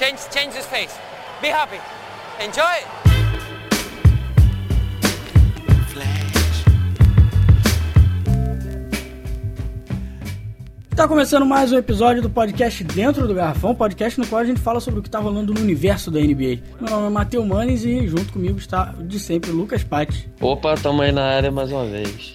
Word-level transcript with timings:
Change, 0.00 0.18
change 0.32 0.56
his 0.56 0.64
face. 0.64 0.98
Be 1.42 1.48
happy. 1.48 1.78
Enjoy. 2.42 2.64
Tá 10.96 11.06
começando 11.06 11.44
mais 11.44 11.70
um 11.70 11.76
episódio 11.76 12.22
do 12.22 12.30
podcast 12.30 12.82
Dentro 12.82 13.28
do 13.28 13.34
Garrafão, 13.34 13.74
podcast 13.74 14.18
no 14.18 14.26
qual 14.26 14.40
a 14.40 14.44
gente 14.46 14.58
fala 14.58 14.80
sobre 14.80 15.00
o 15.00 15.02
que 15.02 15.10
tá 15.10 15.18
rolando 15.18 15.52
no 15.52 15.60
universo 15.60 16.10
da 16.10 16.18
NBA. 16.18 16.60
Meu 16.80 16.90
nome 16.90 17.06
é 17.06 17.10
Matheus 17.10 17.46
Manes 17.46 17.84
e 17.84 18.08
junto 18.08 18.32
comigo 18.32 18.58
está 18.58 18.94
de 19.00 19.20
sempre 19.20 19.50
Lucas 19.50 19.84
Patti. 19.84 20.30
Opa, 20.40 20.76
tamo 20.76 21.02
aí 21.02 21.12
na 21.12 21.24
área 21.26 21.50
mais 21.50 21.70
uma 21.70 21.84
vez. 21.84 22.32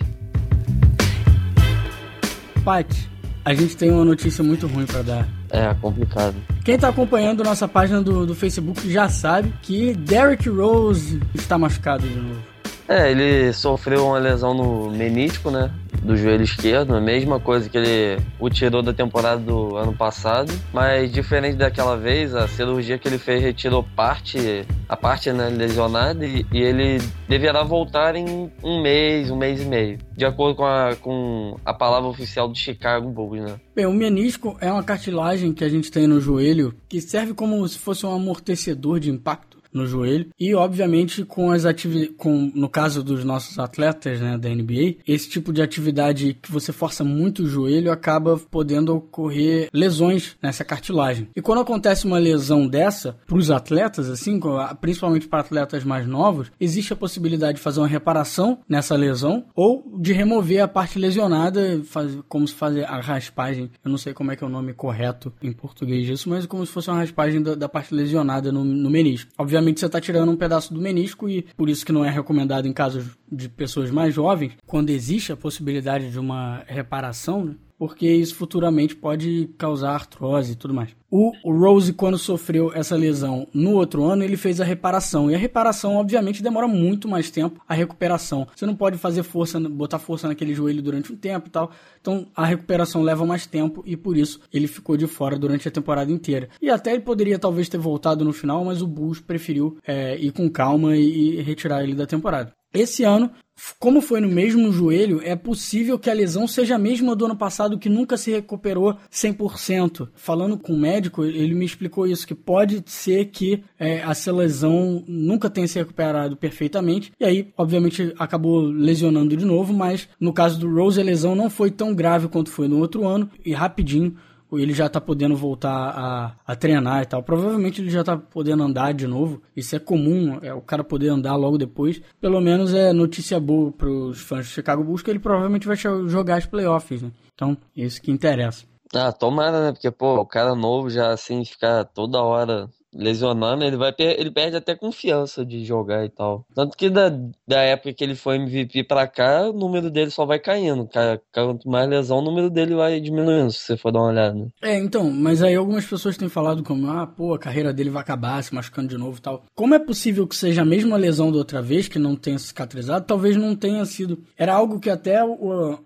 Patti, 2.63 3.09
a 3.43 3.55
gente 3.55 3.75
tem 3.75 3.89
uma 3.89 4.05
notícia 4.05 4.43
muito 4.43 4.67
ruim 4.67 4.85
para 4.85 5.01
dar. 5.01 5.27
É, 5.49 5.73
complicado. 5.81 6.35
Quem 6.65 6.79
tá 6.79 6.89
acompanhando 6.89 7.43
nossa 7.43 7.67
página 7.67 8.01
do, 8.01 8.25
do 8.25 8.33
Facebook 8.33 8.91
já 8.91 9.07
sabe 9.07 9.53
que 9.61 9.93
Derrick 9.93 10.49
Rose 10.49 11.21
está 11.35 11.59
machucado 11.59 12.07
de 12.07 12.15
novo. 12.15 12.41
É, 12.89 13.11
ele 13.11 13.53
sofreu 13.53 14.07
uma 14.07 14.17
lesão 14.17 14.51
no 14.55 14.89
menisco, 14.89 15.51
né? 15.51 15.69
Do 16.05 16.15
joelho 16.15 16.43
esquerdo, 16.43 16.95
a 16.95 17.01
mesma 17.01 17.39
coisa 17.39 17.67
que 17.67 17.75
ele 17.75 18.21
o 18.39 18.47
tirou 18.47 18.83
da 18.83 18.93
temporada 18.93 19.41
do 19.41 19.75
ano 19.75 19.91
passado, 19.91 20.53
mas 20.71 21.11
diferente 21.11 21.55
daquela 21.55 21.97
vez, 21.97 22.35
a 22.35 22.47
cirurgia 22.47 22.97
que 22.99 23.07
ele 23.07 23.17
fez 23.17 23.41
retirou 23.41 23.83
parte, 23.95 24.65
a 24.87 24.95
parte 24.95 25.31
né, 25.31 25.49
lesionada 25.49 26.23
e, 26.25 26.45
e 26.53 26.61
ele 26.61 27.01
deverá 27.27 27.63
voltar 27.63 28.15
em 28.15 28.51
um 28.63 28.81
mês, 28.83 29.31
um 29.31 29.35
mês 29.35 29.63
e 29.63 29.65
meio, 29.65 29.97
de 30.15 30.25
acordo 30.25 30.57
com 30.57 30.65
a, 30.65 30.95
com 30.95 31.57
a 31.65 31.73
palavra 31.73 32.07
oficial 32.07 32.47
do 32.47 32.55
Chicago 32.55 33.09
Bulls, 33.09 33.41
né? 33.41 33.55
Bem, 33.75 33.87
o 33.87 33.93
menisco 33.93 34.55
é 34.61 34.71
uma 34.71 34.83
cartilagem 34.83 35.53
que 35.53 35.63
a 35.63 35.69
gente 35.69 35.91
tem 35.91 36.05
no 36.05 36.21
joelho 36.21 36.75
que 36.87 37.01
serve 37.01 37.33
como 37.33 37.67
se 37.67 37.79
fosse 37.79 38.05
um 38.05 38.13
amortecedor 38.13 38.99
de 38.99 39.09
impacto 39.09 39.54
no 39.75 39.85
joelho. 39.85 40.27
E 40.39 40.55
obviamente 40.55 41.23
com 41.23 41.51
as 41.51 41.65
atividades 41.65 42.15
no 42.55 42.69
caso 42.69 43.03
dos 43.03 43.23
nossos 43.23 43.59
atletas 43.59 44.19
né, 44.19 44.37
da 44.37 44.49
NBA 44.49 44.97
esse 45.07 45.29
tipo 45.29 45.51
de 45.51 45.61
atividade 45.61 46.37
que 46.41 46.51
você 46.51 46.71
força 46.71 47.03
muito 47.03 47.43
o 47.43 47.47
joelho 47.47 47.91
acaba 47.91 48.37
podendo 48.37 48.95
ocorrer 48.95 49.69
lesões 49.73 50.35
nessa 50.41 50.63
cartilagem. 50.63 51.27
E 51.35 51.41
quando 51.41 51.61
acontece 51.61 52.05
uma 52.05 52.17
lesão 52.17 52.67
dessa 52.67 53.17
para 53.27 53.37
os 53.37 53.51
atletas 53.51 54.09
assim 54.09 54.39
principalmente 54.79 55.27
para 55.27 55.41
atletas 55.41 55.83
mais 55.83 56.07
novos 56.07 56.51
existe 56.59 56.93
a 56.93 56.95
possibilidade 56.95 57.57
de 57.57 57.63
fazer 57.63 57.79
uma 57.79 57.87
reparação 57.87 58.59
nessa 58.67 58.95
lesão 58.95 59.45
ou 59.55 59.83
de 59.99 60.13
remover 60.13 60.63
a 60.63 60.67
parte 60.67 60.97
lesionada 60.97 61.81
faz, 61.83 62.17
como 62.29 62.47
se 62.47 62.53
fazer 62.53 62.85
a 62.85 62.99
raspagem. 62.99 63.69
Eu 63.83 63.91
não 63.91 63.97
sei 63.97 64.13
como 64.13 64.31
é 64.31 64.35
que 64.35 64.43
é 64.43 64.47
o 64.47 64.49
nome 64.49 64.73
correto 64.73 65.33
em 65.41 65.51
português 65.51 66.05
disso 66.05 66.29
mas 66.29 66.45
como 66.45 66.65
se 66.65 66.71
fosse 66.71 66.89
uma 66.89 66.97
raspagem 66.97 67.41
da, 67.41 67.55
da 67.55 67.69
parte 67.69 67.93
lesionada 67.93 68.51
no, 68.51 68.63
no 68.63 68.89
menisco. 68.89 69.31
Obviamente 69.37 69.64
você 69.73 69.85
está 69.85 69.99
tirando 69.99 70.31
um 70.31 70.35
pedaço 70.35 70.73
do 70.73 70.81
menisco 70.81 71.29
e 71.29 71.43
por 71.55 71.69
isso 71.69 71.85
que 71.85 71.91
não 71.91 72.05
é 72.05 72.09
recomendado 72.09 72.67
em 72.67 72.73
casos 72.73 73.05
de 73.31 73.49
pessoas 73.49 73.91
mais 73.91 74.13
jovens, 74.13 74.53
quando 74.65 74.89
existe 74.89 75.31
a 75.31 75.37
possibilidade 75.37 76.11
de 76.11 76.19
uma 76.19 76.63
reparação, 76.67 77.45
né? 77.45 77.55
Porque 77.77 78.07
isso 78.07 78.35
futuramente 78.35 78.95
pode 78.95 79.49
causar 79.57 79.91
artrose 79.91 80.53
e 80.53 80.55
tudo 80.55 80.73
mais. 80.73 80.95
O, 81.17 81.31
Rose, 81.45 81.93
quando 81.93 82.17
sofreu 82.17 82.73
essa 82.73 82.93
lesão 82.93 83.47
no 83.53 83.71
outro 83.71 84.03
ano, 84.03 84.21
ele 84.21 84.35
fez 84.35 84.59
a 84.59 84.65
reparação. 84.65 85.31
E 85.31 85.35
a 85.35 85.37
reparação, 85.37 85.95
obviamente, 85.95 86.43
demora 86.43 86.67
muito 86.67 87.07
mais 87.07 87.31
tempo 87.31 87.61
a 87.67 87.73
recuperação. 87.73 88.45
Você 88.53 88.65
não 88.65 88.75
pode 88.75 88.97
fazer 88.97 89.23
força, 89.23 89.57
botar 89.59 89.97
força 89.97 90.27
naquele 90.27 90.53
joelho 90.53 90.81
durante 90.81 91.13
um 91.13 91.15
tempo 91.15 91.47
e 91.47 91.51
tal. 91.51 91.71
Então 92.01 92.27
a 92.35 92.45
recuperação 92.45 93.01
leva 93.01 93.25
mais 93.25 93.45
tempo 93.45 93.81
e 93.85 93.95
por 93.95 94.17
isso 94.17 94.41
ele 94.51 94.67
ficou 94.67 94.97
de 94.97 95.07
fora 95.07 95.39
durante 95.39 95.67
a 95.69 95.71
temporada 95.71 96.11
inteira. 96.11 96.49
E 96.61 96.69
até 96.69 96.91
ele 96.91 97.01
poderia 97.01 97.39
talvez 97.39 97.69
ter 97.69 97.77
voltado 97.77 98.25
no 98.25 98.33
final, 98.33 98.65
mas 98.65 98.81
o 98.81 98.87
Bulls 98.87 99.21
preferiu 99.21 99.77
é, 99.87 100.17
ir 100.17 100.31
com 100.31 100.49
calma 100.49 100.97
e, 100.97 101.39
e 101.39 101.41
retirar 101.41 101.81
ele 101.81 101.95
da 101.95 102.05
temporada. 102.05 102.51
Esse 102.75 103.03
ano, 103.03 103.31
como 103.79 104.01
foi 104.01 104.19
no 104.19 104.27
mesmo 104.27 104.71
joelho, 104.71 105.21
é 105.23 105.35
possível 105.35 105.97
que 105.97 106.09
a 106.09 106.13
lesão 106.13 106.45
seja 106.47 106.75
a 106.75 106.79
mesma 106.79 107.15
do 107.15 107.25
ano 107.25 107.35
passado, 107.35 107.79
que 107.79 107.87
nunca 107.87 108.17
se 108.17 108.31
recuperou 108.31 108.97
100%. 109.09 110.09
Falando 110.13 110.57
com 110.57 110.73
o 110.73 110.77
médico, 110.77 111.23
ele 111.23 111.55
me 111.55 111.65
explicou 111.65 112.05
isso, 112.05 112.27
que 112.27 112.35
pode 112.35 112.83
ser 112.85 113.25
que 113.25 113.63
é, 113.79 113.99
essa 113.99 114.31
lesão 114.31 115.03
nunca 115.07 115.49
tenha 115.49 115.67
se 115.67 115.79
recuperado 115.79 116.35
perfeitamente, 116.35 117.13
e 117.19 117.23
aí, 117.23 117.53
obviamente, 117.57 118.13
acabou 118.19 118.61
lesionando 118.61 119.35
de 119.37 119.45
novo, 119.45 119.73
mas 119.73 120.09
no 120.19 120.33
caso 120.33 120.59
do 120.59 120.73
Rose, 120.73 120.99
a 120.99 121.03
lesão 121.03 121.33
não 121.33 121.49
foi 121.49 121.71
tão 121.71 121.95
grave 121.95 122.27
quanto 122.27 122.51
foi 122.51 122.67
no 122.67 122.79
outro 122.79 123.07
ano, 123.07 123.29
e 123.45 123.53
rapidinho 123.53 124.15
ele 124.53 124.73
já 124.73 124.87
tá 124.87 125.01
podendo 125.01 125.35
voltar 125.35 125.71
a, 125.71 126.35
a 126.45 126.55
treinar 126.55 127.01
e 127.01 127.05
tal. 127.05 127.23
Provavelmente 127.23 127.81
ele 127.81 127.89
já 127.89 128.03
tá 128.03 128.17
podendo 128.17 128.63
andar 128.63 128.93
de 128.93 129.07
novo. 129.07 129.41
Isso 129.55 129.75
é 129.75 129.79
comum, 129.79 130.39
é 130.41 130.53
o 130.53 130.61
cara 130.61 130.83
poder 130.83 131.09
andar 131.09 131.35
logo 131.35 131.57
depois. 131.57 132.01
Pelo 132.19 132.39
menos 132.39 132.73
é 132.73 132.93
notícia 132.93 133.39
boa 133.39 133.71
pros 133.71 134.21
fãs 134.21 134.45
do 134.45 134.51
Chicago 134.51 134.83
Bulls 134.83 135.01
que 135.01 135.09
ele 135.09 135.19
provavelmente 135.19 135.67
vai 135.67 135.75
jogar 135.75 136.37
as 136.37 136.45
playoffs, 136.45 137.01
né? 137.01 137.11
Então, 137.33 137.57
isso 137.75 138.01
que 138.01 138.11
interessa. 138.11 138.65
Ah, 138.93 139.11
tomara, 139.11 139.65
né? 139.65 139.71
Porque, 139.71 139.91
pô, 139.91 140.15
o 140.15 140.25
cara 140.25 140.55
novo 140.55 140.89
já 140.89 141.11
assim 141.11 141.43
ficar 141.43 141.83
toda 141.85 142.21
hora 142.21 142.69
lesionando, 142.95 143.63
ele 143.63 143.77
vai 143.77 143.93
ele 143.97 144.31
perde 144.31 144.55
até 144.55 144.75
confiança 144.75 145.45
de 145.45 145.63
jogar 145.63 146.05
e 146.05 146.09
tal. 146.09 146.45
Tanto 146.53 146.77
que 146.77 146.89
da, 146.89 147.09
da 147.47 147.61
época 147.61 147.93
que 147.93 148.03
ele 148.03 148.15
foi 148.15 148.35
MVP 148.35 148.83
pra 148.83 149.07
cá, 149.07 149.49
o 149.49 149.53
número 149.53 149.89
dele 149.89 150.09
só 150.09 150.25
vai 150.25 150.39
caindo. 150.39 150.89
Quanto 151.33 151.69
mais 151.69 151.89
lesão, 151.89 152.19
o 152.19 152.21
número 152.21 152.49
dele 152.49 152.75
vai 152.75 152.99
diminuindo, 152.99 153.51
se 153.51 153.59
você 153.59 153.77
for 153.77 153.91
dar 153.91 153.99
uma 153.99 154.09
olhada. 154.09 154.47
É, 154.61 154.77
então, 154.77 155.09
mas 155.11 155.43
aí 155.43 155.55
algumas 155.55 155.85
pessoas 155.85 156.17
têm 156.17 156.29
falado 156.29 156.63
como, 156.63 156.87
ah, 156.89 157.05
pô, 157.05 157.33
a 157.33 157.39
carreira 157.39 157.73
dele 157.73 157.89
vai 157.89 158.01
acabar 158.01 158.41
se 158.43 158.53
machucando 158.53 158.87
de 158.87 158.97
novo 158.97 159.17
e 159.17 159.21
tal. 159.21 159.43
Como 159.53 159.73
é 159.73 159.79
possível 159.79 160.27
que 160.27 160.35
seja 160.35 160.61
a 160.61 160.65
mesma 160.65 160.97
lesão 160.97 161.31
da 161.31 161.37
outra 161.37 161.61
vez, 161.61 161.87
que 161.87 161.99
não 161.99 162.15
tenha 162.15 162.39
cicatrizado? 162.39 163.05
Talvez 163.05 163.35
não 163.35 163.55
tenha 163.55 163.83
sido. 163.85 164.19
Era 164.37 164.53
algo 164.53 164.79
que 164.79 164.89
até 164.89 165.19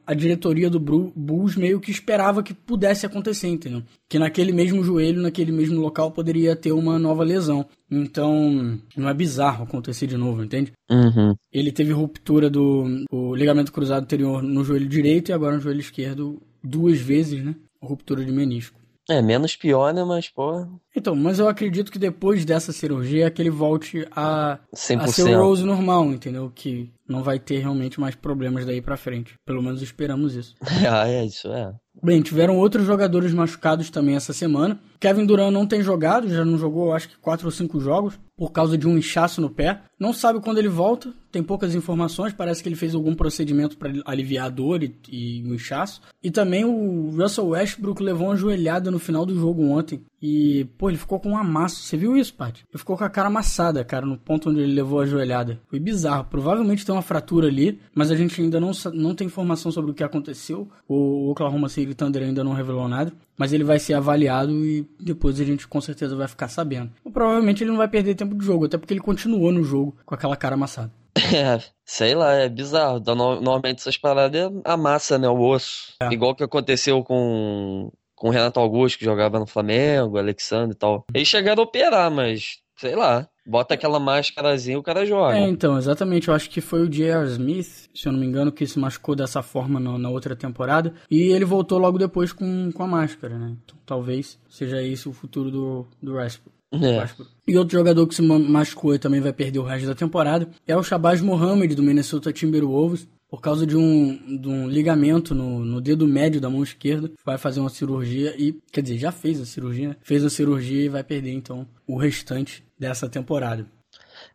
a 0.06 0.14
diretoria 0.14 0.70
do 0.70 0.80
Bulls 0.80 1.56
meio 1.56 1.80
que 1.80 1.92
esperava 1.92 2.44
que 2.44 2.54
pudesse 2.54 3.06
acontecer, 3.06 3.48
entendeu? 3.48 3.82
Que 4.08 4.20
naquele 4.20 4.52
mesmo 4.52 4.84
joelho, 4.84 5.22
naquele 5.22 5.52
mesmo 5.52 5.80
local, 5.80 6.12
poderia 6.12 6.56
ter 6.56 6.72
uma 6.72 6.99
nova 7.00 7.24
lesão. 7.24 7.66
Então, 7.90 8.80
não 8.96 9.10
é 9.10 9.14
bizarro 9.14 9.64
acontecer 9.64 10.08
de 10.08 10.18
novo, 10.18 10.44
entende? 10.44 10.72
Uhum. 10.90 11.34
Ele 11.52 11.72
teve 11.72 11.92
ruptura 11.92 12.50
do 12.50 13.06
ligamento 13.36 13.72
cruzado 13.72 14.04
anterior 14.04 14.44
no 14.44 14.64
joelho 14.64 14.88
direito 14.88 15.30
e 15.30 15.34
agora 15.34 15.56
no 15.56 15.62
joelho 15.62 15.80
esquerdo 15.80 16.42
duas 16.64 17.00
vezes, 17.00 17.44
né? 17.44 17.56
Ruptura 17.82 18.24
de 18.24 18.32
menisco. 18.32 18.80
É, 19.10 19.24
menos 19.24 19.56
pior, 19.56 19.92
né? 19.92 20.04
Mas, 20.04 20.30
pô. 20.30 20.68
Então, 20.96 21.16
mas 21.16 21.40
eu 21.40 21.48
acredito 21.48 21.92
que 21.92 21.98
depois 21.98 22.46
dessa 22.46 22.72
cirurgia 22.72 23.26
é 23.26 23.30
que 23.32 23.42
ele 23.42 23.50
volte 23.50 24.08
a, 24.12 24.60
a 24.72 25.08
ser 25.08 25.36
o 25.36 25.42
Rose 25.42 25.64
normal, 25.64 26.06
entendeu? 26.06 26.52
Que 26.54 26.92
não 27.08 27.24
vai 27.24 27.40
ter 27.40 27.58
realmente 27.58 28.00
mais 28.00 28.14
problemas 28.14 28.68
daí 28.68 28.82
pra 28.82 28.96
frente. 28.96 29.34
Pelo 29.44 29.64
menos 29.64 29.82
esperamos 29.82 30.36
isso. 30.36 30.54
ah, 30.88 31.10
é, 31.10 31.26
isso 31.26 31.48
é. 31.48 31.74
Bem, 32.02 32.22
tiveram 32.22 32.58
outros 32.58 32.86
jogadores 32.86 33.34
machucados 33.34 33.90
também 33.90 34.16
essa 34.16 34.32
semana. 34.32 34.80
Kevin 35.00 35.26
Durant 35.26 35.52
não 35.52 35.68
tem 35.68 35.82
jogado, 35.82 36.30
já 36.30 36.46
não 36.46 36.58
jogou 36.58 36.94
acho 36.94 37.10
que 37.10 37.18
4 37.18 37.46
ou 37.46 37.52
5 37.52 37.80
jogos, 37.82 38.18
por 38.40 38.54
causa 38.54 38.78
de 38.78 38.88
um 38.88 38.98
inchaço 38.98 39.42
no 39.42 39.50
pé. 39.50 39.82
Não 40.00 40.14
sabe 40.14 40.40
quando 40.40 40.60
ele 40.60 40.70
volta, 40.70 41.14
tem 41.30 41.44
poucas 41.44 41.76
informações, 41.76 42.32
parece 42.32 42.64
que 42.64 42.70
ele 42.70 42.76
fez 42.78 42.96
algum 42.96 43.14
procedimento 43.14 43.78
para 43.78 43.92
aliviar 44.06 44.46
a 44.46 44.50
dor 44.50 44.82
e, 44.82 44.96
e, 45.12 45.44
o 45.44 45.54
inchaço. 45.54 46.02
E 46.24 46.32
também 46.32 46.64
o 46.64 47.10
Russell 47.10 47.50
Westbrook 47.50 48.02
levou 48.02 48.28
uma 48.28 48.38
joelhada 48.38 48.90
no 48.90 48.98
final 48.98 49.26
do 49.26 49.36
jogo 49.36 49.64
ontem. 49.64 50.02
E, 50.22 50.66
pô, 50.78 50.90
ele 50.90 50.98
ficou 50.98 51.20
com 51.20 51.32
um 51.32 51.38
amasso. 51.38 51.84
Você 51.84 51.98
viu 51.98 52.16
isso, 52.16 52.34
Paty? 52.34 52.64
Ele 52.72 52.80
ficou 52.80 52.98
com 52.98 53.04
a 53.04 53.10
cara 53.10 53.28
amassada, 53.28 53.84
cara, 53.84 54.06
no 54.06 54.18
ponto 54.18 54.50
onde 54.50 54.62
ele 54.62 54.74
levou 54.74 55.02
a 55.02 55.06
joelhada. 55.06 55.60
Foi 55.70 55.80
bizarro. 55.80 56.24
Provavelmente 56.30 56.86
tem 56.86 56.96
uma 56.96 57.02
fratura 57.02 57.48
ali, 57.48 57.78
mas 57.94 58.10
a 58.10 58.16
gente 58.16 58.42
ainda 58.42 58.58
não, 58.58 58.72
não 58.94 59.14
tem 59.14 59.28
informação 59.28 59.70
sobre 59.70 59.92
o 59.92 59.94
que 59.94 60.04
aconteceu. 60.04 60.70
O 60.88 61.30
Oklahoma 61.30 61.68
City 61.68 61.94
Thunder 61.94 62.24
ainda 62.24 62.44
não 62.44 62.54
revelou 62.54 62.88
nada. 62.88 63.12
Mas 63.40 63.54
ele 63.54 63.64
vai 63.64 63.80
ser 63.80 63.94
avaliado 63.94 64.52
e 64.66 64.86
depois 65.00 65.40
a 65.40 65.46
gente 65.46 65.68
com 65.68 65.80
certeza 65.80 66.16
vai 66.16 66.28
ficar 66.28 66.50
sabendo. 66.50 66.92
Ou, 67.04 67.12
provavelmente 67.12 67.64
ele 67.64 67.72
não 67.72 67.78
vai 67.78 67.88
perder 67.88 68.14
tempo 68.14 68.36
de 68.36 68.46
jogo, 68.46 68.66
até 68.66 68.78
porque 68.78 68.94
ele 68.94 69.00
continuou 69.00 69.52
no 69.52 69.64
jogo 69.64 69.96
com 70.06 70.14
aquela 70.14 70.36
cara 70.36 70.56
amassada. 70.56 70.92
É, 71.16 71.60
sei 71.86 72.16
lá, 72.16 72.34
é 72.34 72.48
bizarro. 72.48 73.02
Normalmente 73.06 73.80
essas 73.80 73.98
paradas 73.98 74.52
amassa, 74.64 75.18
né, 75.18 75.28
o 75.28 75.40
osso. 75.40 75.94
É. 76.02 76.12
Igual 76.12 76.36
que 76.36 76.44
aconteceu 76.44 77.04
com 77.04 77.92
com 78.16 78.28
o 78.28 78.32
Renato 78.32 78.60
Augusto, 78.60 79.00
que 79.00 79.06
jogava 79.06 79.40
no 79.40 79.48
Flamengo, 79.48 80.18
Alexandre 80.18 80.76
e 80.76 80.78
tal. 80.78 81.06
Eles 81.14 81.28
chegaram 81.28 81.64
a 81.64 81.66
operar, 81.66 82.12
mas 82.12 82.60
sei 82.76 82.94
lá. 82.94 83.28
Bota 83.50 83.74
aquela 83.74 84.00
máscarazinha 84.00 84.76
e 84.76 84.80
o 84.80 84.84
cara 84.84 85.04
joga. 85.08 85.36
É, 85.36 85.50
então, 85.50 85.76
exatamente. 85.76 86.28
Eu 86.28 86.36
acho 86.36 86.48
que 86.52 86.62
foi 86.62 86.84
o 86.84 86.88
J.R. 86.88 87.26
Smith, 87.30 87.90
se 87.96 88.08
eu 88.08 88.12
não 88.12 88.20
me 88.20 88.28
engano, 88.28 88.52
que 88.52 88.68
se 88.68 88.78
machucou 88.78 89.16
dessa 89.16 89.42
forma 89.42 89.80
no, 89.80 89.98
na 89.98 90.08
outra 90.08 90.36
temporada. 90.36 90.94
E 91.10 91.32
ele 91.32 91.46
voltou 91.46 91.80
logo 91.80 91.98
depois 91.98 92.32
com, 92.32 92.72
com 92.72 92.84
a 92.84 92.88
máscara, 92.88 93.40
né? 93.40 93.56
Então, 93.66 93.76
talvez 93.88 94.38
seja 94.48 94.84
esse 94.84 95.10
o 95.10 95.14
futuro 95.14 95.50
do, 95.50 95.88
do 96.00 96.14
Westbrook. 96.14 96.56
É. 96.74 97.10
E 97.48 97.58
outro 97.58 97.76
jogador 97.76 98.06
que 98.06 98.14
se 98.14 98.22
machucou 98.22 98.94
e 98.94 99.00
também 99.00 99.20
vai 99.20 99.34
perder 99.34 99.58
o 99.58 99.64
resto 99.64 99.88
da 99.88 99.96
temporada 99.96 100.48
é 100.68 100.78
o 100.78 100.84
Shabazz 100.84 101.20
Mohamed, 101.20 101.74
do 101.74 101.82
Minnesota 101.82 102.32
Timberwolves. 102.32 103.08
Por 103.30 103.42
causa 103.42 103.66
de 103.66 103.78
um, 103.78 104.38
de 104.40 104.48
um 104.48 104.68
ligamento 104.68 105.36
no, 105.36 105.64
no 105.64 105.80
dedo 105.80 106.08
médio 106.08 106.42
da 106.42 106.50
mão 106.50 106.64
esquerda. 106.64 107.12
Vai 107.24 107.38
fazer 107.38 107.60
uma 107.60 107.70
cirurgia 107.70 108.34
e, 108.38 108.54
quer 108.72 108.82
dizer, 108.82 108.98
já 108.98 109.12
fez 109.12 109.40
a 109.40 109.46
cirurgia, 109.46 109.90
né? 109.90 109.96
Fez 110.02 110.26
a 110.26 110.30
cirurgia 110.30 110.86
e 110.86 110.90
vai 110.90 111.04
perder 111.04 111.34
então 111.34 111.68
o 111.88 111.98
restante 111.98 112.64
dessa 112.78 113.08
temporada. 113.08 113.66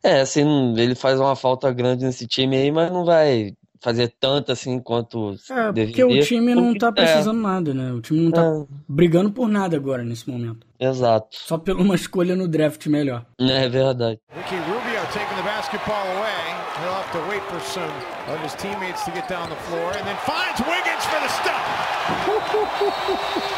É, 0.03 0.21
assim, 0.21 0.45
ele 0.79 0.95
faz 0.95 1.19
uma 1.19 1.35
falta 1.35 1.73
grande 1.73 2.05
nesse 2.05 2.27
time 2.27 2.57
aí, 2.57 2.71
mas 2.71 2.93
não 2.93 3.05
vai 3.05 3.55
fazer 3.81 4.15
tanto 4.19 4.51
assim 4.51 4.81
quanto 4.81 5.37
é, 5.51 5.85
porque 5.85 6.03
o 6.03 6.21
time 6.23 6.55
não 6.55 6.75
tá 6.75 6.91
precisando 6.91 7.39
é. 7.41 7.43
nada, 7.43 7.75
né? 7.75 7.93
O 7.93 8.01
time 8.01 8.21
não 8.21 8.31
tá 8.31 8.43
é. 8.43 8.65
brigando 8.89 9.31
por 9.31 9.47
nada 9.47 9.77
agora 9.77 10.03
nesse 10.03 10.29
momento. 10.29 10.67
Exato. 10.81 11.29
Só 11.33 11.59
por 11.59 11.77
uma 11.77 11.95
escolha 11.95 12.35
no 12.35 12.49
draft 12.49 12.87
melhor. 12.87 13.27
É 13.39 13.69
verdade. 13.69 14.19
Ricky 14.31 14.57
Rubio 14.57 15.03
taking 15.13 15.37
the 15.37 15.43
basketball 15.43 16.07
away. 16.17 16.54
To 17.15 17.21
wait 17.29 17.45
for 17.45 17.61
some 17.61 17.93
of 18.27 18.41
his 18.41 18.55
teammates 18.55 19.05
to 19.05 19.13
get 19.13 19.29
down 19.29 19.49
the 19.49 19.55
floor 19.55 19.93
and 19.93 20.05
then 20.05 20.17
finds 20.27 20.59
Wiggins 20.63 21.05
for 21.05 21.21
the 21.21 21.29
stop. 21.29 21.63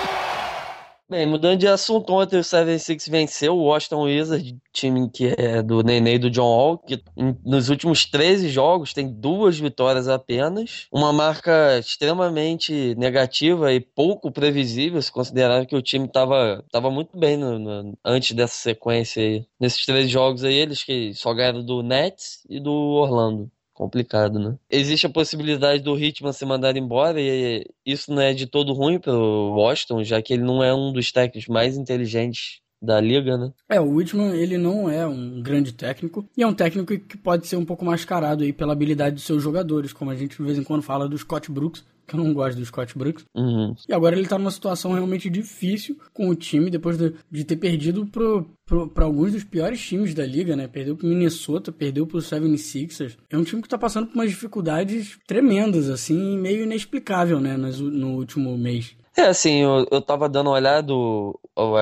Bem, 1.09 1.25
mudando 1.25 1.61
de 1.61 1.69
assunto, 1.69 2.13
ontem 2.13 2.37
o 2.37 2.43
76 2.43 3.07
venceu 3.07 3.55
o 3.55 3.67
Washington 3.67 4.03
Wizards, 4.07 4.53
time 4.73 5.09
que 5.09 5.33
é 5.39 5.63
do 5.63 5.81
Nenê 5.81 6.17
e 6.17 6.19
do 6.19 6.29
John 6.29 6.49
Wall, 6.49 6.79
que 6.79 7.01
nos 7.45 7.69
últimos 7.69 8.05
13 8.07 8.49
jogos 8.49 8.93
tem 8.93 9.09
duas 9.09 9.57
vitórias 9.57 10.09
apenas, 10.09 10.89
uma 10.91 11.13
marca 11.13 11.79
extremamente 11.79 12.97
negativa 12.97 13.73
e 13.73 13.79
pouco 13.79 14.33
previsível, 14.33 15.01
se 15.01 15.13
considerar 15.13 15.65
que 15.65 15.77
o 15.77 15.83
time 15.83 16.07
estava 16.07 16.65
tava 16.73 16.91
muito 16.91 17.17
bem 17.17 17.37
no, 17.37 17.57
no, 17.57 17.97
antes 18.05 18.33
dessa 18.33 18.57
sequência 18.57 19.23
aí. 19.23 19.47
Nesses 19.61 19.87
três 19.87 20.11
jogos 20.11 20.43
aí, 20.43 20.55
eles 20.55 20.83
que 20.83 21.15
só 21.15 21.33
ganharam 21.33 21.65
do 21.65 21.85
Nets 21.85 22.45
e 22.51 22.59
do 22.59 22.73
Orlando 22.73 23.49
complicado, 23.77 24.39
né? 24.39 24.57
Existe 24.71 25.07
a 25.07 25.11
possibilidade 25.11 25.83
do 25.83 25.97
Hitman 25.97 26.33
se 26.33 26.45
mandar 26.47 26.77
embora 26.77 27.21
e 27.21 27.65
isso 27.85 28.13
não 28.13 28.23
é 28.23 28.33
de 28.33 28.47
todo 28.47 28.73
ruim 28.73 28.99
pro 28.99 29.55
Washington, 29.55 30.03
já 30.03 30.21
que 30.21 30.33
ele 30.33 30.43
não 30.43 30.65
é 30.65 30.75
um 30.75 30.93
dos 30.93 31.13
técnicos 31.13 31.47
mais 31.47 31.77
inteligentes 31.77 32.61
da 32.81 33.01
liga, 33.01 33.37
né? 33.37 33.53
É, 33.69 33.81
o 33.81 33.95
Whitman, 33.95 34.35
ele 34.35 34.57
não 34.59 34.89
é 34.89 35.07
um 35.07 35.43
grande 35.43 35.73
técnico 35.73 36.27
e 36.37 36.43
é 36.43 36.47
um 36.47 36.55
técnico 36.55 36.99
que 36.99 37.17
pode 37.17 37.47
ser 37.47 37.57
um 37.57 37.65
pouco 37.65 37.85
mascarado 37.85 38.45
aí 38.45 38.53
pela 38.53 38.73
habilidade 38.73 39.17
dos 39.17 39.25
seus 39.25 39.43
jogadores, 39.43 39.93
como 39.93 40.11
a 40.11 40.15
gente 40.15 40.37
de 40.37 40.43
vez 40.43 40.59
em 40.59 40.65
quando 40.65 40.83
fala 40.83 41.09
do 41.09 41.19
Scott 41.19 41.51
Brooks, 41.51 41.85
que 42.07 42.15
eu 42.15 42.23
não 42.23 42.33
gosto 42.33 42.59
do 42.59 42.65
Scott 42.65 42.97
Brooks. 42.97 43.25
Uhum. 43.35 43.75
E 43.89 43.93
agora 43.93 44.17
ele 44.17 44.29
tá 44.29 44.39
numa 44.39 44.51
situação 44.51 44.93
realmente 44.93 45.29
difícil 45.29 45.99
com 46.13 46.29
o 46.29 46.35
time, 46.35 46.71
depois 46.71 46.97
de, 46.97 47.15
de 47.31 47.45
ter 47.45 47.57
perdido 47.57 48.07
para 48.07 49.05
alguns 49.05 49.33
dos 49.33 49.45
piores 49.45 49.81
times 49.81 50.15
da 50.15 50.25
liga, 50.25 50.55
né? 50.55 50.69
Perdeu 50.69 50.97
pro 50.97 51.07
Minnesota, 51.07 51.73
perdeu 51.73 52.07
pro 52.07 52.19
76ers. 52.19 53.17
É 53.31 53.37
um 53.37 53.45
time 53.45 53.63
que 53.63 53.69
tá 53.69 53.79
passando 53.79 54.07
por 54.07 54.15
umas 54.15 54.31
dificuldades 54.31 55.19
tremendas, 55.27 55.89
assim, 55.89 56.39
meio 56.39 56.65
inexplicável, 56.65 57.41
né? 57.41 57.57
No, 57.57 57.71
no 57.91 58.17
último 58.17 58.57
mês. 58.57 58.95
É, 59.17 59.23
assim, 59.23 59.63
eu, 59.63 59.87
eu 59.91 60.03
tava 60.03 60.29
dando 60.29 60.49
uma 60.49 60.57
olhada, 60.57 60.93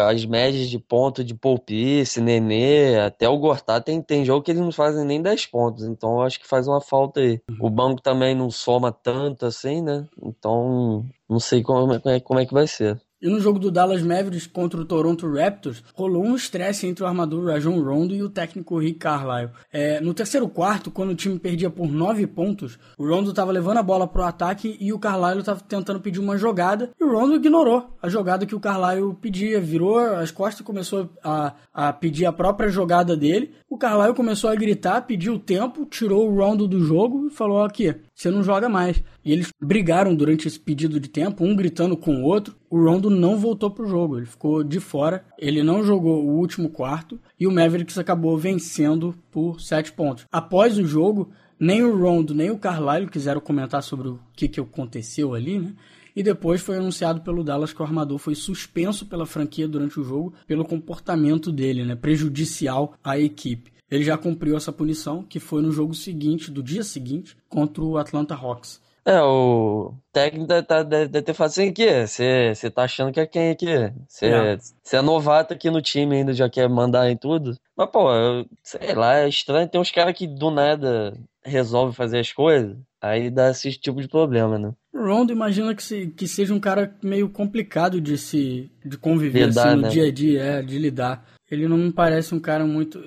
as 0.09 0.25
médias 0.25 0.69
de 0.69 0.79
ponto 0.79 1.25
de 1.25 1.35
Paul 1.35 1.59
Pierce, 1.59 2.21
Nenê, 2.21 2.97
até 3.01 3.29
o 3.29 3.37
Gortá, 3.39 3.81
tem, 3.81 4.01
tem 4.01 4.25
jogo 4.25 4.43
que 4.43 4.53
eles 4.53 4.63
não 4.63 4.71
fazem 4.71 5.05
nem 5.05 5.21
10 5.21 5.47
pontos, 5.47 5.85
então 5.85 6.13
eu 6.13 6.23
acho 6.23 6.39
que 6.39 6.47
faz 6.47 6.69
uma 6.69 6.81
falta 6.81 7.19
aí. 7.21 7.41
O 7.61 7.69
banco 7.69 8.01
também 8.01 8.37
não 8.37 8.51
soma 8.53 8.93
tanto 8.93 9.47
assim, 9.47 9.83
né? 9.83 10.07
Então, 10.23 11.05
não 11.29 11.41
sei 11.41 11.61
como 11.63 11.93
é, 11.93 12.21
como 12.21 12.39
é 12.39 12.47
que 12.47 12.55
vai 12.55 12.69
ser. 12.69 13.01
E 13.25 13.29
no 13.31 13.41
jogo 13.41 13.59
do 13.59 13.71
Dallas 13.71 14.03
Mavericks 14.03 14.47
contra 14.47 14.79
o 14.79 14.85
Toronto 14.85 15.27
Raptors, 15.33 15.83
rolou 15.95 16.23
um 16.23 16.37
estresse 16.37 16.87
entre 16.87 17.03
o 17.03 17.07
armador 17.07 17.47
Rajon 17.47 17.83
Rondo 17.83 18.15
e 18.15 18.23
o 18.23 18.29
técnico 18.29 18.79
Rick 18.79 18.99
Carlisle. 18.99 19.51
É, 19.73 19.99
no 19.99 20.13
terceiro 20.13 20.47
quarto, 20.47 20.91
quando 20.91 21.13
o 21.13 21.15
time 21.15 21.39
perdia 21.39 21.71
por 21.71 21.91
nove 21.91 22.27
pontos, 22.27 22.79
o 22.99 23.09
Rondo 23.09 23.31
estava 23.31 23.51
levando 23.51 23.79
a 23.79 23.83
bola 23.83 24.07
para 24.07 24.21
o 24.21 24.27
ataque 24.27 24.77
e 24.79 24.93
o 24.93 24.99
Carlisle 24.99 25.41
estava 25.41 25.59
tentando 25.61 26.01
pedir 26.01 26.21
uma 26.21 26.37
jogada 26.37 26.91
e 27.01 27.03
o 27.03 27.11
Rondo 27.11 27.37
ignorou 27.37 27.97
a 28.03 28.11
jogada 28.11 28.45
que 28.45 28.55
o 28.55 28.61
Carlisle 28.61 29.15
pedia, 29.15 29.59
virou 29.59 29.99
as 29.99 30.31
costas 30.31 30.61
e 30.61 30.65
começou 30.65 31.09
a, 31.25 31.55
a 31.73 31.95
pedir 31.95 32.27
a 32.27 32.33
própria 32.33 32.69
jogada 32.69 33.17
dele. 33.17 33.55
O 33.71 33.79
Carlisle 33.79 34.15
começou 34.15 34.51
a 34.51 34.55
gritar, 34.55 35.01
pediu 35.07 35.39
tempo, 35.39 35.87
tirou 35.87 36.31
o 36.31 36.37
Rondo 36.37 36.69
do 36.69 36.85
jogo 36.85 37.29
e 37.29 37.31
falou 37.31 37.65
aqui, 37.65 37.95
você 38.15 38.31
não 38.31 38.43
joga 38.43 38.69
mais. 38.69 39.03
E 39.25 39.33
eles 39.33 39.49
brigaram 39.61 40.15
durante 40.15 40.47
esse 40.47 40.59
pedido 40.59 41.01
de 41.01 41.09
tempo, 41.09 41.45
um 41.45 41.57
gritando 41.57 41.97
com 41.97 42.17
o 42.17 42.23
outro. 42.23 42.55
O 42.71 42.83
Rondo 42.83 43.11
não 43.11 43.37
voltou 43.37 43.71
pro 43.71 43.89
jogo, 43.89 44.19
ele 44.19 44.27
ficou 44.27 44.63
de 44.63 44.79
fora. 44.79 45.25
Ele 45.39 45.63
não 45.63 45.83
jogou 45.83 46.25
o 46.25 46.39
último 46.39 46.69
quarto 46.69 47.19
e 47.39 47.47
o 47.47 47.53
Mavericks 47.53 47.99
acabou 47.99 48.39
vencendo 48.39 49.15
por 49.31 49.61
sete 49.61 49.93
pontos. 49.93 50.27
Após 50.31 50.79
o 50.79 50.87
jogo, 50.87 51.31
nem 51.59 51.83
o 51.83 51.97
Rondo 51.97 52.35
nem 52.35 52.51
o 52.51 52.59
Carlisle 52.59 53.11
quiseram 53.11 53.41
comentar 53.41 53.83
sobre 53.83 54.09
o 54.09 54.21
que, 54.35 54.49
que 54.49 54.61
aconteceu 54.61 55.35
ali, 55.35 55.59
né? 55.59 55.73
E 56.17 56.23
depois 56.23 56.61
foi 56.61 56.77
anunciado 56.77 57.23
pelo 57.23 57.43
Dallas 57.43 57.73
que 57.73 57.83
o 57.83 57.85
armador 57.85 58.19
foi 58.19 58.37
suspenso 58.37 59.07
pela 59.07 59.27
franquia 59.27 59.67
durante 59.67 59.99
o 59.99 60.05
jogo 60.05 60.33
pelo 60.47 60.65
comportamento 60.65 61.51
dele, 61.51 61.85
né? 61.85 61.97
Prejudicial 61.97 62.95
à 63.03 63.19
equipe. 63.19 63.74
Ele 63.91 64.05
já 64.05 64.17
cumpriu 64.17 64.57
essa 64.57 64.73
punição, 64.73 65.23
que 65.23 65.39
foi 65.39 65.63
no 65.63 65.71
jogo 65.71 65.95
seguinte, 65.95 66.51
do 66.51 66.63
dia 66.63 66.83
seguinte, 66.83 67.37
contra 67.49 67.83
o 67.83 67.99
Atlanta 67.99 68.35
Hawks. 68.35 68.83
É, 69.07 69.21
o 69.21 69.95
técnico 70.11 70.47
deve, 70.47 70.63
tá, 70.63 70.83
deve 70.83 71.21
ter 71.21 71.35
falado 71.35 71.51
assim, 71.51 71.69
aqui, 71.69 72.07
você 72.07 72.71
tá 72.71 72.85
achando 72.85 73.13
que 73.13 73.21
é 73.21 73.27
quem 73.27 73.51
aqui? 73.51 73.67
Você 74.09 74.27
é. 74.27 74.59
é 74.97 75.03
novato 75.03 75.53
aqui 75.53 75.71
no 75.71 75.83
time 75.83 76.17
ainda, 76.17 76.33
já 76.33 76.49
quer 76.49 76.69
mandar 76.71 77.11
em 77.11 77.17
tudo? 77.17 77.55
Mas, 77.77 77.91
pô, 77.91 78.11
eu, 78.11 78.47
sei 78.63 78.95
lá, 78.95 79.19
é 79.19 79.29
estranho, 79.29 79.69
tem 79.69 79.79
uns 79.79 79.91
caras 79.91 80.17
que 80.17 80.27
do 80.27 80.51
nada 80.51 81.13
resolvem 81.45 81.95
fazer 81.95 82.19
as 82.19 82.33
coisas, 82.33 82.79
aí 82.99 83.29
dá 83.31 83.51
esse 83.51 83.73
tipo 83.73 84.01
de 84.01 84.09
problema, 84.09 84.59
né? 84.59 84.73
Rondo 84.95 85.33
imagina 85.33 85.75
que, 85.75 85.83
se, 85.83 86.07
que 86.07 86.27
seja 86.27 86.55
um 86.55 86.61
cara 86.61 86.97
meio 87.03 87.29
complicado 87.29 88.01
de 88.01 88.17
se 88.17 88.71
de 88.83 88.97
conviver 88.97 89.49
lidar, 89.49 89.67
assim, 89.67 89.77
no 89.77 89.83
né? 89.83 89.89
dia 89.89 90.05
a 90.07 90.13
dia, 90.13 90.43
é, 90.43 90.63
de 90.63 90.79
lidar. 90.79 91.27
Ele 91.51 91.69
não 91.69 91.77
me 91.77 91.93
parece 91.93 92.35
um 92.35 92.41
cara 92.41 92.67
muito. 92.67 93.03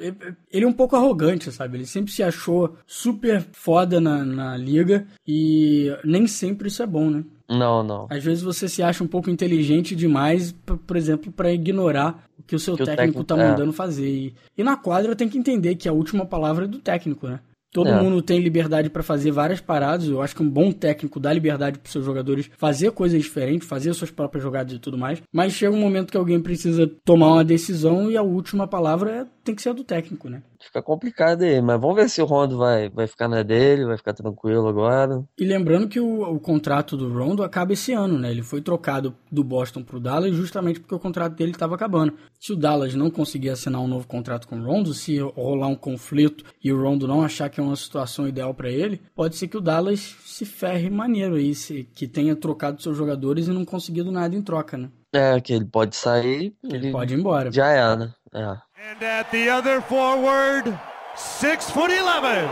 Ele 0.51 0.66
é 0.66 0.68
um 0.68 0.74
pouco 0.74 0.95
arrogante, 0.95 1.51
sabe? 1.51 1.78
Ele 1.78 1.86
sempre 1.86 2.12
se 2.12 2.22
achou 2.22 2.75
super 2.86 3.45
foda 3.51 4.00
na, 4.00 4.24
na 4.24 4.56
liga 4.56 5.07
e 5.28 5.92
nem 6.04 6.28
sempre 6.28 6.68
isso 6.68 6.84
é 6.84 6.88
bom, 6.88 7.10
né? 7.10 7.24
Não, 7.50 7.81
não. 7.81 8.07
Às 8.10 8.24
vezes 8.24 8.44
você 8.44 8.68
se 8.68 8.84
acha 8.84 9.04
um 9.04 9.07
pouco 9.07 9.30
inteligente 9.30 9.95
demais, 9.95 10.51
por 10.86 10.98
exemplo, 10.98 11.31
para 11.31 11.51
ignorar 11.51 12.25
o 12.38 12.44
que 12.44 12.56
o 12.56 12.60
seu 12.60 12.75
que 12.75 12.84
técnico, 12.84 13.22
o 13.22 13.24
técnico 13.24 13.24
tá 13.24 13.38
mandando 13.38 13.72
é. 13.72 13.74
fazer. 13.74 14.10
E, 14.10 14.36
e 14.57 14.63
na 14.63 14.75
quadra 14.75 15.16
tem 15.16 15.30
que 15.30 15.38
entender 15.38 15.75
que 15.75 15.88
a 15.88 15.94
última 15.94 16.25
palavra 16.25 16.66
é 16.66 16.68
do 16.68 16.80
técnico, 16.80 17.28
né? 17.28 17.39
Todo 17.71 17.89
é. 17.89 18.01
mundo 18.01 18.21
tem 18.21 18.39
liberdade 18.39 18.89
para 18.89 19.03
fazer 19.03 19.31
várias 19.31 19.59
paradas. 19.59 20.07
Eu 20.07 20.21
acho 20.21 20.35
que 20.35 20.41
um 20.41 20.49
bom 20.49 20.71
técnico 20.71 21.19
dá 21.19 21.31
liberdade 21.33 21.79
para 21.79 21.91
seus 21.91 22.05
jogadores 22.05 22.49
fazer 22.57 22.91
coisas 22.91 23.21
diferentes, 23.21 23.67
fazer 23.67 23.93
suas 23.93 24.09
próprias 24.09 24.43
jogadas 24.43 24.73
e 24.73 24.79
tudo 24.79 24.97
mais. 24.97 25.21
Mas 25.31 25.53
chega 25.53 25.75
um 25.75 25.79
momento 25.79 26.11
que 26.11 26.17
alguém 26.17 26.41
precisa 26.41 26.89
tomar 27.03 27.33
uma 27.33 27.43
decisão 27.43 28.09
e 28.09 28.17
a 28.17 28.21
última 28.21 28.67
palavra 28.67 29.11
é, 29.11 29.25
tem 29.43 29.53
que 29.53 29.61
ser 29.61 29.69
a 29.69 29.73
do 29.73 29.83
técnico, 29.83 30.29
né? 30.29 30.41
Fica 30.59 30.81
complicado 30.81 31.43
aí, 31.43 31.62
mas 31.62 31.79
vamos 31.79 31.96
ver 31.96 32.10
se 32.10 32.22
o 32.22 32.25
Rondo 32.25 32.58
vai, 32.58 32.89
vai 32.89 33.08
ficar 33.08 33.27
na 33.27 33.43
dele, 33.43 33.86
vai 33.86 33.98
ficar 33.98 34.13
tranquilo 34.13 34.67
agora. 34.67 35.24
E 35.38 35.46
lembrando 35.46 35.88
que 35.88 36.00
o, 36.00 36.22
o 36.24 36.39
contrato 36.39 36.98
do 36.98 37.12
Rondo 37.12 37.43
acaba 37.43 37.74
esse 37.74 37.93
ano, 37.93 38.17
né? 38.17 38.31
Ele 38.31 38.43
foi 38.43 38.62
trocado 38.62 39.15
do 39.31 39.43
Boston 39.43 39.84
pro 39.84 40.00
Dallas 40.00 40.36
justamente 40.36 40.79
porque 40.79 40.96
o 40.96 41.00
contrato 41.00 41.36
dele 41.36 41.51
estava 41.51 41.75
acabando. 41.75 42.13
Se 42.39 42.53
o 42.53 42.55
Dallas 42.55 42.96
não 42.96 43.10
conseguir 43.10 43.50
assinar 43.50 43.81
um 43.81 43.88
novo 43.88 44.08
contrato 44.08 44.48
com 44.48 44.60
o 44.60 44.63
Rondo, 44.63 44.93
se 44.93 45.20
rolar 45.20 45.67
um 45.67 45.75
conflito 45.75 46.43
e 46.63 46.72
o 46.72 46.81
Rondo 46.81 47.08
não 47.08 47.22
achar 47.22 47.50
que 47.50 47.60
é 47.60 47.63
uma 47.63 47.75
situação 47.75 48.27
ideal 48.27 48.53
para 48.53 48.70
ele, 48.70 49.01
pode 49.15 49.36
ser 49.36 49.48
que 49.48 49.58
o 49.58 49.62
Dallas 49.62 50.15
se 50.25 50.46
ferre 50.46 50.89
maneiro 50.89 51.36
aí, 51.36 51.53
se, 51.53 51.88
que 51.96 52.08
tenha 52.08 52.36
trocado 52.36 52.81
seus 52.81 52.98
jogadores 52.98 53.48
e 53.48 53.51
não 53.51 53.65
conseguido 53.65 54.12
nada 54.12 54.36
em 54.36 54.41
troca, 54.41 54.77
né? 54.77 54.89
É, 55.13 55.39
que 55.39 55.53
ele 55.53 55.65
pode 55.65 55.96
sair. 55.96 56.53
Ele, 56.63 56.75
ele 56.75 56.91
pode 56.91 57.13
ir 57.13 57.20
embora. 57.20 57.51
Já 57.51 57.70
é, 57.72 57.96
né? 57.96 58.13
É. 58.38 58.62
And 58.91 59.01
at 59.01 59.32
the 59.32 59.50
other 59.50 59.82
forward, 59.82 60.79
six 61.15 61.70
foot 61.72 61.89
eleven, 61.89 62.48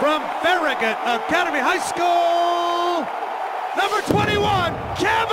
from 0.00 0.20
Farragut 0.42 0.98
Academy 1.06 1.60
High 1.60 1.78
School, 1.78 3.06
number 3.78 4.02
21, 4.10 4.74
Kevin 4.96 5.23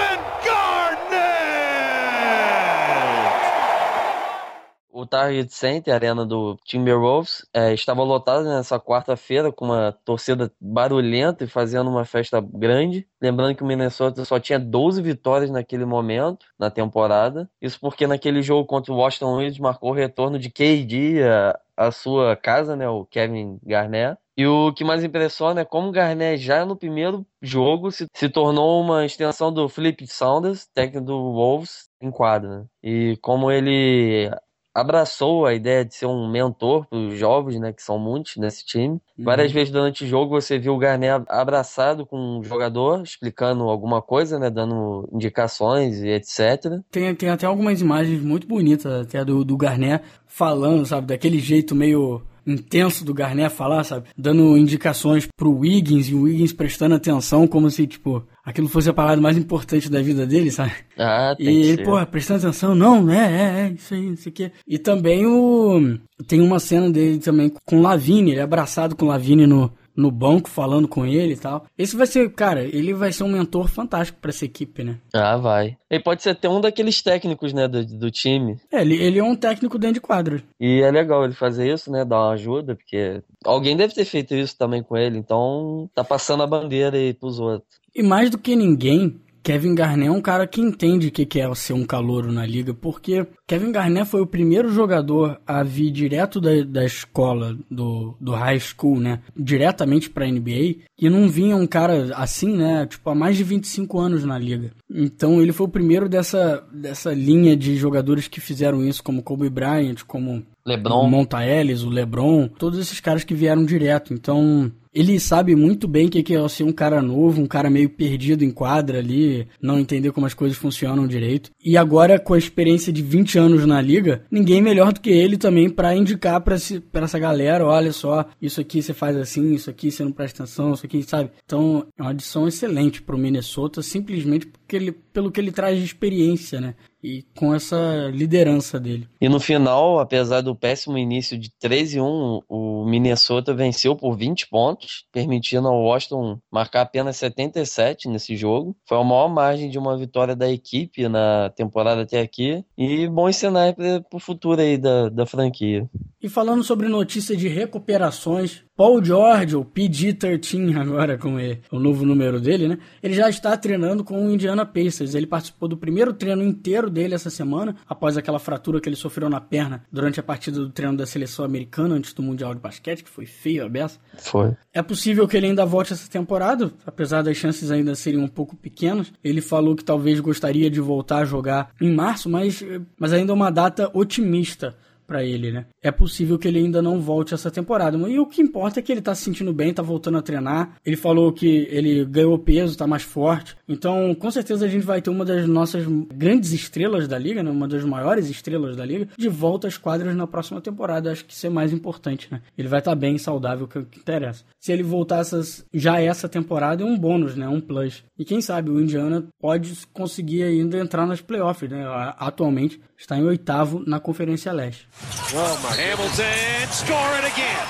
Target 5.12 5.54
Center, 5.54 5.94
arena 5.94 6.26
do 6.26 6.58
Timberwolves, 6.64 7.46
é, 7.54 7.74
estava 7.74 8.02
lotada 8.02 8.44
nessa 8.44 8.80
quarta-feira 8.80 9.52
com 9.52 9.66
uma 9.66 9.92
torcida 10.06 10.50
barulhenta 10.60 11.44
e 11.44 11.48
fazendo 11.48 11.90
uma 11.90 12.06
festa 12.06 12.40
grande. 12.40 13.06
Lembrando 13.22 13.54
que 13.54 13.62
o 13.62 13.66
Minnesota 13.66 14.24
só 14.24 14.40
tinha 14.40 14.58
12 14.58 15.02
vitórias 15.02 15.52
naquele 15.52 15.84
momento, 15.84 16.46
na 16.58 16.72
temporada. 16.72 17.50
Isso 17.62 17.78
porque 17.78 18.08
naquele 18.08 18.42
jogo 18.42 18.66
contra 18.66 18.94
o 18.94 18.96
Washington 18.96 19.36
Wizards 19.36 19.60
marcou 19.60 19.92
o 19.92 19.94
retorno 19.94 20.40
de 20.40 20.50
KD 20.50 21.24
à, 21.24 21.60
à 21.76 21.92
sua 21.92 22.38
casa, 22.38 22.78
né, 22.78 22.88
o 22.88 23.04
Kevin 23.04 23.60
Garnett. 23.66 24.18
E 24.38 24.48
o 24.48 24.72
que 24.72 24.86
mais 24.86 25.04
impressiona 25.04 25.60
é 25.60 25.66
como 25.66 25.90
o 25.90 25.92
Garnett 25.92 26.42
já 26.42 26.66
no 26.66 26.78
primeiro 26.78 27.26
jogo 27.42 27.92
se, 27.92 28.08
se 28.14 28.30
tornou 28.30 28.82
uma 28.82 29.06
extensão 29.06 29.54
do 29.54 29.68
Philip 29.68 30.08
Saunders, 30.08 30.68
técnico 30.68 31.06
do 31.06 31.34
Wolves, 31.34 31.90
em 32.00 32.10
quadra. 32.10 32.60
Né? 32.60 32.66
E 32.82 33.18
como 33.22 33.52
ele 33.52 34.32
abraçou 34.74 35.46
a 35.46 35.54
ideia 35.54 35.84
de 35.84 35.94
ser 35.96 36.06
um 36.06 36.30
mentor 36.30 36.86
para 36.88 36.98
os 36.98 37.18
jovens, 37.18 37.60
né, 37.60 37.74
que 37.74 37.84
são 37.84 38.00
muitos 38.00 38.38
nesse 38.38 38.66
time. 38.66 38.94
Uhum. 39.18 39.26
Várias 39.26 39.52
vezes 39.52 39.72
durante 39.72 40.04
o 40.04 40.08
jogo 40.08 40.40
você 40.40 40.58
viu 40.58 40.74
o 40.74 40.78
Garnet 40.78 41.24
abraçado 41.28 42.06
com 42.06 42.40
um 42.40 42.44
jogador, 42.44 43.02
explicando 43.04 43.64
alguma 43.64 44.02
coisa, 44.02 44.40
né, 44.40 44.50
dando 44.50 45.08
indicações 45.12 46.02
e 46.02 46.10
etc. 46.10 46.82
Tem, 46.90 47.14
tem 47.16 47.30
até 47.30 47.46
algumas 47.46 47.82
imagens 47.82 48.22
muito 48.22 48.48
bonitas 48.48 48.92
até 49.02 49.24
do, 49.26 49.44
do 49.44 49.58
Garnet 49.58 50.04
falando, 50.26 50.86
sabe, 50.86 51.08
daquele 51.08 51.40
jeito 51.40 51.76
meio 51.76 52.22
intenso 52.46 53.06
do 53.06 53.14
Garnet 53.14 53.54
falar, 53.54 53.84
sabe? 53.84 54.10
Dando 54.18 54.58
indicações 54.58 55.28
pro 55.36 55.60
Wiggins 55.60 56.10
e 56.10 56.16
o 56.16 56.24
Wiggins 56.24 56.54
prestando 56.54 56.96
atenção 56.96 57.48
como 57.48 57.70
se, 57.70 57.86
tipo, 57.86 58.24
aquilo 58.44 58.68
fosse 58.68 58.90
a 58.90 58.94
parada 58.94 59.22
mais 59.22 59.38
importante 59.38 59.90
da 59.90 60.02
vida 60.02 60.26
dele, 60.26 60.52
sabe? 60.52 60.74
Ah, 60.98 61.36
tem 61.38 61.48
E 61.48 61.70
ele, 61.70 61.84
pô, 61.84 62.04
prestando 62.06 62.48
atenção, 62.48 62.76
não, 62.76 63.10
é, 63.10 63.18
é, 63.18 63.62
é, 63.62 63.70
isso 63.72 63.94
aí, 63.94 64.14
isso 64.14 64.30
aqui. 64.30 64.52
E 64.68 64.78
também 64.78 65.26
o. 65.26 65.98
Tem 66.28 66.40
uma 66.40 66.60
cena 66.60 66.90
dele 66.90 67.18
também 67.20 67.52
com 67.66 67.82
Lavigne, 67.82 68.32
ele 68.32 68.40
é 68.40 68.44
abraçado 68.44 68.96
com 68.96 69.08
Lavigne 69.08 69.48
no, 69.48 69.74
no 69.96 70.12
banco 70.12 70.50
falando 70.50 70.88
com 70.88 71.06
ele 71.06 71.34
e 71.34 71.38
tal. 71.38 71.66
Esse 71.78 71.96
vai 71.96 72.08
ser, 72.08 72.32
cara, 72.34 72.64
ele 72.64 72.94
vai 72.94 73.12
ser 73.12 73.24
um 73.24 73.32
mentor 73.32 73.68
fantástico 73.68 74.20
para 74.20 74.30
essa 74.30 74.46
equipe, 74.46 74.84
né? 74.84 74.98
Ah, 75.14 75.38
vai. 75.38 75.78
Ele 75.90 76.04
pode 76.04 76.24
ser 76.24 76.32
até 76.32 76.48
um 76.48 76.62
daqueles 76.62 77.02
técnicos, 77.02 77.54
né, 77.54 77.68
do, 77.68 77.86
do 77.86 78.10
time. 78.10 78.58
É, 78.72 78.82
ele, 78.82 78.96
ele 78.96 79.20
é 79.20 79.24
um 79.24 79.36
técnico 79.36 79.78
dentro 79.78 79.96
de 79.96 80.02
quadro. 80.02 80.42
E 80.60 80.82
é 80.82 80.90
legal 80.90 81.26
ele 81.26 81.34
fazer 81.34 81.72
isso, 81.72 81.92
né, 81.92 82.06
dar 82.06 82.20
uma 82.20 82.34
ajuda, 82.34 82.76
porque 82.76 83.22
alguém 83.46 83.76
deve 83.76 83.94
ter 83.94 84.06
feito 84.06 84.34
isso 84.34 84.58
também 84.58 84.82
com 84.82 84.96
ele, 84.96 85.18
então 85.18 85.90
tá 85.94 86.04
passando 86.04 86.44
a 86.44 86.48
bandeira 86.48 86.96
aí 86.96 87.14
pros 87.14 87.40
outros. 87.40 87.81
E 87.96 88.02
mais 88.02 88.30
do 88.30 88.38
que 88.38 88.56
ninguém, 88.56 89.20
Kevin 89.44 89.74
Garnett 89.74 90.08
é 90.08 90.12
um 90.12 90.22
cara 90.22 90.46
que 90.46 90.62
entende 90.62 91.08
o 91.08 91.12
que 91.12 91.40
é 91.40 91.56
ser 91.56 91.74
um 91.74 91.84
calouro 91.84 92.32
na 92.32 92.46
liga, 92.46 92.74
porque 92.74 93.26
Kevin 93.48 93.72
Garnett 93.72 94.08
foi 94.08 94.22
o 94.22 94.28
primeiro 94.28 94.72
jogador 94.72 95.40
a 95.46 95.64
vir 95.64 95.92
direto 95.92 96.40
da, 96.40 96.64
da 96.64 96.86
escola, 96.86 97.58
do, 97.70 98.16
do 98.20 98.34
high 98.34 98.60
school, 98.60 99.00
né? 99.00 99.20
Diretamente 99.36 100.10
pra 100.10 100.28
NBA, 100.28 100.76
e 100.98 101.10
não 101.10 101.28
vinha 101.28 101.56
um 101.56 101.66
cara 101.66 102.16
assim, 102.16 102.56
né? 102.56 102.86
Tipo, 102.86 103.10
há 103.10 103.16
mais 103.16 103.36
de 103.36 103.44
25 103.44 104.00
anos 104.00 104.24
na 104.24 104.38
liga. 104.38 104.72
Então 104.90 105.42
ele 105.42 105.52
foi 105.52 105.66
o 105.66 105.72
primeiro 105.72 106.08
dessa, 106.08 106.64
dessa 106.72 107.12
linha 107.14 107.58
de 107.58 107.76
jogadores 107.76 108.28
que 108.28 108.40
fizeram 108.40 108.86
isso, 108.86 109.04
como 109.04 109.24
Kobe 109.24 109.50
Bryant, 109.50 110.04
como 110.06 110.46
LeBron. 110.66 111.06
o 111.06 111.10
Monta 111.10 111.44
Ellis, 111.44 111.84
o 111.84 111.90
LeBron, 111.90 112.48
todos 112.48 112.78
esses 112.78 113.00
caras 113.00 113.24
que 113.24 113.34
vieram 113.34 113.66
direto. 113.66 114.14
Então, 114.14 114.72
ele 114.94 115.20
sabe 115.20 115.56
muito 115.56 115.88
bem 115.88 116.08
o 116.08 116.10
que 116.10 116.36
é 116.36 116.48
ser 116.50 116.64
um 116.64 116.72
cara 116.72 117.02
novo, 117.02 117.42
um 117.42 117.48
cara 117.48 117.70
meio 117.70 117.90
perdido 117.90 118.44
em 118.44 118.52
quadra 118.52 119.00
ali, 119.00 119.48
não 119.62 119.80
entender 119.80 120.12
como 120.12 120.26
as 120.26 120.34
coisas 120.34 120.58
funcionam 120.58 121.08
direito. 121.08 121.52
E 121.64 121.78
agora, 121.78 122.20
com 122.20 122.34
a 122.34 122.38
experiência 122.38 122.92
de 122.92 123.02
20 123.02 123.40
anos 123.40 123.66
na 123.66 123.82
liga, 123.82 124.24
ninguém 124.30 124.62
melhor 124.62 124.92
do 124.92 125.00
que 125.00 125.10
ele 125.10 125.38
também 125.38 125.70
para 125.70 125.96
indicar 125.96 126.42
para 126.42 126.56
essa 126.56 127.20
galera: 127.20 127.66
olha 127.66 127.94
só, 127.94 128.26
isso 128.42 128.60
aqui 128.60 128.82
você 128.82 128.94
faz 128.94 129.16
assim, 129.16 129.54
isso 129.54 129.70
aqui 129.70 129.92
você 129.92 130.04
não 130.04 130.12
presta 130.12 130.44
atenção, 130.44 130.74
isso 130.74 130.86
aqui, 130.86 131.02
sabe? 131.04 131.32
Então, 131.46 131.86
é 131.98 132.02
uma 132.02 132.12
adição 132.12 132.48
excelente 132.48 133.02
pro 133.02 133.18
Minnesota, 133.18 133.82
simplesmente 133.82 134.46
porque 134.46 134.76
ele, 134.76 134.92
pelo 134.92 135.32
que 135.32 135.40
ele 135.40 135.52
traz 135.52 135.78
de 135.78 135.86
experiência, 135.86 136.60
né? 136.60 136.76
E 137.04 137.26
com 137.36 137.54
essa 137.54 138.10
liderança 138.14 138.80
dele. 138.80 139.08
E 139.20 139.28
no 139.28 139.40
final, 139.40 140.00
apesar 140.00 140.42
do 140.42 140.56
péssimo 140.56 140.98
início 140.98 141.38
de 141.38 141.50
13-1, 141.62 142.44
o 142.48 142.86
Minnesota 142.86 143.54
venceu 143.54 143.96
por 143.96 144.16
20 144.16 144.48
pontos, 144.50 145.06
permitindo 145.12 145.68
ao 145.68 145.82
Washington 145.82 146.40
marcar 146.52 146.82
apenas 146.82 147.18
77 147.18 148.08
nesse 148.08 148.36
jogo. 148.36 148.76
Foi 148.88 148.98
a 148.98 149.04
maior 149.04 149.30
margem 149.30 149.70
de 149.70 149.78
uma 149.78 149.98
vitória 149.98 150.36
da 150.36 150.50
equipe 150.50 151.08
na 151.08 151.50
temporada 151.50 152.02
até 152.02 152.20
aqui 152.20 152.64
e 152.78 153.08
bom 153.08 153.32
cenário 153.32 153.76
para 153.76 154.04
o 154.14 154.20
futuro 154.20 154.62
aí 154.62 154.78
da, 154.78 155.10
da 155.10 155.26
franquia. 155.26 155.90
E 156.24 156.30
falando 156.30 156.64
sobre 156.64 156.88
notícia 156.88 157.36
de 157.36 157.48
recuperações, 157.48 158.64
Paul 158.78 159.04
George, 159.04 159.56
ou 159.56 159.66
PG-13 159.66 160.80
agora, 160.80 161.18
com 161.18 161.36
o 161.72 161.80
novo 161.80 162.06
número 162.06 162.40
dele, 162.40 162.68
né? 162.68 162.78
Ele 163.02 163.16
já 163.16 163.28
está 163.28 163.58
treinando 163.58 164.04
com 164.04 164.24
o 164.24 164.32
Indiana 164.32 164.64
Pacers. 164.64 165.16
Ele 165.16 165.26
participou 165.26 165.68
do 165.68 165.76
primeiro 165.76 166.14
treino 166.14 166.44
inteiro 166.44 166.92
dele 166.92 167.16
essa 167.16 167.32
semana, 167.32 167.76
após 167.88 168.18
aquela 168.18 168.38
fratura 168.38 168.80
que 168.80 168.88
ele 168.88 168.96
sofreu 168.96 169.30
na 169.30 169.42
perna 169.42 169.84
durante 169.92 170.20
a 170.20 170.24
partida 170.24 170.60
do 170.60 170.70
treino 170.70 170.96
da 170.96 171.08
seleção 171.08 171.44
americana 171.44 171.96
antes 171.96 172.14
do 172.14 172.22
Mundial 172.22 172.54
de 172.54 172.62
Basquete, 172.62 173.04
que 173.04 173.10
foi 173.10 173.26
feio 173.26 173.66
a 173.66 173.70
beça. 173.70 174.00
Foi. 174.18 174.56
É 174.72 174.84
possível 174.84 175.28
que 175.28 175.36
ele 175.36 175.48
ainda 175.48 175.66
volte 175.66 175.94
essa 175.94 176.08
temporada, 176.08 176.72
apesar 176.86 177.24
das 177.24 177.38
chances 177.38 177.72
ainda 177.72 177.96
serem 177.96 178.20
um 178.20 178.28
pouco 178.28 178.56
pequenas. 178.56 179.12
Ele 179.24 179.42
falou 179.42 179.76
que 179.76 179.84
talvez 179.84 180.20
gostaria 180.20 180.70
de 180.70 180.80
voltar 180.80 181.18
a 181.18 181.26
jogar 181.26 181.72
em 181.82 181.92
março, 181.92 182.30
mas, 182.30 182.64
mas 183.00 183.12
ainda 183.12 183.32
é 183.32 183.36
uma 183.36 183.50
data 183.50 183.90
otimista 183.92 184.76
para 185.12 185.26
ele, 185.26 185.52
né? 185.52 185.66
É 185.82 185.92
possível 185.92 186.40
que 186.40 186.48
ele 186.48 186.60
ainda 186.60 186.82
não 186.82 187.02
volte 187.02 187.34
essa 187.34 187.52
temporada. 187.52 187.98
E 188.10 188.18
o 188.18 188.26
que 188.26 188.42
importa 188.42 188.80
é 188.80 188.82
que 188.82 188.90
ele 188.90 189.02
tá 189.02 189.14
se 189.14 189.26
sentindo 189.26 189.52
bem, 189.52 189.74
tá 189.74 189.84
voltando 189.84 190.18
a 190.18 190.22
treinar. 190.22 190.78
Ele 190.86 190.96
falou 190.96 191.34
que 191.34 191.68
ele 191.70 192.06
ganhou 192.06 192.40
peso, 192.40 192.78
tá 192.78 192.88
mais 192.88 193.04
forte. 193.04 193.58
Então, 193.68 194.16
com 194.16 194.32
certeza 194.32 194.66
a 194.66 194.70
gente 194.70 194.86
vai 194.86 195.02
ter 195.02 195.10
uma 195.10 195.26
das 195.26 195.46
nossas 195.46 195.86
grandes 196.16 196.54
estrelas 196.54 197.10
da 197.10 197.18
liga, 197.18 197.44
né? 197.44 197.52
Uma 197.52 197.68
das 197.68 197.84
maiores 197.84 198.30
estrelas 198.30 198.78
da 198.78 198.86
liga, 198.86 199.10
de 199.18 199.28
volta 199.28 199.68
às 199.68 199.78
quadras 199.78 200.16
na 200.16 200.26
próxima 200.26 200.62
temporada. 200.62 201.12
Acho 201.12 201.26
que 201.26 201.34
isso 201.34 201.46
é 201.46 201.50
mais 201.50 201.74
importante, 201.74 202.30
né? 202.32 202.42
Ele 202.58 202.70
vai 202.70 202.80
estar 202.80 202.92
tá 202.92 202.96
bem 202.96 203.18
saudável, 203.18 203.68
que 203.68 203.78
é 203.78 203.82
o 203.82 203.86
que 203.86 204.00
interessa. 204.00 204.46
Se 204.62 204.72
ele 204.72 204.84
voltar 204.84 205.20
essas, 205.20 205.66
já 205.74 206.00
essa 206.00 206.30
temporada, 206.30 206.84
é 206.84 206.86
um 206.86 206.98
bônus, 206.98 207.36
né? 207.36 207.50
Um 207.50 207.60
plus. 207.60 208.02
E 208.18 208.24
quem 208.24 208.40
sabe 208.40 208.70
o 208.70 208.80
Indiana 208.80 209.26
pode 209.42 209.74
conseguir 209.92 210.44
ainda 210.44 210.80
entrar 210.80 211.06
nas 211.06 211.20
playoffs, 211.20 211.70
né? 211.70 211.84
Atualmente 212.18 212.80
está 213.02 213.18
em 213.18 213.24
oitavo 213.24 213.84
na 213.88 214.00
Conferência 214.00 214.54
Leste. 214.54 214.88
Oh 215.34 215.58
Hamilton 215.68 216.72
score 216.72 217.18
it 217.18 217.26
again. 217.26 217.66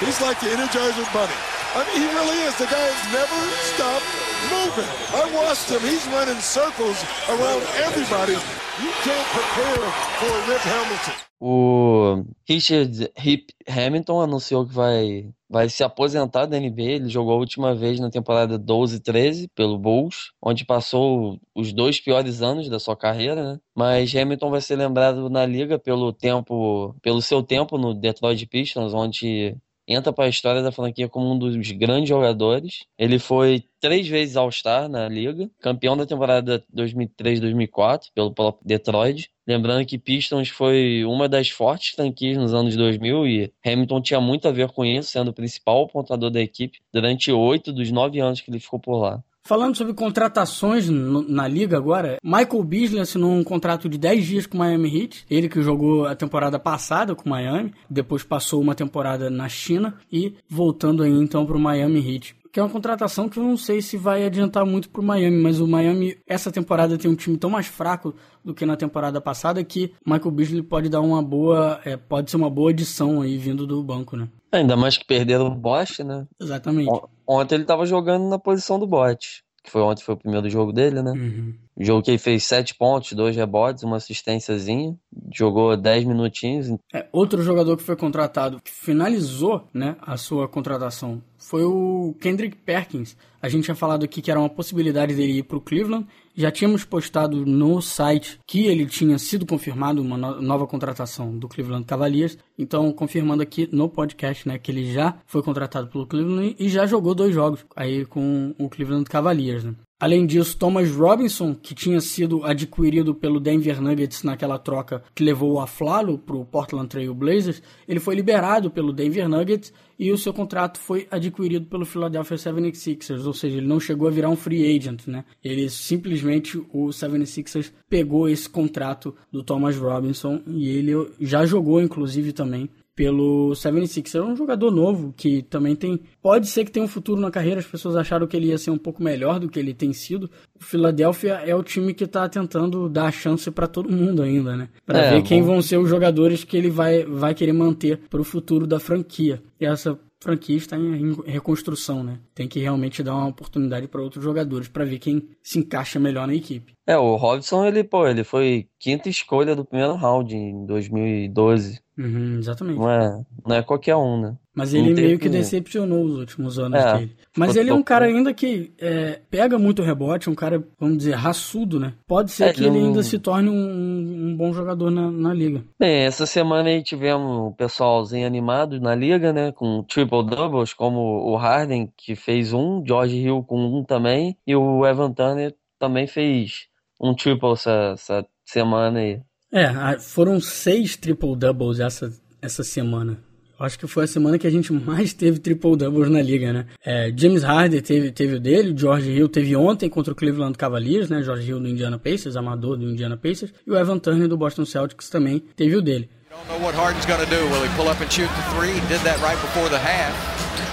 He's 0.00 0.20
like 0.20 0.38
the 0.40 0.50
Energizer 0.52 1.10
Bunny. 1.12 1.32
I 1.74 1.82
mean, 1.86 2.02
he 2.02 2.14
really 2.14 2.38
is. 2.46 2.54
The 2.56 2.66
guy 2.66 2.78
has 2.78 3.12
never 3.12 3.40
stopped 3.74 4.06
moving. 4.52 4.90
I 5.14 5.24
watched 5.34 5.70
him. 5.70 5.80
He's 5.80 6.06
running 6.08 6.40
circles 6.40 7.02
around 7.28 7.62
everybody. 7.82 8.34
You 8.82 8.90
can't 9.02 9.28
prepare 9.32 9.90
for 10.20 10.50
Rip 10.50 10.60
Hamilton. 10.60 11.14
O 11.40 12.24
Richard 12.48 13.10
Hip 13.16 13.46
Hamilton 13.66 14.20
anunciou 14.20 14.66
que 14.66 14.74
vai, 14.74 15.32
vai 15.54 15.68
se 15.68 15.84
aposentar 15.84 16.46
da 16.46 16.58
NBA. 16.58 16.82
Ele 16.82 17.08
jogou 17.08 17.34
a 17.34 17.38
última 17.38 17.76
vez 17.76 18.00
na 18.00 18.10
temporada 18.10 18.58
12-13 18.58 19.48
pelo 19.54 19.78
Bulls, 19.78 20.32
onde 20.42 20.64
passou 20.64 21.38
os 21.54 21.72
dois 21.72 22.00
piores 22.00 22.42
anos 22.42 22.68
da 22.68 22.80
sua 22.80 22.96
carreira, 22.96 23.52
né? 23.52 23.60
Mas 23.72 24.12
Hamilton 24.12 24.50
vai 24.50 24.60
ser 24.60 24.74
lembrado 24.74 25.30
na 25.30 25.46
liga 25.46 25.78
pelo 25.78 26.12
tempo, 26.12 26.96
pelo 27.00 27.22
seu 27.22 27.40
tempo 27.40 27.78
no 27.78 27.94
Detroit 27.94 28.44
Pistons, 28.46 28.92
onde 28.92 29.56
entra 29.86 30.12
para 30.12 30.24
a 30.24 30.28
história 30.28 30.60
da 30.60 30.72
franquia 30.72 31.08
como 31.08 31.32
um 31.32 31.38
dos 31.38 31.56
grandes 31.70 32.08
jogadores. 32.08 32.84
Ele 32.98 33.20
foi 33.20 33.62
três 33.80 34.08
vezes 34.08 34.36
All-Star 34.36 34.88
na 34.88 35.08
liga, 35.08 35.48
campeão 35.60 35.96
da 35.96 36.04
temporada 36.04 36.64
2003-2004 36.74 38.06
pelo 38.12 38.34
próprio 38.34 38.66
Detroit. 38.66 39.30
Lembrando 39.46 39.84
que 39.84 39.98
Pistons 39.98 40.48
foi 40.48 41.04
uma 41.04 41.28
das 41.28 41.50
fortes 41.50 41.94
franquias 41.94 42.38
nos 42.38 42.54
anos 42.54 42.76
2000 42.76 43.26
e 43.26 43.52
Hamilton 43.64 44.00
tinha 44.00 44.20
muito 44.20 44.48
a 44.48 44.52
ver 44.52 44.68
com 44.68 44.84
isso, 44.84 45.10
sendo 45.10 45.28
o 45.28 45.34
principal 45.34 45.86
pontuador 45.86 46.30
da 46.30 46.40
equipe 46.40 46.78
durante 46.92 47.30
oito 47.30 47.72
dos 47.72 47.90
nove 47.90 48.20
anos 48.20 48.40
que 48.40 48.50
ele 48.50 48.60
ficou 48.60 48.78
por 48.78 48.96
lá. 48.98 49.22
Falando 49.46 49.76
sobre 49.76 49.92
contratações 49.92 50.88
na 50.88 51.46
liga 51.46 51.76
agora, 51.76 52.16
Michael 52.24 52.64
Beasley 52.64 53.02
assinou 53.02 53.30
um 53.30 53.44
contrato 53.44 53.90
de 53.90 53.98
10 53.98 54.26
dias 54.26 54.46
com 54.46 54.56
o 54.56 54.60
Miami 54.60 55.02
Heat. 55.02 55.26
Ele 55.28 55.50
que 55.50 55.60
jogou 55.60 56.06
a 56.06 56.16
temporada 56.16 56.58
passada 56.58 57.14
com 57.14 57.26
o 57.26 57.28
Miami, 57.28 57.74
depois 57.90 58.22
passou 58.22 58.58
uma 58.62 58.74
temporada 58.74 59.28
na 59.28 59.46
China 59.46 59.98
e 60.10 60.32
voltando 60.48 61.02
aí 61.02 61.12
então 61.12 61.44
para 61.44 61.58
o 61.58 61.60
Miami 61.60 62.00
Heat. 62.00 62.34
Que 62.54 62.60
é 62.60 62.62
uma 62.62 62.70
contratação 62.70 63.28
que 63.28 63.36
eu 63.36 63.42
não 63.42 63.56
sei 63.56 63.82
se 63.82 63.96
vai 63.96 64.24
adiantar 64.24 64.64
muito 64.64 64.88
para 64.88 65.00
o 65.00 65.04
Miami, 65.04 65.42
mas 65.42 65.58
o 65.58 65.66
Miami 65.66 66.16
essa 66.24 66.52
temporada 66.52 66.96
tem 66.96 67.10
um 67.10 67.16
time 67.16 67.36
tão 67.36 67.50
mais 67.50 67.66
fraco 67.66 68.14
do 68.44 68.54
que 68.54 68.64
na 68.64 68.76
temporada 68.76 69.20
passada 69.20 69.64
que 69.64 69.92
Michael 70.06 70.30
Beasley 70.30 70.62
pode 70.62 70.88
dar 70.88 71.00
uma 71.00 71.20
boa, 71.20 71.80
é, 71.84 71.96
pode 71.96 72.30
ser 72.30 72.36
uma 72.36 72.48
boa 72.48 72.70
adição 72.70 73.22
aí 73.22 73.36
vindo 73.36 73.66
do 73.66 73.82
banco, 73.82 74.16
né? 74.16 74.28
Ainda 74.52 74.76
mais 74.76 74.96
que 74.96 75.04
perderam 75.04 75.48
o 75.48 75.54
Bosch, 75.56 75.98
né? 76.04 76.28
Exatamente. 76.40 76.92
Ontem 77.26 77.56
ele 77.56 77.64
tava 77.64 77.84
jogando 77.86 78.28
na 78.28 78.38
posição 78.38 78.78
do 78.78 78.86
bot, 78.86 79.42
que 79.64 79.68
foi 79.68 79.82
ontem 79.82 80.04
foi 80.04 80.14
o 80.14 80.18
primeiro 80.18 80.48
jogo 80.48 80.72
dele, 80.72 81.02
né? 81.02 81.10
Uhum. 81.10 81.54
Jogo 81.78 82.02
que 82.02 82.10
ele 82.10 82.18
fez 82.18 82.44
7 82.44 82.76
pontos, 82.76 83.12
2 83.12 83.34
rebotes, 83.34 83.82
uma 83.82 83.96
assistênciazinha, 83.96 84.96
jogou 85.32 85.76
10 85.76 86.04
minutinhos. 86.04 86.68
É, 86.92 87.06
outro 87.12 87.42
jogador 87.42 87.76
que 87.76 87.82
foi 87.82 87.96
contratado, 87.96 88.60
que 88.62 88.70
finalizou 88.70 89.68
né, 89.74 89.96
a 90.00 90.16
sua 90.16 90.48
contratação, 90.48 91.20
foi 91.36 91.64
o 91.64 92.14
Kendrick 92.20 92.56
Perkins. 92.56 93.16
A 93.42 93.48
gente 93.48 93.64
tinha 93.64 93.74
falado 93.74 94.04
aqui 94.04 94.22
que 94.22 94.30
era 94.30 94.40
uma 94.40 94.48
possibilidade 94.48 95.14
dele 95.14 95.38
ir 95.38 95.42
para 95.42 95.58
o 95.58 95.60
Cleveland. 95.60 96.06
Já 96.34 96.50
tínhamos 96.50 96.84
postado 96.84 97.44
no 97.44 97.82
site 97.82 98.38
que 98.46 98.66
ele 98.66 98.86
tinha 98.86 99.18
sido 99.18 99.44
confirmado 99.44 100.00
uma 100.00 100.16
no 100.16 100.40
nova 100.40 100.66
contratação 100.66 101.36
do 101.36 101.48
Cleveland 101.48 101.84
Cavaliers. 101.84 102.38
Então, 102.58 102.90
confirmando 102.92 103.42
aqui 103.42 103.68
no 103.70 103.88
podcast, 103.88 104.48
né, 104.48 104.58
que 104.58 104.70
ele 104.72 104.92
já 104.92 105.18
foi 105.26 105.42
contratado 105.42 105.88
pelo 105.88 106.06
Cleveland 106.06 106.56
e 106.58 106.68
já 106.68 106.86
jogou 106.86 107.14
dois 107.14 107.34
jogos 107.34 107.66
aí 107.76 108.06
com 108.06 108.54
o 108.58 108.68
Cleveland 108.70 109.04
Cavaliers. 109.04 109.64
Né? 109.64 109.74
Além 110.04 110.26
disso, 110.26 110.58
Thomas 110.58 110.90
Robinson, 110.90 111.54
que 111.54 111.74
tinha 111.74 111.98
sido 111.98 112.44
adquirido 112.44 113.14
pelo 113.14 113.40
Denver 113.40 113.80
Nuggets 113.80 114.22
naquela 114.22 114.58
troca 114.58 115.02
que 115.14 115.24
levou 115.24 115.54
o 115.54 115.60
Aflalo 115.60 116.18
para 116.18 116.36
o 116.36 116.44
Portland 116.44 116.88
Trail 116.88 117.14
Blazers, 117.14 117.62
ele 117.88 117.98
foi 117.98 118.14
liberado 118.14 118.70
pelo 118.70 118.92
Denver 118.92 119.26
Nuggets 119.26 119.72
e 119.98 120.12
o 120.12 120.18
seu 120.18 120.34
contrato 120.34 120.78
foi 120.78 121.06
adquirido 121.10 121.64
pelo 121.64 121.86
Philadelphia 121.86 122.36
76ers, 122.36 123.24
ou 123.24 123.32
seja, 123.32 123.56
ele 123.56 123.66
não 123.66 123.80
chegou 123.80 124.06
a 124.06 124.10
virar 124.10 124.28
um 124.28 124.36
free 124.36 124.76
agent, 124.76 125.06
né? 125.06 125.24
Ele 125.42 125.70
simplesmente 125.70 126.58
o 126.58 126.88
76ers 126.88 127.72
pegou 127.88 128.28
esse 128.28 128.46
contrato 128.46 129.14
do 129.32 129.42
Thomas 129.42 129.74
Robinson 129.74 130.42
e 130.46 130.68
ele 130.68 130.92
já 131.18 131.46
jogou 131.46 131.80
inclusive 131.80 132.34
também 132.34 132.68
pelo 132.94 133.54
76 133.54 134.14
É 134.14 134.22
um 134.22 134.36
jogador 134.36 134.70
novo 134.70 135.12
que 135.16 135.42
também 135.42 135.74
tem. 135.74 136.00
Pode 136.22 136.46
ser 136.46 136.64
que 136.64 136.70
tenha 136.70 136.84
um 136.84 136.88
futuro 136.88 137.20
na 137.20 137.30
carreira. 137.30 137.60
As 137.60 137.66
pessoas 137.66 137.96
acharam 137.96 138.26
que 138.26 138.36
ele 138.36 138.46
ia 138.46 138.58
ser 138.58 138.70
um 138.70 138.78
pouco 138.78 139.02
melhor 139.02 139.38
do 139.40 139.48
que 139.48 139.58
ele 139.58 139.74
tem 139.74 139.92
sido. 139.92 140.30
O 140.58 140.64
Philadelphia 140.64 141.34
é 141.44 141.54
o 141.54 141.62
time 141.62 141.92
que 141.92 142.04
está 142.04 142.28
tentando 142.28 142.88
dar 142.88 143.06
a 143.06 143.12
chance 143.12 143.50
para 143.50 143.66
todo 143.66 143.90
mundo 143.90 144.22
ainda, 144.22 144.56
né? 144.56 144.68
Para 144.86 144.98
é, 145.00 145.10
ver 145.10 145.22
quem 145.22 145.42
vão 145.42 145.60
ser 145.60 145.78
os 145.78 145.88
jogadores 145.88 146.44
que 146.44 146.56
ele 146.56 146.70
vai, 146.70 147.04
vai 147.04 147.34
querer 147.34 147.52
manter 147.52 147.98
para 148.08 148.20
o 148.20 148.24
futuro 148.24 148.66
da 148.66 148.78
franquia. 148.78 149.42
E 149.60 149.66
essa 149.66 149.98
franquia 150.24 150.56
está 150.56 150.76
em 150.78 151.12
reconstrução, 151.26 152.02
né? 152.02 152.18
Tem 152.34 152.48
que 152.48 152.58
realmente 152.58 153.02
dar 153.02 153.14
uma 153.14 153.28
oportunidade 153.28 153.86
para 153.86 154.02
outros 154.02 154.24
jogadores 154.24 154.68
para 154.68 154.84
ver 154.84 154.98
quem 154.98 155.28
se 155.42 155.58
encaixa 155.58 156.00
melhor 156.00 156.26
na 156.26 156.34
equipe. 156.34 156.72
É, 156.86 156.96
o 156.96 157.16
Robson, 157.16 157.66
ele, 157.66 157.84
pô, 157.84 158.06
ele 158.06 158.24
foi 158.24 158.66
quinta 158.78 159.08
escolha 159.08 159.54
do 159.54 159.66
primeiro 159.66 159.94
round 159.94 160.34
em 160.34 160.64
2012. 160.64 161.83
Uhum, 161.96 162.38
exatamente. 162.38 162.78
Não 162.78 162.90
é, 162.90 163.24
não 163.46 163.56
é 163.56 163.62
qualquer 163.62 163.94
um, 163.96 164.20
né? 164.20 164.36
Mas 164.54 164.72
ele 164.72 164.94
meio 164.94 165.18
que 165.18 165.28
decepcionou 165.28 166.04
os 166.04 166.18
últimos 166.18 166.58
anos 166.60 166.78
é, 166.78 166.98
dele. 166.98 167.16
Mas 167.36 167.56
ele 167.56 167.70
é 167.70 167.74
um 167.74 167.82
cara 167.82 168.06
ainda 168.06 168.32
que 168.32 168.72
é, 168.78 169.20
pega 169.28 169.58
muito 169.58 169.82
rebote, 169.82 170.30
um 170.30 170.34
cara, 170.34 170.62
vamos 170.78 170.98
dizer, 170.98 171.14
raçudo, 171.14 171.80
né? 171.80 171.94
Pode 172.06 172.30
ser 172.30 172.44
é, 172.44 172.52
que 172.52 172.64
ele 172.64 172.78
ainda 172.78 173.02
se 173.02 173.18
torne 173.18 173.50
um, 173.50 174.28
um 174.28 174.36
bom 174.36 174.52
jogador 174.52 174.90
na, 174.90 175.10
na, 175.10 175.34
liga. 175.34 175.64
Bem, 175.78 176.04
essa 176.04 176.24
semana 176.24 176.68
aí 176.68 176.84
tivemos 176.84 177.48
o 177.48 177.52
pessoalzinho 177.52 178.26
animado 178.26 178.80
na 178.80 178.94
liga, 178.94 179.32
né? 179.32 179.50
Com 179.50 179.82
triple 179.82 180.24
doubles, 180.24 180.72
como 180.72 181.00
o 181.00 181.36
Harden, 181.36 181.92
que 181.96 182.14
fez 182.14 182.52
um, 182.52 182.82
George 182.86 183.16
Hill 183.16 183.42
com 183.42 183.58
um 183.58 183.82
também, 183.82 184.36
e 184.46 184.54
o 184.54 184.86
Evan 184.86 185.12
Turner 185.12 185.52
também 185.80 186.06
fez 186.06 186.68
um 187.00 187.12
triple 187.12 187.52
essa, 187.52 187.90
essa 187.94 188.26
semana 188.44 189.00
aí. 189.00 189.20
É, 189.54 189.98
foram 190.00 190.40
seis 190.40 190.96
triple 190.96 191.36
doubles 191.36 191.78
essa, 191.78 192.12
essa 192.42 192.64
semana. 192.64 193.16
Acho 193.58 193.78
que 193.78 193.86
foi 193.86 194.02
a 194.02 194.06
semana 194.08 194.36
que 194.36 194.48
a 194.48 194.50
gente 194.50 194.72
mais 194.72 195.12
teve 195.14 195.38
triple-doubles 195.38 196.10
na 196.10 196.20
liga, 196.20 196.52
né? 196.52 196.66
É, 196.84 197.12
James 197.16 197.44
Harden 197.44 197.80
teve, 197.80 198.10
teve 198.10 198.34
o 198.34 198.40
dele, 198.40 198.74
George 198.76 199.08
Hill 199.08 199.28
teve 199.28 199.54
ontem 199.54 199.88
contra 199.88 200.12
o 200.12 200.16
Cleveland 200.16 200.58
Cavaliers, 200.58 201.08
né? 201.08 201.22
George 201.22 201.48
Hill 201.48 201.60
do 201.60 201.68
Indiana 201.68 201.96
Pacers, 201.96 202.36
amador 202.36 202.76
do 202.76 202.90
Indiana 202.90 203.16
Pacers, 203.16 203.54
e 203.64 203.70
o 203.70 203.76
Evan 203.76 204.00
Turner 204.00 204.26
do 204.26 204.36
Boston 204.36 204.64
Celtics 204.64 205.08
também 205.08 205.40
teve 205.54 205.76
o 205.76 205.80
dele. 205.80 206.10
Don't 206.28 206.48
know 206.48 206.66
what 206.66 206.76
Harden's 206.76 207.06
going 207.06 207.20
to 207.20 207.30
do. 207.30 207.36
Will 207.36 207.62
he 207.62 207.68
pull 207.76 207.88
up 207.88 208.02
and 208.02 208.10
shoot 208.10 208.28
the 208.28 208.56
three? 208.56 208.72
He 208.72 208.80
did 208.88 209.00
that 209.04 209.20
right 209.22 209.40
before 209.40 209.68
the 209.68 209.78
half, 209.78 210.12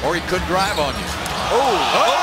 or 0.04 0.16
he 0.16 0.22
could 0.22 0.42
drive 0.48 0.80
on 0.80 0.92
you. 0.96 1.08
Oh! 1.54 2.18
oh! 2.18 2.21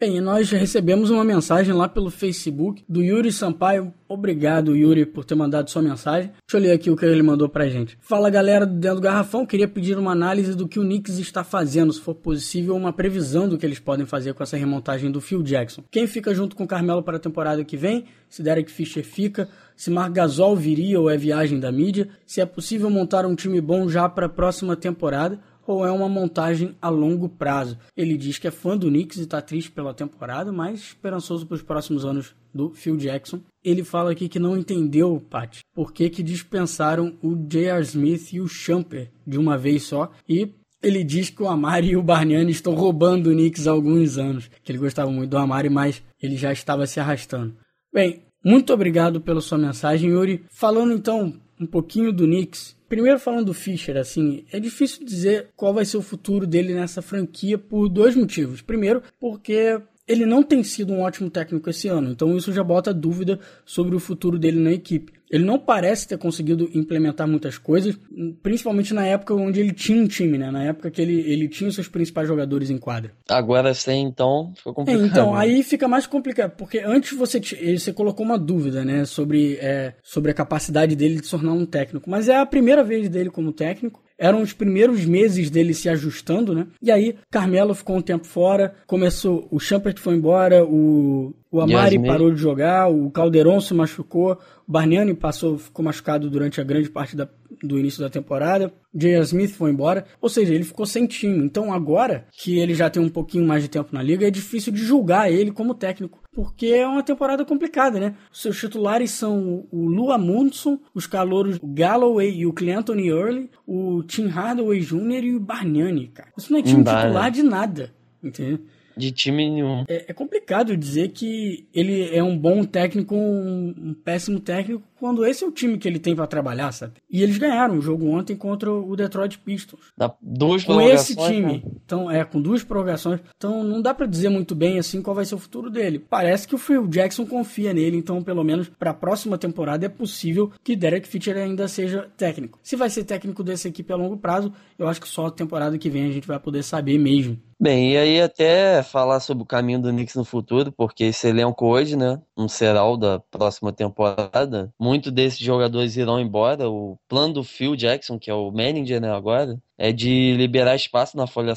Bem, 0.00 0.18
nós 0.18 0.50
recebemos 0.50 1.10
uma 1.10 1.22
mensagem 1.22 1.74
lá 1.74 1.86
pelo 1.86 2.10
Facebook 2.10 2.82
do 2.88 3.02
Yuri 3.02 3.30
Sampaio. 3.30 3.92
Obrigado, 4.08 4.74
Yuri, 4.74 5.04
por 5.04 5.26
ter 5.26 5.34
mandado 5.34 5.68
sua 5.68 5.82
mensagem. 5.82 6.30
Deixa 6.30 6.56
eu 6.56 6.58
ler 6.58 6.72
aqui 6.72 6.90
o 6.90 6.96
que 6.96 7.04
ele 7.04 7.22
mandou 7.22 7.50
pra 7.50 7.68
gente. 7.68 7.98
Fala, 8.00 8.30
galera 8.30 8.64
do 8.64 8.72
Dentro 8.72 8.96
do 8.96 9.02
Garrafão. 9.02 9.44
Queria 9.44 9.68
pedir 9.68 9.98
uma 9.98 10.12
análise 10.12 10.56
do 10.56 10.66
que 10.66 10.78
o 10.80 10.82
Knicks 10.82 11.18
está 11.18 11.44
fazendo, 11.44 11.92
se 11.92 12.00
for 12.00 12.14
possível, 12.14 12.74
uma 12.76 12.94
previsão 12.94 13.46
do 13.46 13.58
que 13.58 13.66
eles 13.66 13.78
podem 13.78 14.06
fazer 14.06 14.32
com 14.32 14.42
essa 14.42 14.56
remontagem 14.56 15.10
do 15.10 15.20
Phil 15.20 15.42
Jackson. 15.42 15.84
Quem 15.90 16.06
fica 16.06 16.34
junto 16.34 16.56
com 16.56 16.64
o 16.64 16.66
Carmelo 16.66 17.02
para 17.02 17.18
a 17.18 17.20
temporada 17.20 17.62
que 17.62 17.76
vem? 17.76 18.06
Se 18.26 18.42
Derek 18.42 18.72
Fischer 18.72 19.04
fica? 19.04 19.50
Se 19.76 19.90
Marc 19.90 20.14
Gasol 20.14 20.56
viria 20.56 20.98
ou 20.98 21.10
é 21.10 21.16
viagem 21.18 21.60
da 21.60 21.70
mídia? 21.70 22.08
Se 22.26 22.40
é 22.40 22.46
possível 22.46 22.88
montar 22.88 23.26
um 23.26 23.34
time 23.34 23.60
bom 23.60 23.86
já 23.86 24.08
para 24.08 24.24
a 24.26 24.30
próxima 24.30 24.74
temporada? 24.74 25.38
Ou 25.66 25.86
é 25.86 25.90
uma 25.90 26.08
montagem 26.08 26.76
a 26.80 26.88
longo 26.88 27.28
prazo. 27.28 27.78
Ele 27.96 28.16
diz 28.16 28.38
que 28.38 28.48
é 28.48 28.50
fã 28.50 28.76
do 28.76 28.88
Knicks 28.88 29.18
e 29.18 29.22
está 29.22 29.40
triste 29.40 29.70
pela 29.70 29.94
temporada, 29.94 30.52
mas 30.52 30.80
esperançoso 30.80 31.46
para 31.46 31.54
os 31.54 31.62
próximos 31.62 32.04
anos 32.04 32.34
do 32.52 32.70
Phil 32.70 32.96
Jackson. 32.96 33.40
Ele 33.62 33.84
fala 33.84 34.12
aqui 34.12 34.28
que 34.28 34.38
não 34.38 34.56
entendeu, 34.56 35.22
Pat, 35.30 35.60
por 35.74 35.92
que, 35.92 36.10
que 36.10 36.22
dispensaram 36.22 37.16
o 37.22 37.36
J.R. 37.36 37.82
Smith 37.82 38.32
e 38.32 38.40
o 38.40 38.48
Champer 38.48 39.10
de 39.26 39.38
uma 39.38 39.56
vez 39.56 39.84
só 39.84 40.10
e 40.28 40.52
ele 40.82 41.04
diz 41.04 41.28
que 41.28 41.42
o 41.42 41.48
Amari 41.48 41.90
e 41.90 41.96
o 41.96 42.02
Barniani 42.02 42.50
estão 42.50 42.74
roubando 42.74 43.28
o 43.28 43.32
Knicks 43.32 43.66
há 43.66 43.70
alguns 43.70 44.16
anos, 44.16 44.50
que 44.62 44.72
ele 44.72 44.78
gostava 44.78 45.10
muito 45.10 45.30
do 45.30 45.36
Amari, 45.36 45.68
mas 45.68 46.02
ele 46.20 46.36
já 46.36 46.52
estava 46.52 46.86
se 46.86 46.98
arrastando. 46.98 47.54
Bem, 47.92 48.22
muito 48.42 48.72
obrigado 48.72 49.20
pela 49.20 49.42
sua 49.42 49.58
mensagem, 49.58 50.10
Yuri. 50.10 50.44
Falando 50.50 50.94
então 50.94 51.34
um 51.60 51.66
pouquinho 51.66 52.10
do 52.10 52.24
Knicks, 52.24 52.74
Primeiro 52.90 53.20
falando 53.20 53.46
do 53.46 53.54
Fischer, 53.54 53.96
assim, 53.96 54.44
é 54.50 54.58
difícil 54.58 55.06
dizer 55.06 55.50
qual 55.54 55.72
vai 55.72 55.84
ser 55.84 55.96
o 55.96 56.02
futuro 56.02 56.44
dele 56.44 56.74
nessa 56.74 57.00
franquia 57.00 57.56
por 57.56 57.88
dois 57.88 58.16
motivos. 58.16 58.62
Primeiro, 58.62 59.00
porque 59.20 59.80
ele 60.08 60.26
não 60.26 60.42
tem 60.42 60.64
sido 60.64 60.92
um 60.92 61.02
ótimo 61.02 61.30
técnico 61.30 61.70
esse 61.70 61.86
ano, 61.86 62.10
então 62.10 62.36
isso 62.36 62.52
já 62.52 62.64
bota 62.64 62.92
dúvida 62.92 63.38
sobre 63.64 63.94
o 63.94 64.00
futuro 64.00 64.40
dele 64.40 64.58
na 64.58 64.72
equipe. 64.72 65.19
Ele 65.30 65.44
não 65.44 65.58
parece 65.58 66.08
ter 66.08 66.18
conseguido 66.18 66.68
implementar 66.74 67.28
muitas 67.28 67.56
coisas, 67.56 67.96
principalmente 68.42 68.92
na 68.92 69.06
época 69.06 69.32
onde 69.32 69.60
ele 69.60 69.72
tinha 69.72 70.02
um 70.02 70.06
time, 70.08 70.36
né? 70.36 70.50
Na 70.50 70.64
época 70.64 70.90
que 70.90 71.00
ele, 71.00 71.20
ele 71.20 71.48
tinha 71.48 71.68
os 71.68 71.74
seus 71.74 71.86
principais 71.86 72.26
jogadores 72.26 72.68
em 72.68 72.78
quadra. 72.78 73.12
Agora 73.28 73.72
sim, 73.72 74.00
então, 74.00 74.52
ficou 74.56 74.74
complicado. 74.74 75.04
É, 75.04 75.06
então, 75.06 75.34
aí 75.34 75.62
fica 75.62 75.86
mais 75.86 76.06
complicado, 76.06 76.52
porque 76.56 76.80
antes 76.80 77.16
você, 77.16 77.40
você 77.40 77.92
colocou 77.92 78.26
uma 78.26 78.38
dúvida, 78.38 78.84
né? 78.84 79.04
Sobre, 79.04 79.54
é, 79.60 79.94
sobre 80.02 80.32
a 80.32 80.34
capacidade 80.34 80.96
dele 80.96 81.20
de 81.20 81.26
se 81.26 81.30
tornar 81.30 81.52
um 81.52 81.64
técnico. 81.64 82.10
Mas 82.10 82.28
é 82.28 82.36
a 82.36 82.44
primeira 82.44 82.82
vez 82.82 83.08
dele 83.08 83.30
como 83.30 83.52
técnico 83.52 84.02
eram 84.20 84.42
os 84.42 84.52
primeiros 84.52 85.06
meses 85.06 85.48
dele 85.48 85.72
se 85.72 85.88
ajustando, 85.88 86.54
né? 86.54 86.66
E 86.82 86.90
aí, 86.90 87.16
Carmelo 87.30 87.74
ficou 87.74 87.96
um 87.96 88.02
tempo 88.02 88.26
fora, 88.26 88.74
começou, 88.86 89.48
o 89.50 89.58
Champert 89.58 89.98
foi 89.98 90.14
embora, 90.14 90.62
o, 90.62 91.34
o 91.50 91.58
Amari 91.58 91.94
Yasmin. 91.94 92.06
parou 92.06 92.30
de 92.30 92.38
jogar, 92.38 92.90
o 92.90 93.10
Calderon 93.10 93.58
se 93.62 93.72
machucou, 93.72 94.38
o 94.68 94.70
Barniani 94.70 95.14
passou, 95.14 95.56
ficou 95.56 95.82
machucado 95.82 96.28
durante 96.28 96.60
a 96.60 96.64
grande 96.64 96.90
parte 96.90 97.16
da, 97.16 97.26
do 97.62 97.78
início 97.78 98.00
da 98.00 98.10
temporada. 98.10 98.72
J.R. 98.94 99.22
Smith 99.22 99.52
foi 99.52 99.70
embora, 99.70 100.04
ou 100.20 100.28
seja, 100.28 100.54
ele 100.54 100.64
ficou 100.64 100.84
sem 100.84 101.06
time. 101.06 101.44
Então 101.44 101.72
agora 101.72 102.26
que 102.32 102.58
ele 102.58 102.74
já 102.74 102.90
tem 102.90 103.02
um 103.02 103.08
pouquinho 103.08 103.46
mais 103.46 103.62
de 103.62 103.68
tempo 103.68 103.90
na 103.92 104.02
liga, 104.02 104.26
é 104.26 104.30
difícil 104.30 104.72
de 104.72 104.82
julgar 104.82 105.30
ele 105.30 105.52
como 105.52 105.74
técnico, 105.74 106.20
porque 106.32 106.66
é 106.66 106.86
uma 106.86 107.02
temporada 107.02 107.44
complicada, 107.44 108.00
né? 108.00 108.14
Os 108.32 108.42
seus 108.42 108.58
titulares 108.58 109.10
são 109.12 109.66
o 109.70 109.86
Lua 109.86 110.18
Mundson, 110.18 110.78
os 110.94 111.06
calouros 111.06 111.58
Galloway 111.62 112.34
e 112.34 112.46
o 112.46 112.52
Clinton 112.52 112.96
Early, 112.96 113.50
o 113.66 114.02
Tim 114.02 114.26
Hardaway 114.26 114.80
Jr. 114.80 115.24
e 115.24 115.34
o 115.36 115.40
Barniani, 115.40 116.08
cara. 116.08 116.30
Isso 116.36 116.52
não 116.52 116.58
é 116.58 116.62
time 116.62 116.84
titular 116.84 117.30
de 117.30 117.42
nada, 117.42 117.94
entendeu? 118.22 118.60
De 119.00 119.12
time 119.12 119.48
nenhum. 119.48 119.84
É, 119.88 120.06
é, 120.08 120.12
complicado 120.12 120.76
dizer 120.76 121.08
que 121.08 121.66
ele 121.72 122.14
é 122.14 122.22
um 122.22 122.36
bom 122.36 122.64
técnico 122.64 123.14
um, 123.14 123.74
um, 123.76 123.94
péssimo 123.94 124.38
técnico 124.38 124.82
quando 124.98 125.24
esse 125.24 125.42
é 125.42 125.46
o 125.46 125.50
time 125.50 125.78
que 125.78 125.88
ele 125.88 125.98
tem 125.98 126.14
para 126.14 126.26
trabalhar, 126.26 126.70
sabe? 126.72 126.94
E 127.10 127.22
eles 127.22 127.38
ganharam 127.38 127.78
o 127.78 127.80
jogo 127.80 128.06
ontem 128.06 128.36
contra 128.36 128.70
o 128.70 128.94
Detroit 128.94 129.38
Pistons. 129.38 129.80
Duas 130.20 130.62
com 130.62 130.80
esse 130.80 131.16
time. 131.16 131.54
Né? 131.54 131.62
Então, 131.84 132.10
é, 132.10 132.22
com 132.22 132.40
duas 132.40 132.62
prorrogações. 132.62 133.20
Então, 133.36 133.64
não 133.64 133.80
dá 133.80 133.94
para 133.94 134.06
dizer 134.06 134.28
muito 134.28 134.54
bem 134.54 134.78
assim 134.78 135.00
qual 135.00 135.16
vai 135.16 135.24
ser 135.24 135.34
o 135.34 135.38
futuro 135.38 135.70
dele. 135.70 135.98
Parece 135.98 136.46
que 136.46 136.54
o 136.54 136.58
Phil 136.58 136.86
Jackson 136.86 137.24
confia 137.24 137.72
nele, 137.72 137.96
então, 137.96 138.22
pelo 138.22 138.44
menos 138.44 138.68
para 138.68 138.90
a 138.90 138.94
próxima 138.94 139.38
temporada 139.38 139.86
é 139.86 139.88
possível 139.88 140.52
que 140.62 140.76
Derek 140.76 141.08
Fisher 141.08 141.36
ainda 141.36 141.66
seja 141.66 142.08
técnico. 142.16 142.58
Se 142.62 142.76
vai 142.76 142.90
ser 142.90 143.04
técnico 143.04 143.42
dessa 143.42 143.68
equipe 143.68 143.90
a 143.92 143.96
longo 143.96 144.18
prazo, 144.18 144.52
eu 144.78 144.86
acho 144.86 145.00
que 145.00 145.08
só 145.08 145.26
a 145.26 145.30
temporada 145.30 145.78
que 145.78 145.88
vem 145.88 146.06
a 146.06 146.12
gente 146.12 146.28
vai 146.28 146.38
poder 146.38 146.62
saber 146.62 146.98
mesmo. 146.98 147.38
Bem, 147.62 147.92
e 147.92 147.96
aí 147.98 148.22
até 148.22 148.82
falar 148.82 149.20
sobre 149.20 149.42
o 149.42 149.46
caminho 149.46 149.82
do 149.82 149.90
Knicks 149.90 150.14
no 150.14 150.24
futuro, 150.24 150.72
porque 150.72 151.04
esse 151.04 151.28
elenco 151.28 151.66
hoje, 151.66 151.94
né, 151.94 152.18
não 152.34 152.48
será 152.48 152.86
o 152.86 152.96
da 152.96 153.20
próxima 153.20 153.70
temporada. 153.70 154.72
Muitos 154.80 155.12
desses 155.12 155.40
jogadores 155.40 155.94
irão 155.94 156.18
embora. 156.18 156.70
O 156.70 156.98
plano 157.06 157.34
do 157.34 157.44
Phil 157.44 157.76
Jackson, 157.76 158.18
que 158.18 158.30
é 158.30 158.34
o 158.34 158.50
manager 158.50 158.98
né, 158.98 159.12
agora, 159.12 159.60
é 159.76 159.92
de 159.92 160.34
liberar 160.38 160.74
espaço 160.74 161.18
na 161.18 161.26
folha 161.26 161.52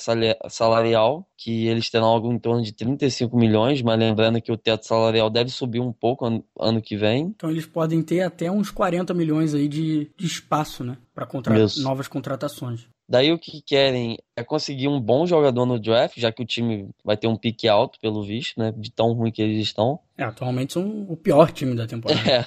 salarial, 0.49 1.25
que 1.37 1.67
eles 1.67 1.89
terão 1.89 2.07
algo 2.07 2.33
em 2.33 2.39
torno 2.39 2.61
de 2.61 2.73
35 2.73 3.37
milhões, 3.37 3.81
mas 3.81 3.97
lembrando 3.97 4.41
que 4.41 4.51
o 4.51 4.57
teto 4.57 4.85
salarial 4.85 5.29
deve 5.29 5.51
subir 5.51 5.79
um 5.79 5.93
pouco 5.93 6.25
ano, 6.25 6.43
ano 6.59 6.81
que 6.81 6.97
vem. 6.97 7.33
Então 7.33 7.49
eles 7.49 7.65
podem 7.65 8.01
ter 8.01 8.23
até 8.23 8.51
uns 8.51 8.69
40 8.69 9.13
milhões 9.13 9.53
aí 9.53 9.69
de, 9.69 10.11
de 10.17 10.25
espaço, 10.25 10.83
né, 10.83 10.97
para 11.15 11.25
contra 11.25 11.53
novas 11.77 12.09
contratações. 12.09 12.91
Daí 13.07 13.31
o 13.31 13.37
que 13.37 13.61
querem 13.61 14.17
é 14.35 14.43
conseguir 14.43 14.87
um 14.87 14.99
bom 14.99 15.25
jogador 15.25 15.65
no 15.65 15.79
draft, 15.79 16.17
já 16.17 16.31
que 16.31 16.41
o 16.41 16.45
time 16.45 16.89
vai 17.03 17.17
ter 17.17 17.27
um 17.27 17.35
pique 17.35 17.67
alto, 17.67 17.99
pelo 17.99 18.23
visto, 18.23 18.59
né? 18.59 18.73
De 18.75 18.91
tão 18.91 19.13
ruim 19.13 19.31
que 19.31 19.41
eles 19.41 19.61
estão. 19.61 19.99
É, 20.17 20.23
atualmente 20.23 20.73
são 20.73 21.05
o 21.09 21.17
pior 21.17 21.51
time 21.51 21.75
da 21.75 21.87
temporada. 21.87 22.23
É, 22.33 22.45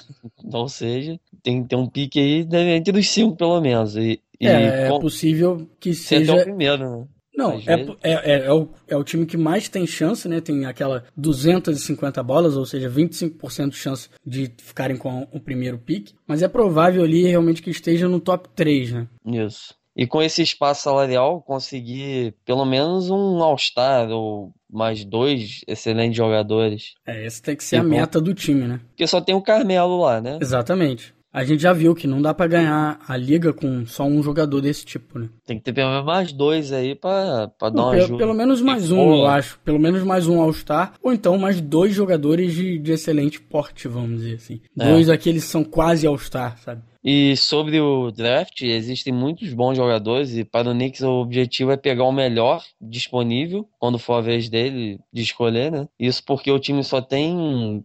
ou 0.53 0.67
seja, 0.67 1.19
tem 1.43 1.61
que 1.61 1.69
ter 1.69 1.75
um 1.75 1.87
pique 1.87 2.19
aí 2.19 2.47
entre 2.75 2.97
os 2.97 3.09
cinco, 3.09 3.35
pelo 3.35 3.61
menos. 3.61 3.95
E, 3.95 4.21
E 4.39 4.47
é, 4.47 4.87
é 4.87 4.99
possível 4.99 5.69
que 5.79 5.93
seja. 5.93 6.33
Ser 6.33 6.41
o 6.41 6.43
primeiro, 6.43 6.99
né? 6.99 7.07
Não, 7.37 7.51
é, 7.67 7.85
é, 8.01 8.13
é, 8.13 8.45
é, 8.47 8.51
o, 8.51 8.67
é 8.87 8.97
o 8.97 9.03
time 9.03 9.23
que 9.23 9.37
mais 9.37 9.69
tem 9.69 9.85
chance, 9.85 10.27
né? 10.27 10.41
Tem 10.41 10.65
aquela 10.65 11.03
250 11.15 12.23
bolas, 12.23 12.57
ou 12.57 12.65
seja, 12.65 12.89
25% 12.89 13.69
de 13.69 13.75
chance 13.75 14.09
de 14.25 14.51
ficarem 14.57 14.97
com 14.97 15.27
o 15.31 15.39
primeiro 15.39 15.77
pick. 15.77 16.13
Mas 16.27 16.41
é 16.41 16.47
provável 16.47 17.03
ali 17.03 17.27
realmente 17.27 17.61
que 17.61 17.69
esteja 17.69 18.09
no 18.09 18.19
top 18.19 18.49
3, 18.55 18.91
né? 18.91 19.07
Isso. 19.23 19.75
E 19.97 20.05
com 20.05 20.21
esse 20.21 20.43
espaço 20.43 20.83
salarial, 20.83 21.41
conseguir 21.41 22.35
pelo 22.45 22.63
menos 22.65 23.09
um 23.09 23.41
All-Star 23.41 24.09
ou 24.11 24.53
mais 24.69 25.03
dois 25.03 25.61
excelentes 25.67 26.15
jogadores. 26.15 26.93
É, 27.05 27.25
essa 27.25 27.41
tem 27.41 27.55
que 27.55 27.63
ser 27.63 27.77
a 27.77 27.83
meta 27.83 28.21
do 28.21 28.33
time, 28.33 28.67
né? 28.67 28.79
Porque 28.89 29.07
só 29.07 29.19
tem 29.19 29.33
o 29.33 29.41
Carmelo 29.41 29.99
lá, 29.99 30.21
né? 30.21 30.37
Exatamente 30.39 31.17
a 31.37 31.43
gente 31.43 31.61
já 31.61 31.71
viu 31.71 31.93
que 31.93 32.07
não 32.07 32.19
dá 32.19 32.33
para 32.33 32.47
ganhar 32.47 32.99
a 33.07 33.15
liga 33.15 33.53
com 33.53 33.85
só 33.85 34.05
um 34.05 34.23
jogador 34.23 34.59
desse 34.59 34.83
tipo, 34.83 35.19
né? 35.19 35.29
Tem 35.45 35.59
que 35.59 35.63
ter 35.63 35.71
pelo 35.71 35.91
menos 35.91 36.03
mais 36.03 36.31
dois 36.31 36.71
aí 36.71 36.95
pra, 36.95 37.47
pra 37.59 37.69
dar 37.69 37.83
uma 37.83 37.91
pelo, 37.91 38.03
ajuda. 38.03 38.17
Pelo 38.17 38.33
menos 38.33 38.59
mais 38.59 38.91
um, 38.91 39.17
eu 39.17 39.27
acho. 39.27 39.59
Pelo 39.63 39.77
menos 39.77 40.01
mais 40.01 40.27
um 40.27 40.41
All-Star. 40.41 40.93
Ou 40.99 41.13
então 41.13 41.37
mais 41.37 41.61
dois 41.61 41.93
jogadores 41.93 42.55
de, 42.55 42.79
de 42.79 42.91
excelente 42.91 43.39
porte, 43.39 43.87
vamos 43.87 44.21
dizer 44.21 44.35
assim. 44.35 44.61
É. 44.79 44.91
Dois 44.91 45.09
aqueles 45.09 45.43
são 45.43 45.63
quase 45.63 46.07
All-Star, 46.07 46.57
sabe? 46.57 46.81
E 47.09 47.37
sobre 47.37 47.79
o 47.79 48.11
draft, 48.11 48.63
existem 48.63 49.13
muitos 49.13 49.53
bons 49.53 49.77
jogadores 49.77 50.35
e 50.35 50.43
para 50.43 50.69
o 50.69 50.73
Knicks 50.73 50.99
o 50.99 51.21
objetivo 51.21 51.71
é 51.71 51.77
pegar 51.77 52.03
o 52.03 52.11
melhor 52.11 52.61
disponível 52.81 53.65
quando 53.79 53.97
for 53.97 54.15
a 54.15 54.21
vez 54.21 54.49
dele 54.49 54.99
de 55.13 55.21
escolher, 55.21 55.71
né? 55.71 55.87
Isso 55.97 56.21
porque 56.25 56.51
o 56.51 56.59
time 56.59 56.83
só 56.83 57.01
tem 57.01 57.33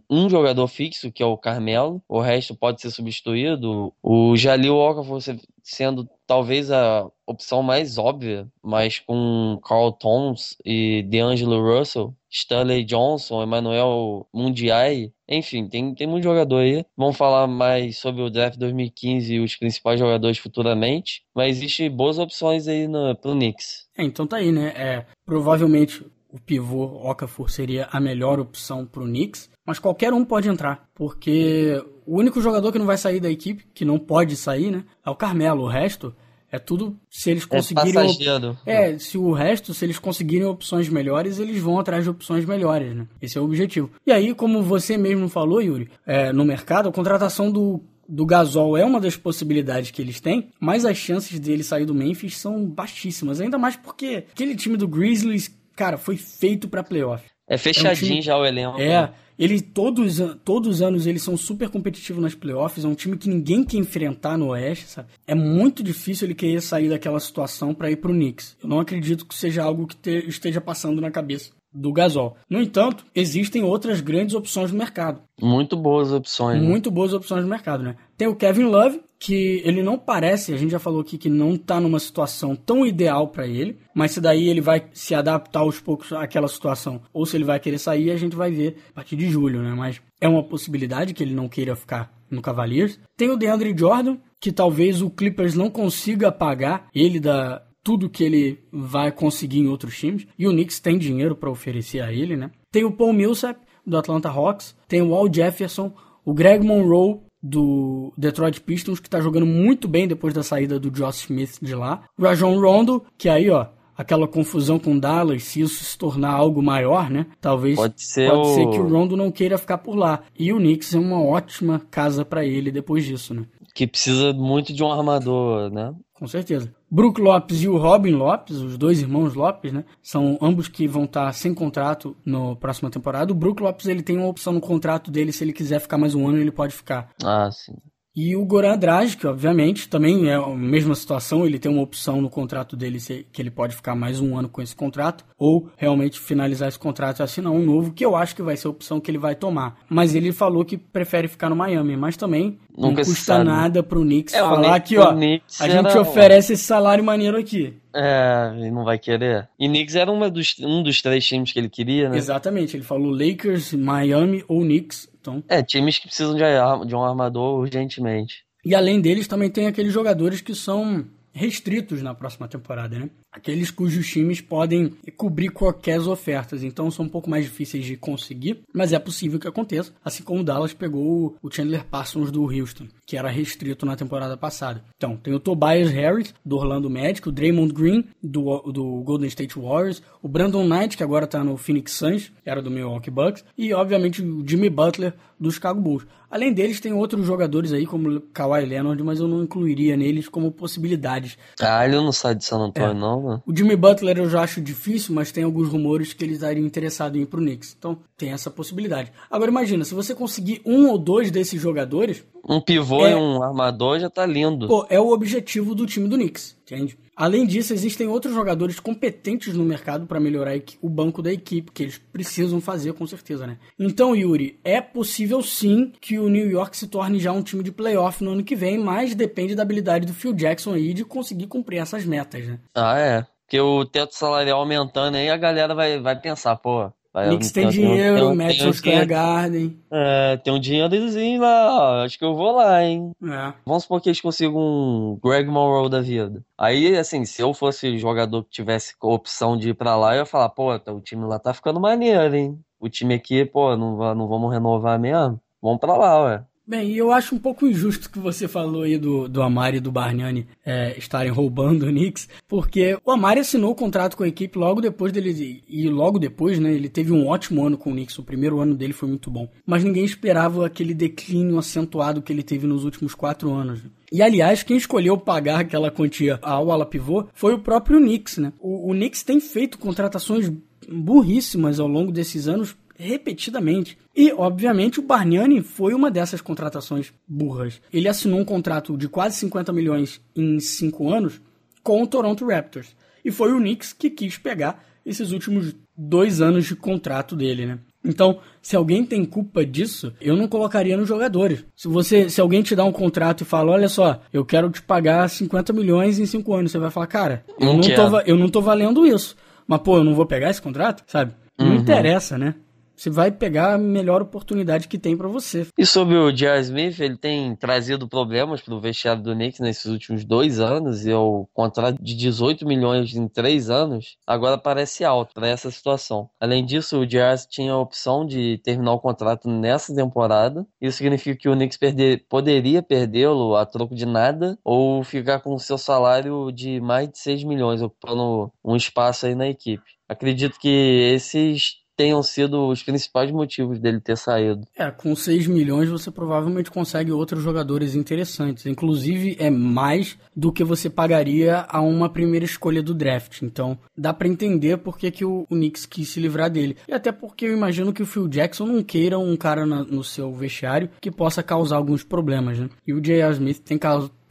um 0.09 0.29
jogador 0.29 0.67
fixo, 0.67 1.09
que 1.09 1.23
é 1.23 1.25
o 1.25 1.37
Carmelo, 1.37 2.03
o 2.05 2.19
resto 2.19 2.53
pode 2.53 2.81
ser 2.81 2.91
substituído. 2.91 3.93
O 4.03 4.35
Jalil 4.35 4.75
Okafor 4.75 5.21
sendo 5.63 6.05
talvez 6.27 6.69
a 6.69 7.09
opção 7.25 7.63
mais 7.63 7.97
óbvia, 7.97 8.45
mas 8.61 8.99
com 8.99 9.57
Carl 9.63 9.93
Towns 9.93 10.57
e 10.65 11.01
DeAngelo 11.03 11.61
Russell, 11.61 12.13
Stanley 12.33 12.83
Johnson, 12.83 13.43
Emmanuel 13.43 14.27
Mundiai, 14.33 15.11
enfim, 15.29 15.67
tem, 15.67 15.93
tem 15.93 16.07
muito 16.07 16.23
jogador 16.23 16.57
aí. 16.57 16.83
Vamos 16.97 17.15
falar 17.15 17.47
mais 17.47 17.99
sobre 17.99 18.23
o 18.23 18.29
draft 18.29 18.57
2015 18.57 19.35
e 19.35 19.39
os 19.39 19.55
principais 19.55 19.99
jogadores 19.99 20.39
futuramente, 20.39 21.23
mas 21.35 21.57
existem 21.57 21.89
boas 21.89 22.17
opções 22.17 22.67
aí 22.67 22.87
no, 22.87 23.15
pro 23.15 23.33
Knicks. 23.33 23.87
É, 23.95 24.03
então 24.03 24.25
tá 24.25 24.37
aí, 24.37 24.51
né? 24.51 24.73
É, 24.75 25.05
provavelmente 25.25 26.03
o 26.31 26.39
pivô 26.39 26.85
Okafor 27.07 27.51
seria 27.51 27.87
a 27.91 27.99
melhor 27.99 28.39
opção 28.39 28.87
pro 28.87 29.05
Knicks, 29.05 29.51
mas 29.63 29.77
qualquer 29.77 30.11
um 30.13 30.25
pode 30.25 30.49
entrar, 30.49 30.89
porque 30.95 31.79
o 32.05 32.17
único 32.17 32.41
jogador 32.41 32.71
que 32.71 32.79
não 32.79 32.87
vai 32.87 32.97
sair 32.97 33.19
da 33.19 33.29
equipe, 33.29 33.67
que 33.73 33.85
não 33.85 33.99
pode 33.99 34.35
sair, 34.35 34.71
né, 34.71 34.83
é 35.05 35.09
o 35.11 35.15
Carmelo. 35.15 35.63
O 35.63 35.67
resto 35.67 36.13
é 36.53 36.59
tudo 36.59 36.95
se 37.09 37.31
eles 37.31 37.43
é 37.45 37.47
conseguirem. 37.47 38.15
É, 38.63 38.91
é, 38.91 38.99
se 38.99 39.17
o 39.17 39.31
resto, 39.31 39.73
se 39.73 39.83
eles 39.83 39.97
conseguirem 39.97 40.45
opções 40.45 40.87
melhores, 40.87 41.39
eles 41.39 41.59
vão 41.59 41.79
atrás 41.79 42.03
de 42.03 42.11
opções 42.11 42.45
melhores, 42.45 42.95
né? 42.95 43.07
Esse 43.19 43.39
é 43.39 43.41
o 43.41 43.43
objetivo. 43.43 43.89
E 44.05 44.11
aí, 44.11 44.35
como 44.35 44.61
você 44.61 44.95
mesmo 44.95 45.27
falou, 45.27 45.59
Yuri, 45.59 45.89
é, 46.05 46.31
no 46.31 46.45
mercado, 46.45 46.87
a 46.87 46.91
contratação 46.91 47.51
do 47.51 47.81
do 48.07 48.25
Gasol 48.25 48.77
é 48.77 48.83
uma 48.83 48.99
das 48.99 49.15
possibilidades 49.15 49.89
que 49.89 50.01
eles 50.01 50.19
têm, 50.19 50.49
mas 50.59 50.83
as 50.83 50.97
chances 50.97 51.39
dele 51.39 51.63
sair 51.63 51.85
do 51.85 51.95
Memphis 51.95 52.37
são 52.37 52.65
baixíssimas, 52.65 53.39
ainda 53.39 53.57
mais 53.57 53.77
porque 53.77 54.25
aquele 54.29 54.55
time 54.57 54.75
do 54.75 54.89
Grizzlies, 54.89 55.49
cara, 55.73 55.97
foi 55.97 56.17
feito 56.17 56.67
para 56.67 56.83
playoff. 56.83 57.23
É 57.47 57.57
fechadinho 57.57 57.89
é 57.89 57.93
um 57.93 57.95
time... 57.95 58.21
já 58.21 58.37
o 58.37 58.45
elenco. 58.45 58.79
É, 58.79 59.01
né? 59.01 59.13
Ele, 59.37 59.59
todos, 59.59 60.19
todos 60.45 60.75
os 60.75 60.81
anos 60.81 61.07
eles 61.07 61.23
são 61.23 61.35
super 61.35 61.69
competitivos 61.69 62.21
nas 62.21 62.35
playoffs. 62.35 62.85
É 62.85 62.87
um 62.87 62.95
time 62.95 63.17
que 63.17 63.27
ninguém 63.27 63.63
quer 63.63 63.77
enfrentar 63.77 64.37
no 64.37 64.49
Oeste, 64.49 64.85
sabe? 64.85 65.09
É 65.25 65.33
muito 65.33 65.83
difícil 65.83 66.27
ele 66.27 66.35
querer 66.35 66.61
sair 66.61 66.89
daquela 66.89 67.19
situação 67.19 67.73
para 67.73 67.89
ir 67.89 67.97
pro 67.97 68.13
Knicks. 68.13 68.55
Eu 68.61 68.69
não 68.69 68.79
acredito 68.79 69.25
que 69.25 69.35
seja 69.35 69.63
algo 69.63 69.87
que 69.87 69.95
te, 69.95 70.27
esteja 70.27 70.61
passando 70.61 71.01
na 71.01 71.09
cabeça 71.09 71.51
do 71.73 71.91
Gasol. 71.91 72.37
No 72.47 72.61
entanto, 72.61 73.03
existem 73.15 73.63
outras 73.63 73.99
grandes 73.99 74.35
opções 74.35 74.71
no 74.71 74.77
mercado. 74.77 75.21
Muito 75.41 75.75
boas 75.75 76.11
opções. 76.11 76.61
Né? 76.61 76.67
Muito 76.67 76.89
né? 76.89 76.95
boas 76.95 77.13
opções 77.13 77.43
no 77.43 77.49
mercado, 77.49 77.83
né? 77.83 77.95
Tem 78.15 78.27
o 78.27 78.35
Kevin 78.35 78.65
Love, 78.65 79.01
que 79.23 79.61
ele 79.63 79.81
não 79.81 79.97
parece, 79.97 80.53
a 80.53 80.57
gente 80.57 80.71
já 80.71 80.79
falou 80.79 80.99
aqui 80.99 81.17
que 81.17 81.29
não 81.29 81.55
tá 81.55 81.79
numa 81.79 81.97
situação 81.97 82.57
tão 82.57 82.85
ideal 82.85 83.29
para 83.29 83.47
ele, 83.47 83.77
mas 83.95 84.11
se 84.11 84.19
daí 84.19 84.49
ele 84.49 84.59
vai 84.59 84.83
se 84.91 85.15
adaptar 85.15 85.61
aos 85.61 85.79
poucos 85.79 86.11
àquela 86.11 86.49
situação, 86.49 87.01
ou 87.13 87.25
se 87.25 87.37
ele 87.37 87.45
vai 87.45 87.57
querer 87.57 87.77
sair, 87.77 88.11
a 88.11 88.17
gente 88.17 88.35
vai 88.35 88.51
ver 88.51 88.75
a 88.89 88.95
partir 88.95 89.15
de 89.15 89.29
julho, 89.29 89.63
né? 89.63 89.73
Mas 89.73 90.01
é 90.19 90.27
uma 90.27 90.43
possibilidade 90.43 91.13
que 91.13 91.23
ele 91.23 91.33
não 91.33 91.47
queira 91.47 91.73
ficar 91.73 92.13
no 92.29 92.41
Cavaliers. 92.41 92.99
Tem 93.15 93.29
o 93.29 93.37
DeAndre 93.37 93.73
Jordan, 93.77 94.17
que 94.41 94.51
talvez 94.51 95.01
o 95.01 95.09
Clippers 95.09 95.55
não 95.55 95.69
consiga 95.69 96.29
pagar 96.29 96.89
ele 96.93 97.17
da 97.17 97.63
tudo 97.81 98.09
que 98.09 98.25
ele 98.25 98.59
vai 98.73 99.09
conseguir 99.09 99.59
em 99.59 99.67
outros 99.67 99.97
times, 99.97 100.27
e 100.37 100.45
o 100.47 100.51
Knicks 100.51 100.81
tem 100.81 100.97
dinheiro 100.97 101.33
para 101.33 101.49
oferecer 101.49 102.01
a 102.01 102.11
ele, 102.11 102.35
né? 102.35 102.51
Tem 102.73 102.83
o 102.83 102.91
Paul 102.91 103.13
Millsap 103.13 103.57
do 103.87 103.97
Atlanta 103.97 104.27
Hawks, 104.27 104.75
tem 104.85 105.01
o 105.01 105.15
Al 105.15 105.33
Jefferson, 105.33 105.93
o 106.25 106.33
Greg 106.33 106.65
Monroe 106.65 107.19
do 107.43 108.13
Detroit 108.17 108.61
Pistons, 108.61 109.01
que 109.01 109.09
tá 109.09 109.19
jogando 109.19 109.45
muito 109.45 109.85
bem 109.85 110.07
depois 110.07 110.33
da 110.33 110.41
saída 110.41 110.79
do 110.79 110.89
Josh 110.89 111.23
Smith 111.23 111.57
de 111.61 111.75
lá. 111.75 112.03
Rajon 112.17 112.57
Rondo, 112.59 113.03
que 113.17 113.27
aí, 113.27 113.49
ó, 113.49 113.67
aquela 113.97 114.27
confusão 114.27 114.79
com 114.79 114.97
Dallas, 114.97 115.43
se 115.43 115.59
isso 115.61 115.83
se 115.83 115.97
tornar 115.97 116.31
algo 116.31 116.63
maior, 116.63 117.09
né? 117.09 117.25
Talvez 117.41 117.75
pode 117.75 118.01
ser, 118.01 118.29
pode 118.29 118.47
o... 118.47 118.55
ser 118.55 118.69
que 118.69 118.79
o 118.79 118.87
Rondo 118.87 119.17
não 119.17 119.29
queira 119.29 119.57
ficar 119.57 119.79
por 119.79 119.95
lá. 119.95 120.21
E 120.39 120.53
o 120.53 120.57
Knicks 120.57 120.95
é 120.95 120.99
uma 120.99 121.21
ótima 121.21 121.81
casa 121.91 122.23
para 122.23 122.45
ele 122.45 122.71
depois 122.71 123.03
disso, 123.03 123.33
né? 123.33 123.43
Que 123.75 123.87
precisa 123.87 124.31
muito 124.33 124.71
de 124.71 124.83
um 124.83 124.91
armador, 124.91 125.69
né? 125.71 125.93
Com 126.13 126.27
certeza. 126.27 126.73
Brook 126.93 127.19
Lopes 127.19 127.63
e 127.63 127.67
o 127.67 127.75
Robin 127.75 128.11
Lopes, 128.11 128.57
os 128.57 128.77
dois 128.77 129.01
irmãos 129.01 129.33
Lopes, 129.33 129.73
né? 129.73 129.83
São 129.99 130.37
ambos 130.39 130.67
que 130.67 130.87
vão 130.87 131.05
estar 131.05 131.33
sem 131.33 131.51
contrato 131.51 132.15
na 132.23 132.55
próxima 132.55 132.91
temporada. 132.91 133.31
O 133.31 133.35
Brook 133.35 133.63
Lopes 133.63 133.87
ele 133.87 134.03
tem 134.03 134.15
uma 134.15 134.27
opção 134.27 134.53
no 134.53 134.61
contrato 134.61 135.09
dele, 135.09 135.31
se 135.31 135.43
ele 135.43 135.53
quiser 135.53 135.79
ficar 135.79 135.97
mais 135.97 136.13
um 136.13 136.27
ano, 136.27 136.37
ele 136.37 136.51
pode 136.51 136.71
ficar. 136.75 137.09
Ah, 137.23 137.49
sim. 137.51 137.73
E 138.15 138.35
o 138.35 138.45
Goran 138.45 138.77
Dragic, 138.77 139.25
obviamente, 139.25 139.89
também 139.89 140.29
é 140.29 140.35
a 140.35 140.47
mesma 140.49 140.93
situação, 140.93 141.47
ele 141.47 141.57
tem 141.57 141.71
uma 141.71 141.81
opção 141.81 142.21
no 142.21 142.29
contrato 142.29 142.75
dele 142.75 142.99
que 143.31 143.41
ele 143.41 143.49
pode 143.49 143.75
ficar 143.75 143.95
mais 143.95 144.19
um 144.19 144.37
ano 144.37 144.47
com 144.47 144.61
esse 144.61 144.75
contrato, 144.75 145.25
ou 145.35 145.67
realmente 145.75 146.19
finalizar 146.19 146.67
esse 146.67 146.77
contrato 146.77 147.19
e 147.19 147.23
assinar 147.23 147.51
um 147.51 147.65
novo, 147.65 147.91
que 147.91 148.05
eu 148.05 148.15
acho 148.15 148.35
que 148.35 148.43
vai 148.43 148.55
ser 148.55 148.67
a 148.67 148.69
opção 148.69 148.99
que 148.99 149.09
ele 149.09 149.17
vai 149.17 149.33
tomar. 149.33 149.79
Mas 149.89 150.13
ele 150.13 150.31
falou 150.31 150.63
que 150.63 150.77
prefere 150.77 151.27
ficar 151.27 151.49
no 151.49 151.55
Miami, 151.55 151.97
mas 151.97 152.15
também 152.15 152.59
Nunca 152.77 152.87
não 152.87 152.95
custa 152.95 153.33
sabe. 153.33 153.45
nada 153.45 153.81
pro 153.81 154.01
Knicks 154.01 154.35
é, 154.35 154.39
falar 154.39 154.79
que, 154.81 154.95
ó, 154.95 155.11
a 155.59 155.69
gente 155.69 155.97
oferece 155.97 156.53
esse 156.53 156.63
salário 156.63 157.03
maneiro 157.03 157.35
aqui. 157.35 157.73
É, 157.95 158.53
ele 158.57 158.69
não 158.69 158.83
vai 158.83 158.99
querer. 158.99 159.49
E 159.59 159.67
Knicks 159.67 159.95
era 159.95 160.11
dos, 160.29 160.55
um 160.59 160.83
dos 160.83 161.01
três 161.01 161.25
times 161.25 161.51
que 161.51 161.57
ele 161.57 161.69
queria, 161.69 162.09
né? 162.09 162.17
Exatamente, 162.17 162.77
ele 162.77 162.83
falou 162.83 163.11
Lakers, 163.11 163.73
Miami 163.73 164.43
ou 164.47 164.61
Knicks 164.61 165.11
então... 165.23 165.43
É, 165.47 165.63
times 165.63 165.97
que 165.97 166.07
precisam 166.07 166.35
de, 166.35 166.43
de 166.85 166.95
um 166.95 167.03
armador 167.03 167.59
urgentemente. 167.59 168.43
E 168.65 168.75
além 168.75 168.99
deles, 168.99 169.27
também 169.27 169.49
tem 169.49 169.67
aqueles 169.67 169.93
jogadores 169.93 170.41
que 170.41 170.53
são 170.53 171.05
restritos 171.31 172.01
na 172.01 172.13
próxima 172.13 172.47
temporada, 172.47 172.99
né? 172.99 173.09
Aqueles 173.33 173.71
cujos 173.71 174.07
times 174.07 174.41
podem 174.41 174.93
cobrir 175.17 175.49
qualquer 175.49 175.99
ofertas, 176.01 176.63
então 176.63 176.91
são 176.91 177.05
um 177.05 177.09
pouco 177.09 177.27
mais 177.27 177.45
difíceis 177.45 177.83
de 177.83 177.97
conseguir, 177.97 178.61
mas 178.71 178.93
é 178.93 178.99
possível 178.99 179.39
que 179.39 179.47
aconteça, 179.47 179.91
assim 180.05 180.21
como 180.21 180.41
o 180.41 180.43
Dallas 180.43 180.71
pegou 180.71 181.35
o 181.41 181.51
Chandler 181.51 181.83
Parsons 181.83 182.31
do 182.31 182.43
Houston, 182.43 182.87
que 183.07 183.17
era 183.17 183.29
restrito 183.29 183.87
na 183.87 183.95
temporada 183.95 184.37
passada. 184.37 184.83
Então, 184.95 185.17
tem 185.17 185.33
o 185.33 185.39
Tobias 185.39 185.89
Harris, 185.89 186.33
do 186.45 186.57
Orlando 186.57 186.91
Magic, 186.91 187.27
o 187.27 187.31
Draymond 187.31 187.73
Green, 187.73 188.05
do, 188.21 188.59
do 188.71 189.01
Golden 189.01 189.27
State 189.27 189.57
Warriors, 189.57 190.03
o 190.21 190.27
Brandon 190.27 190.67
Knight, 190.67 190.95
que 190.95 191.03
agora 191.03 191.25
tá 191.25 191.43
no 191.43 191.57
Phoenix 191.57 191.93
Suns, 191.93 192.31
era 192.45 192.61
do 192.61 192.69
Milwaukee 192.69 193.09
Bucks, 193.09 193.43
e 193.57 193.73
obviamente 193.73 194.21
o 194.21 194.47
Jimmy 194.47 194.69
Butler, 194.69 195.13
do 195.39 195.51
Chicago 195.51 195.81
Bulls. 195.81 196.05
Além 196.31 196.51
deles, 196.51 196.79
tem 196.79 196.93
outros 196.93 197.27
jogadores 197.27 197.71
aí, 197.73 197.85
como 197.85 198.19
Kawhi 198.33 198.65
Leonard, 198.65 199.03
mas 199.03 199.19
eu 199.19 199.27
não 199.27 199.43
incluiria 199.43 199.95
neles 199.95 200.27
como 200.27 200.51
possibilidades. 200.51 201.37
Ah, 201.59 201.85
ele 201.85 201.95
não 201.95 202.11
sai 202.11 202.33
de 202.33 202.43
San 202.43 202.57
Antonio, 202.57 202.89
é. 202.89 202.93
não, 202.93 203.22
O 203.45 203.55
Jimmy 203.55 203.75
Butler 203.75 204.17
eu 204.17 204.29
já 204.29 204.41
acho 204.41 204.61
difícil, 204.61 205.13
mas 205.13 205.31
tem 205.31 205.43
alguns 205.43 205.69
rumores 205.69 206.13
que 206.13 206.23
eles 206.23 206.35
estariam 206.35 206.65
interessados 206.65 207.17
em 207.17 207.23
ir 207.23 207.25
pro 207.25 207.39
Knicks. 207.39 207.75
Então, 207.77 207.97
tem 208.17 208.31
essa 208.31 208.49
possibilidade. 208.49 209.11
Agora, 209.29 209.51
imagina, 209.51 209.83
se 209.85 209.93
você 209.93 210.13
conseguir 210.13 210.61
um 210.65 210.89
ou 210.89 210.97
dois 210.97 211.31
desses 211.31 211.61
jogadores... 211.61 212.23
Um 212.47 212.59
pivô 212.59 213.05
é... 213.05 213.11
e 213.11 213.15
um 213.15 213.41
armador 213.41 213.99
já 213.99 214.09
tá 214.09 214.25
lindo. 214.25 214.67
Pô, 214.67 214.85
é 214.89 214.99
o 214.99 215.11
objetivo 215.11 215.73
do 215.73 215.85
time 215.85 216.07
do 216.07 216.17
Knicks, 216.17 216.55
entende? 216.63 216.97
Além 217.15 217.45
disso, 217.45 217.73
existem 217.73 218.07
outros 218.07 218.33
jogadores 218.33 218.79
competentes 218.79 219.53
no 219.53 219.63
mercado 219.63 220.07
para 220.07 220.19
melhorar 220.19 220.53
o 220.81 220.89
banco 220.89 221.21
da 221.21 221.31
equipe, 221.31 221.71
que 221.71 221.83
eles 221.83 221.97
precisam 222.11 222.59
fazer 222.59 222.93
com 222.93 223.05
certeza, 223.05 223.45
né? 223.45 223.57
Então, 223.77 224.15
Yuri, 224.15 224.59
é 224.63 224.81
possível 224.81 225.41
sim 225.41 225.93
que 226.01 226.17
o 226.17 226.29
New 226.29 226.49
York 226.49 226.75
se 226.75 226.87
torne 226.87 227.19
já 227.19 227.31
um 227.31 227.43
time 227.43 227.63
de 227.63 227.71
playoff 227.71 228.23
no 228.23 228.31
ano 228.31 228.43
que 228.43 228.55
vem, 228.55 228.77
mas 228.79 229.13
depende 229.13 229.55
da 229.55 229.61
habilidade 229.61 230.05
do 230.05 230.13
Phil 230.13 230.33
Jackson 230.33 230.73
aí 230.73 230.93
de 230.93 231.05
conseguir 231.05 231.47
cumprir 231.47 231.77
essas 231.77 232.05
metas, 232.05 232.47
né? 232.47 232.59
Ah, 232.73 232.97
é. 232.97 233.25
Porque 233.41 233.59
o 233.59 233.85
teto 233.85 234.15
salarial 234.15 234.59
aumentando 234.59 235.15
aí, 235.15 235.29
a 235.29 235.37
galera 235.37 235.75
vai, 235.75 235.99
vai 235.99 236.19
pensar, 236.19 236.55
pô, 236.55 236.91
Knicks 237.13 237.51
tem, 237.51 237.63
tem 237.63 237.71
dinheiro, 237.71 238.27
tem, 238.29 238.35
Madison 238.35 238.73
Square 238.73 239.05
Garden. 239.05 239.79
É, 239.91 240.37
tem 240.37 240.51
um 240.51 240.59
dinheirozinho 240.59 241.41
lá, 241.41 242.03
acho 242.03 242.17
que 242.17 242.25
eu 242.25 242.35
vou 242.35 242.53
lá, 242.53 242.83
hein? 242.83 243.11
É. 243.23 243.53
Vamos 243.65 243.83
supor 243.83 244.01
que 244.01 244.09
eles 244.09 244.19
consigam 244.19 244.57
um 244.57 245.19
Greg 245.23 245.47
Monroe 245.47 245.89
da 245.89 246.01
vida. 246.01 246.43
Aí, 246.57 246.97
assim, 246.97 247.23
se 247.23 247.41
eu 247.41 247.53
fosse 247.53 247.97
jogador 247.99 248.43
que 248.43 248.49
tivesse 248.49 248.95
opção 248.99 249.55
de 249.55 249.69
ir 249.69 249.73
pra 249.75 249.95
lá, 249.95 250.15
eu 250.15 250.19
ia 250.19 250.25
falar, 250.25 250.49
pô, 250.49 250.73
o 250.73 251.01
time 251.01 251.25
lá 251.25 251.37
tá 251.37 251.53
ficando 251.53 251.79
maneiro, 251.79 252.35
hein? 252.35 252.59
O 252.79 252.89
time 252.89 253.13
aqui, 253.13 253.45
pô, 253.45 253.77
não, 253.77 254.15
não 254.15 254.27
vamos 254.27 254.51
renovar 254.51 254.99
mesmo? 254.99 255.39
Vamos 255.61 255.79
pra 255.79 255.95
lá, 255.95 256.23
ué. 256.23 256.43
Bem, 256.65 256.95
eu 256.95 257.11
acho 257.11 257.35
um 257.35 257.39
pouco 257.39 257.67
injusto 257.67 258.09
que 258.09 258.17
você 258.17 258.47
falou 258.47 258.83
aí 258.83 258.97
do, 258.97 259.27
do 259.27 259.41
Amari 259.41 259.77
e 259.77 259.81
do 259.81 259.91
Bargnani 259.91 260.47
é, 260.65 260.97
estarem 260.97 261.29
roubando 261.29 261.85
o 261.85 261.89
Knicks, 261.89 262.29
porque 262.47 262.97
o 263.03 263.11
Amari 263.11 263.41
assinou 263.41 263.71
o 263.71 263.75
contrato 263.75 264.15
com 264.15 264.23
a 264.23 264.27
equipe 264.29 264.57
logo 264.57 264.79
depois 264.79 265.11
dele, 265.11 265.61
e 265.67 265.89
logo 265.89 266.17
depois, 266.17 266.59
né, 266.59 266.73
ele 266.73 266.87
teve 266.87 267.11
um 267.11 267.27
ótimo 267.27 267.67
ano 267.67 267.77
com 267.77 267.89
o 267.89 267.93
Knicks, 267.93 268.17
o 268.17 268.23
primeiro 268.23 268.61
ano 268.61 268.75
dele 268.75 268.93
foi 268.93 269.09
muito 269.09 269.29
bom, 269.29 269.49
mas 269.65 269.83
ninguém 269.83 270.05
esperava 270.05 270.65
aquele 270.65 270.93
declínio 270.93 271.57
acentuado 271.57 272.21
que 272.21 272.31
ele 272.31 272.43
teve 272.43 272.65
nos 272.65 272.85
últimos 272.85 273.13
quatro 273.13 273.51
anos. 273.51 273.81
E 274.09 274.21
aliás, 274.21 274.63
quem 274.63 274.77
escolheu 274.77 275.17
pagar 275.17 275.59
aquela 275.59 275.91
quantia 275.91 276.39
ao 276.41 276.71
ala 276.71 276.85
pivô 276.85 277.27
foi 277.33 277.53
o 277.53 277.59
próprio 277.59 277.99
Knicks, 277.99 278.37
né? 278.37 278.53
O, 278.61 278.89
o 278.89 278.93
Knicks 278.93 279.21
tem 279.21 279.41
feito 279.41 279.77
contratações 279.77 280.49
burríssimas 280.87 281.79
ao 281.79 281.87
longo 281.87 282.11
desses 282.11 282.47
anos 282.47 282.75
repetidamente. 282.95 283.97
E, 284.15 284.31
obviamente, 284.31 284.99
o 284.99 285.03
Bargnani 285.03 285.61
foi 285.61 285.93
uma 285.93 286.11
dessas 286.11 286.41
contratações 286.41 287.13
burras. 287.27 287.81
Ele 287.91 288.07
assinou 288.07 288.39
um 288.39 288.45
contrato 288.45 288.97
de 288.97 289.07
quase 289.07 289.37
50 289.37 289.73
milhões 289.73 290.21
em 290.35 290.59
5 290.59 291.11
anos 291.11 291.41
com 291.81 292.01
o 292.01 292.07
Toronto 292.07 292.45
Raptors. 292.45 292.95
E 293.23 293.31
foi 293.31 293.51
o 293.53 293.57
Knicks 293.57 293.93
que 293.93 294.09
quis 294.09 294.37
pegar 294.37 294.83
esses 295.05 295.31
últimos 295.31 295.75
dois 295.95 296.41
anos 296.41 296.65
de 296.65 296.75
contrato 296.75 297.35
dele, 297.35 297.65
né? 297.65 297.79
Então, 298.05 298.39
se 298.61 298.75
alguém 298.75 299.05
tem 299.05 299.23
culpa 299.23 299.65
disso, 299.65 300.13
eu 300.19 300.35
não 300.35 300.47
colocaria 300.47 300.97
nos 300.97 301.07
jogadores. 301.07 301.65
Se 301.75 301.87
você, 301.87 302.29
se 302.29 302.41
alguém 302.41 302.61
te 302.61 302.75
dá 302.75 302.83
um 302.83 302.91
contrato 302.91 303.41
e 303.41 303.45
fala, 303.45 303.71
olha 303.71 303.87
só, 303.87 304.19
eu 304.31 304.43
quero 304.43 304.69
te 304.69 304.81
pagar 304.81 305.29
50 305.29 305.71
milhões 305.71 306.19
em 306.19 306.25
5 306.25 306.53
anos, 306.53 306.71
você 306.71 306.77
vai 306.77 306.91
falar, 306.91 307.07
cara, 307.07 307.45
eu 307.57 307.65
não, 307.65 307.75
não 307.75 307.81
tô, 307.81 308.19
eu 308.25 308.37
não 308.37 308.49
tô 308.49 308.61
valendo 308.61 309.05
isso. 309.05 309.37
Mas, 309.65 309.79
pô, 309.81 309.97
eu 309.97 310.03
não 310.03 310.13
vou 310.13 310.25
pegar 310.25 310.49
esse 310.49 310.61
contrato, 310.61 311.03
sabe? 311.07 311.33
Não 311.57 311.67
uhum. 311.67 311.75
interessa, 311.75 312.37
né? 312.37 312.55
Você 313.03 313.09
vai 313.09 313.31
pegar 313.33 313.73
a 313.73 313.77
melhor 313.77 314.21
oportunidade 314.21 314.87
que 314.87 314.97
tem 314.97 315.17
para 315.17 315.27
você. 315.27 315.67
E 315.77 315.85
sobre 315.85 316.15
o 316.15 316.31
J.R. 316.31 316.61
Smith, 316.61 317.01
ele 317.01 317.17
tem 317.17 317.53
trazido 317.53 318.07
problemas 318.07 318.61
para 318.61 318.73
o 318.73 318.79
vestiário 318.79 319.21
do 319.21 319.33
Knicks 319.33 319.59
nesses 319.59 319.87
últimos 319.87 320.23
dois 320.23 320.61
anos 320.61 321.05
e 321.05 321.11
o 321.11 321.45
contrato 321.53 322.01
de 322.01 322.15
18 322.15 322.65
milhões 322.65 323.13
em 323.13 323.27
três 323.27 323.69
anos 323.69 324.15
agora 324.25 324.57
parece 324.57 325.03
alto 325.03 325.33
para 325.33 325.49
essa 325.49 325.69
situação. 325.69 326.29
Além 326.39 326.65
disso, 326.65 326.99
o 326.99 327.05
J.R. 327.05 327.45
tinha 327.49 327.73
a 327.73 327.77
opção 327.77 328.25
de 328.25 328.61
terminar 328.63 328.93
o 328.93 329.01
contrato 329.01 329.49
nessa 329.49 329.93
temporada. 329.93 330.65
Isso 330.79 330.99
significa 330.99 331.37
que 331.37 331.49
o 331.49 331.55
Knicks 331.55 331.77
perder, 331.77 332.25
poderia 332.29 332.81
perdê-lo 332.81 333.57
a 333.57 333.65
troco 333.65 333.93
de 333.93 334.05
nada 334.05 334.57
ou 334.63 335.03
ficar 335.03 335.41
com 335.41 335.53
o 335.53 335.59
seu 335.59 335.77
salário 335.77 336.53
de 336.53 336.79
mais 336.79 337.09
de 337.09 337.19
6 337.19 337.43
milhões, 337.43 337.81
ocupando 337.81 338.49
um 338.63 338.77
espaço 338.77 339.25
aí 339.25 339.35
na 339.35 339.49
equipe. 339.49 339.83
Acredito 340.07 340.57
que 340.59 340.69
esses 341.13 341.82
tenham 341.95 342.21
sido 342.23 342.67
os 342.67 342.83
principais 342.83 343.31
motivos 343.31 343.79
dele 343.79 343.99
ter 343.99 344.17
saído. 344.17 344.61
É, 344.77 344.89
com 344.91 345.15
6 345.15 345.47
milhões 345.47 345.89
você 345.89 346.11
provavelmente 346.11 346.71
consegue 346.71 347.11
outros 347.11 347.43
jogadores 347.43 347.95
interessantes. 347.95 348.65
Inclusive, 348.65 349.35
é 349.39 349.49
mais 349.49 350.17
do 350.35 350.51
que 350.51 350.63
você 350.63 350.89
pagaria 350.89 351.65
a 351.67 351.81
uma 351.81 352.09
primeira 352.09 352.45
escolha 352.45 352.81
do 352.81 352.93
draft. 352.93 353.41
Então, 353.41 353.77
dá 353.97 354.13
para 354.13 354.27
entender 354.27 354.77
por 354.77 354.97
que, 354.97 355.11
que 355.11 355.25
o, 355.25 355.45
o 355.49 355.55
Knicks 355.55 355.85
quis 355.85 356.09
se 356.09 356.19
livrar 356.19 356.49
dele. 356.49 356.77
E 356.87 356.93
até 356.93 357.11
porque 357.11 357.45
eu 357.45 357.53
imagino 357.53 357.93
que 357.93 358.03
o 358.03 358.05
Phil 358.05 358.27
Jackson 358.27 358.65
não 358.65 358.83
queira 358.83 359.19
um 359.19 359.35
cara 359.35 359.65
na, 359.65 359.83
no 359.83 360.03
seu 360.03 360.31
vestiário 360.33 360.89
que 360.99 361.11
possa 361.11 361.43
causar 361.43 361.77
alguns 361.77 362.03
problemas, 362.03 362.59
né? 362.59 362.69
E 362.85 362.93
o 362.93 363.01
J.R. 363.01 363.33
Smith 363.33 363.59
tem 363.59 363.79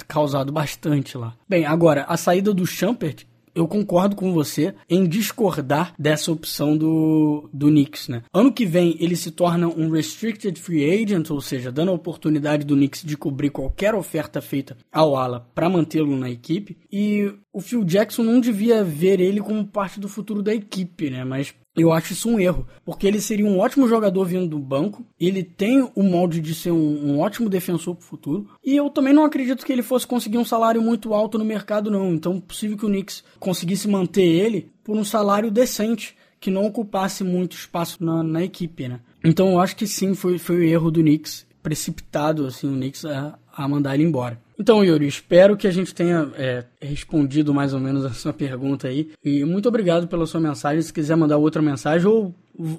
causado 0.07 0.53
bastante 0.53 1.16
lá. 1.16 1.35
Bem, 1.48 1.64
agora, 1.64 2.05
a 2.09 2.16
saída 2.16 2.53
do 2.53 2.66
Champert 2.66 3.25
eu 3.54 3.66
concordo 3.68 4.16
com 4.16 4.32
você 4.32 4.74
em 4.88 5.06
discordar 5.06 5.94
dessa 5.98 6.32
opção 6.32 6.76
do, 6.76 7.48
do 7.52 7.68
Knicks, 7.68 8.08
né? 8.08 8.22
Ano 8.32 8.52
que 8.52 8.64
vem 8.64 8.96
ele 8.98 9.16
se 9.16 9.30
torna 9.30 9.68
um 9.68 9.90
restricted 9.90 10.58
free 10.58 11.02
agent, 11.02 11.30
ou 11.30 11.40
seja, 11.40 11.72
dando 11.72 11.90
a 11.90 11.94
oportunidade 11.94 12.64
do 12.64 12.74
Knicks 12.74 13.02
de 13.02 13.16
cobrir 13.16 13.50
qualquer 13.50 13.94
oferta 13.94 14.40
feita 14.40 14.76
ao 14.90 15.16
ala 15.16 15.48
para 15.54 15.68
mantê-lo 15.68 16.16
na 16.16 16.30
equipe. 16.30 16.76
E 16.90 17.32
o 17.52 17.60
Phil 17.60 17.84
Jackson 17.84 18.22
não 18.22 18.40
devia 18.40 18.82
ver 18.82 19.20
ele 19.20 19.40
como 19.40 19.66
parte 19.66 20.00
do 20.00 20.08
futuro 20.08 20.42
da 20.42 20.54
equipe, 20.54 21.10
né? 21.10 21.22
Mas 21.22 21.54
eu 21.76 21.92
acho 21.92 22.12
isso 22.12 22.28
um 22.28 22.40
erro, 22.40 22.66
porque 22.84 23.06
ele 23.06 23.20
seria 23.20 23.46
um 23.46 23.58
ótimo 23.58 23.88
jogador 23.88 24.24
vindo 24.24 24.46
do 24.46 24.58
banco, 24.58 25.04
ele 25.18 25.42
tem 25.42 25.88
o 25.94 26.02
molde 26.02 26.40
de 26.40 26.54
ser 26.54 26.70
um, 26.70 27.12
um 27.12 27.20
ótimo 27.20 27.48
defensor 27.48 27.94
para 27.94 28.02
o 28.02 28.06
futuro, 28.06 28.48
e 28.64 28.76
eu 28.76 28.90
também 28.90 29.12
não 29.12 29.24
acredito 29.24 29.64
que 29.64 29.72
ele 29.72 29.82
fosse 29.82 30.06
conseguir 30.06 30.38
um 30.38 30.44
salário 30.44 30.82
muito 30.82 31.14
alto 31.14 31.38
no 31.38 31.44
mercado, 31.44 31.90
não. 31.90 32.12
Então, 32.12 32.40
possível 32.40 32.76
que 32.76 32.86
o 32.86 32.88
Knicks 32.88 33.24
conseguisse 33.38 33.88
manter 33.88 34.22
ele 34.22 34.70
por 34.84 34.96
um 34.96 35.04
salário 35.04 35.50
decente, 35.50 36.16
que 36.40 36.50
não 36.50 36.66
ocupasse 36.66 37.22
muito 37.22 37.54
espaço 37.54 38.04
na, 38.04 38.22
na 38.22 38.42
equipe, 38.42 38.88
né? 38.88 39.00
Então, 39.24 39.52
eu 39.52 39.60
acho 39.60 39.76
que 39.76 39.86
sim, 39.86 40.14
foi, 40.14 40.38
foi 40.38 40.56
o 40.56 40.64
erro 40.64 40.90
do 40.90 41.00
Knicks, 41.00 41.46
precipitado, 41.62 42.46
assim, 42.46 42.66
o 42.66 42.76
Knicks 42.76 43.04
a, 43.04 43.38
a 43.54 43.68
mandar 43.68 43.94
ele 43.94 44.04
embora. 44.04 44.40
Então, 44.62 44.85
Yuri, 44.85 45.09
espero 45.09 45.57
que 45.57 45.66
a 45.66 45.72
gente 45.72 45.92
tenha 45.92 46.31
é, 46.38 46.62
respondido 46.81 47.53
mais 47.53 47.75
ou 47.75 47.81
menos 47.81 48.05
a 48.05 48.11
sua 48.11 48.33
pergunta 48.33 48.87
aí. 48.87 49.11
E 49.25 49.44
muito 49.44 49.68
obrigado 49.68 50.07
pela 50.07 50.25
sua 50.25 50.40
mensagem. 50.40 50.81
Se 50.81 50.92
quiser 50.92 51.16
mandar 51.16 51.37
outra 51.37 51.61
mensagem 51.61 52.07
ou 52.07 52.33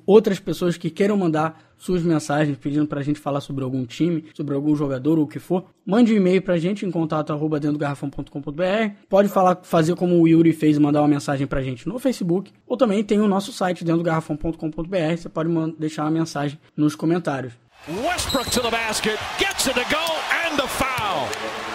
outras 0.06 0.40
pessoas 0.40 0.78
que 0.78 0.90
queiram 0.90 1.18
mandar 1.18 1.62
suas 1.78 2.02
mensagens 2.02 2.58
pedindo 2.58 2.88
pra 2.88 3.02
gente 3.02 3.20
falar 3.20 3.42
sobre 3.42 3.66
algum 3.66 3.86
time, 3.86 4.24
sobre 4.34 4.56
algum 4.56 4.74
jogador 4.78 5.18
ou 5.18 5.26
o 5.26 5.28
que 5.28 5.40
for, 5.40 5.66
mande 5.86 6.14
um 6.14 6.16
e-mail 6.16 6.42
pra 6.42 6.58
gente 6.58 6.86
em 6.86 6.92
contato 6.92 7.34
arroba 7.34 7.60
dentro 7.60 7.74
do 7.74 7.80
garrafão.com.br. 7.80 8.96
Pode 9.10 9.28
falar, 9.28 9.60
fazer 9.64 9.94
como 9.96 10.22
o 10.22 10.26
Yuri 10.26 10.54
fez, 10.54 10.78
mandar 10.78 11.02
uma 11.02 11.10
mensagem 11.10 11.46
pra 11.46 11.62
gente 11.62 11.86
no 11.86 12.00
Facebook, 12.00 12.54
ou 12.66 12.78
também 12.78 13.04
tem 13.04 13.20
o 13.20 13.28
nosso 13.28 13.52
site 13.52 13.84
dentro 13.84 14.02
do 14.02 14.06
garrafão.com.br. 14.06 15.18
Você 15.18 15.28
pode 15.28 15.50
deixar 15.78 16.04
uma 16.04 16.12
mensagem 16.12 16.58
nos 16.78 16.96
comentários. 16.96 17.52
Westbrook 17.90 18.50
to 18.52 18.62
the 18.62 18.72
basket, 18.72 19.20
gets 19.38 19.68
it 19.68 19.74
to 19.74 19.84
go 19.94 20.06
and 20.46 20.56
the 20.56 20.68
foul. 20.70 21.73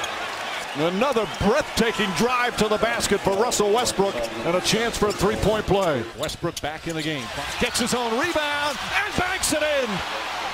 Another 0.76 1.26
breathtaking 1.40 2.10
drive 2.16 2.56
to 2.58 2.68
the 2.68 2.76
basket 2.76 3.20
for 3.20 3.32
Russell 3.32 3.72
Westbrook 3.72 4.14
and 4.44 4.54
a 4.54 4.60
chance 4.60 4.98
for 4.98 5.08
a 5.08 5.12
three-point 5.12 5.66
play. 5.66 6.02
Westbrook 6.18 6.60
back 6.60 6.86
in 6.86 6.94
the 6.94 7.02
game. 7.02 7.24
Gets 7.58 7.80
his 7.80 7.94
own 7.94 8.12
rebound 8.12 8.76
and 8.94 9.16
banks 9.18 9.52
it 9.52 9.62
in. 9.62 9.88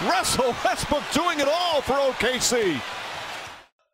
Russell 0.09 0.55
Westbrook 0.65 1.03
doing 1.13 1.41
it 1.41 1.49
all 1.49 1.83
for 1.83 1.95
OKC. 1.95 2.81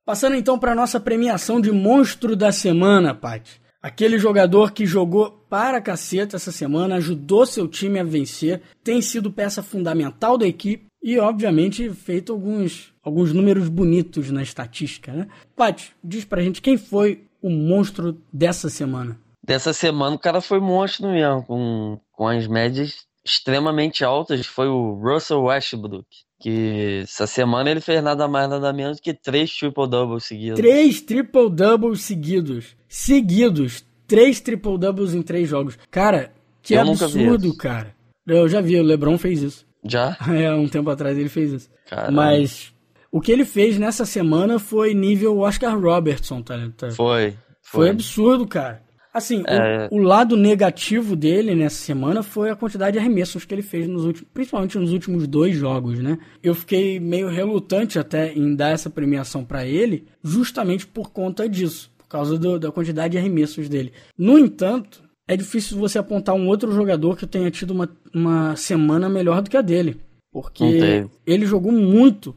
Passando 0.05 0.37
então 0.37 0.59
para 0.59 0.75
nossa 0.75 1.01
premiação 1.01 1.61
de 1.61 1.73
monstro 1.73 2.37
da 2.37 2.53
semana, 2.53 3.15
Paty. 3.15 3.61
Aquele 3.83 4.19
jogador 4.19 4.73
que 4.73 4.85
jogou 4.85 5.31
para 5.49 5.81
caceta 5.81 6.37
essa 6.37 6.53
semana, 6.53 6.97
ajudou 6.97 7.47
seu 7.47 7.67
time 7.67 7.99
a 7.99 8.05
vencer, 8.05 8.61
tem 8.85 9.01
sido 9.01 9.33
peça 9.33 9.63
fundamental 9.63 10.37
da 10.37 10.47
equipe 10.47 10.90
e, 11.03 11.19
obviamente, 11.19 11.91
feito 11.91 12.33
alguns, 12.33 12.93
alguns 13.03 13.33
números 13.33 13.69
bonitos 13.69 14.31
na 14.31 14.43
estatística, 14.43 15.13
né? 15.13 15.29
Paty, 15.57 15.93
diz 16.05 16.25
pra 16.25 16.43
gente 16.43 16.61
quem 16.61 16.77
foi 16.77 17.25
o 17.41 17.49
monstro 17.49 18.21
dessa 18.33 18.69
semana. 18.69 19.19
Dessa 19.43 19.73
semana 19.73 20.17
o 20.17 20.19
cara 20.19 20.41
foi 20.41 20.61
monstro 20.61 21.09
mesmo, 21.09 21.43
com, 21.45 21.99
com 22.13 22.29
as 22.29 22.47
médias 22.47 23.07
extremamente 23.25 24.05
altas, 24.05 24.47
foi 24.47 24.69
o 24.69 24.95
Russell 24.95 25.43
Westbrook. 25.43 26.07
Que 26.39 27.01
essa 27.03 27.27
semana 27.27 27.71
ele 27.71 27.81
fez 27.81 28.03
nada 28.03 28.27
mais 28.27 28.49
nada 28.49 28.73
menos 28.73 28.99
que 28.99 29.13
três 29.13 29.55
triple-doubles 29.55 30.25
seguidos. 30.25 30.59
Três 30.59 31.03
triple-doubles 31.03 32.01
seguidos. 32.01 32.77
Seguidos. 32.89 33.85
Três 34.07 34.41
triple-doubles 34.41 35.15
em 35.15 35.23
três 35.23 35.49
jogos. 35.49 35.79
Cara, 35.91 36.33
que 36.63 36.75
Eu 36.75 36.81
absurdo, 36.81 37.55
cara. 37.57 37.95
Eu 38.27 38.49
já 38.49 38.61
vi, 38.61 38.79
o 38.79 38.83
LeBron 38.83 39.19
fez 39.19 39.43
isso. 39.43 39.70
Já? 39.85 40.17
É, 40.33 40.53
um 40.53 40.69
tempo 40.69 40.91
atrás 40.91 41.17
ele 41.17 41.29
fez 41.29 41.53
isso. 41.53 41.71
Caramba. 41.89 42.13
Mas 42.13 42.73
o 43.11 43.21
que 43.21 43.33
ele 43.33 43.45
fez 43.45 43.79
nessa 43.79 44.05
semana 44.05 44.59
foi 44.59 44.95
nível 44.95 45.39
Oscar 45.39 45.79
Robertson, 45.79 46.43
tá? 46.43 46.57
tá? 46.77 46.91
Foi, 46.91 47.31
foi. 47.31 47.37
Foi 47.63 47.91
absurdo, 47.91 48.47
cara. 48.47 48.83
Assim, 49.13 49.43
é... 49.47 49.89
o, 49.91 49.97
o, 49.97 50.03
lado 50.03 50.37
negativo 50.37 51.17
dele 51.17 51.55
nessa 51.55 51.77
semana 51.77 52.23
foi 52.23 52.49
a 52.49 52.55
quantidade 52.55 52.93
de 52.93 53.01
arremessos 53.01 53.45
que 53.45 53.53
ele 53.53 53.63
fez, 53.63 53.89
nos 53.89 54.05
últimos, 54.05 54.31
principalmente 54.33 54.79
nos 54.79 54.93
últimos 54.93 55.27
dois 55.27 55.57
jogos, 55.57 55.99
né? 55.99 56.17
Eu 56.41 56.55
fiquei 56.55 57.01
meio 57.01 57.29
relutante 57.29 57.99
até 57.99 58.33
em 58.33 58.55
dar 58.55 58.71
essa 58.71 58.89
premiação 58.89 59.45
para 59.45 59.67
ele, 59.67 60.07
justamente 60.23 60.87
por 60.87 61.11
conta 61.11 61.49
disso, 61.49 61.91
por 61.99 62.07
causa 62.07 62.39
do, 62.39 62.57
da 62.57 62.71
quantidade 62.71 63.13
de 63.13 63.19
arremessos 63.19 63.69
dele. 63.69 63.93
No 64.17 64.39
entanto, 64.39 65.03
é 65.33 65.37
difícil 65.37 65.79
você 65.79 65.99
apontar 65.99 66.35
um 66.35 66.49
outro 66.49 66.73
jogador 66.73 67.17
que 67.17 67.27
tenha 67.27 67.51
tido 67.51 67.71
uma, 67.73 67.89
uma 68.15 68.57
semana 68.57 69.09
melhor 69.09 69.41
do 69.43 69.49
que 69.51 69.57
a 69.57 69.63
dele. 69.63 70.01
Porque 70.33 71.07
ele 71.27 71.47
jogou 71.47 71.73
muito. 71.73 72.35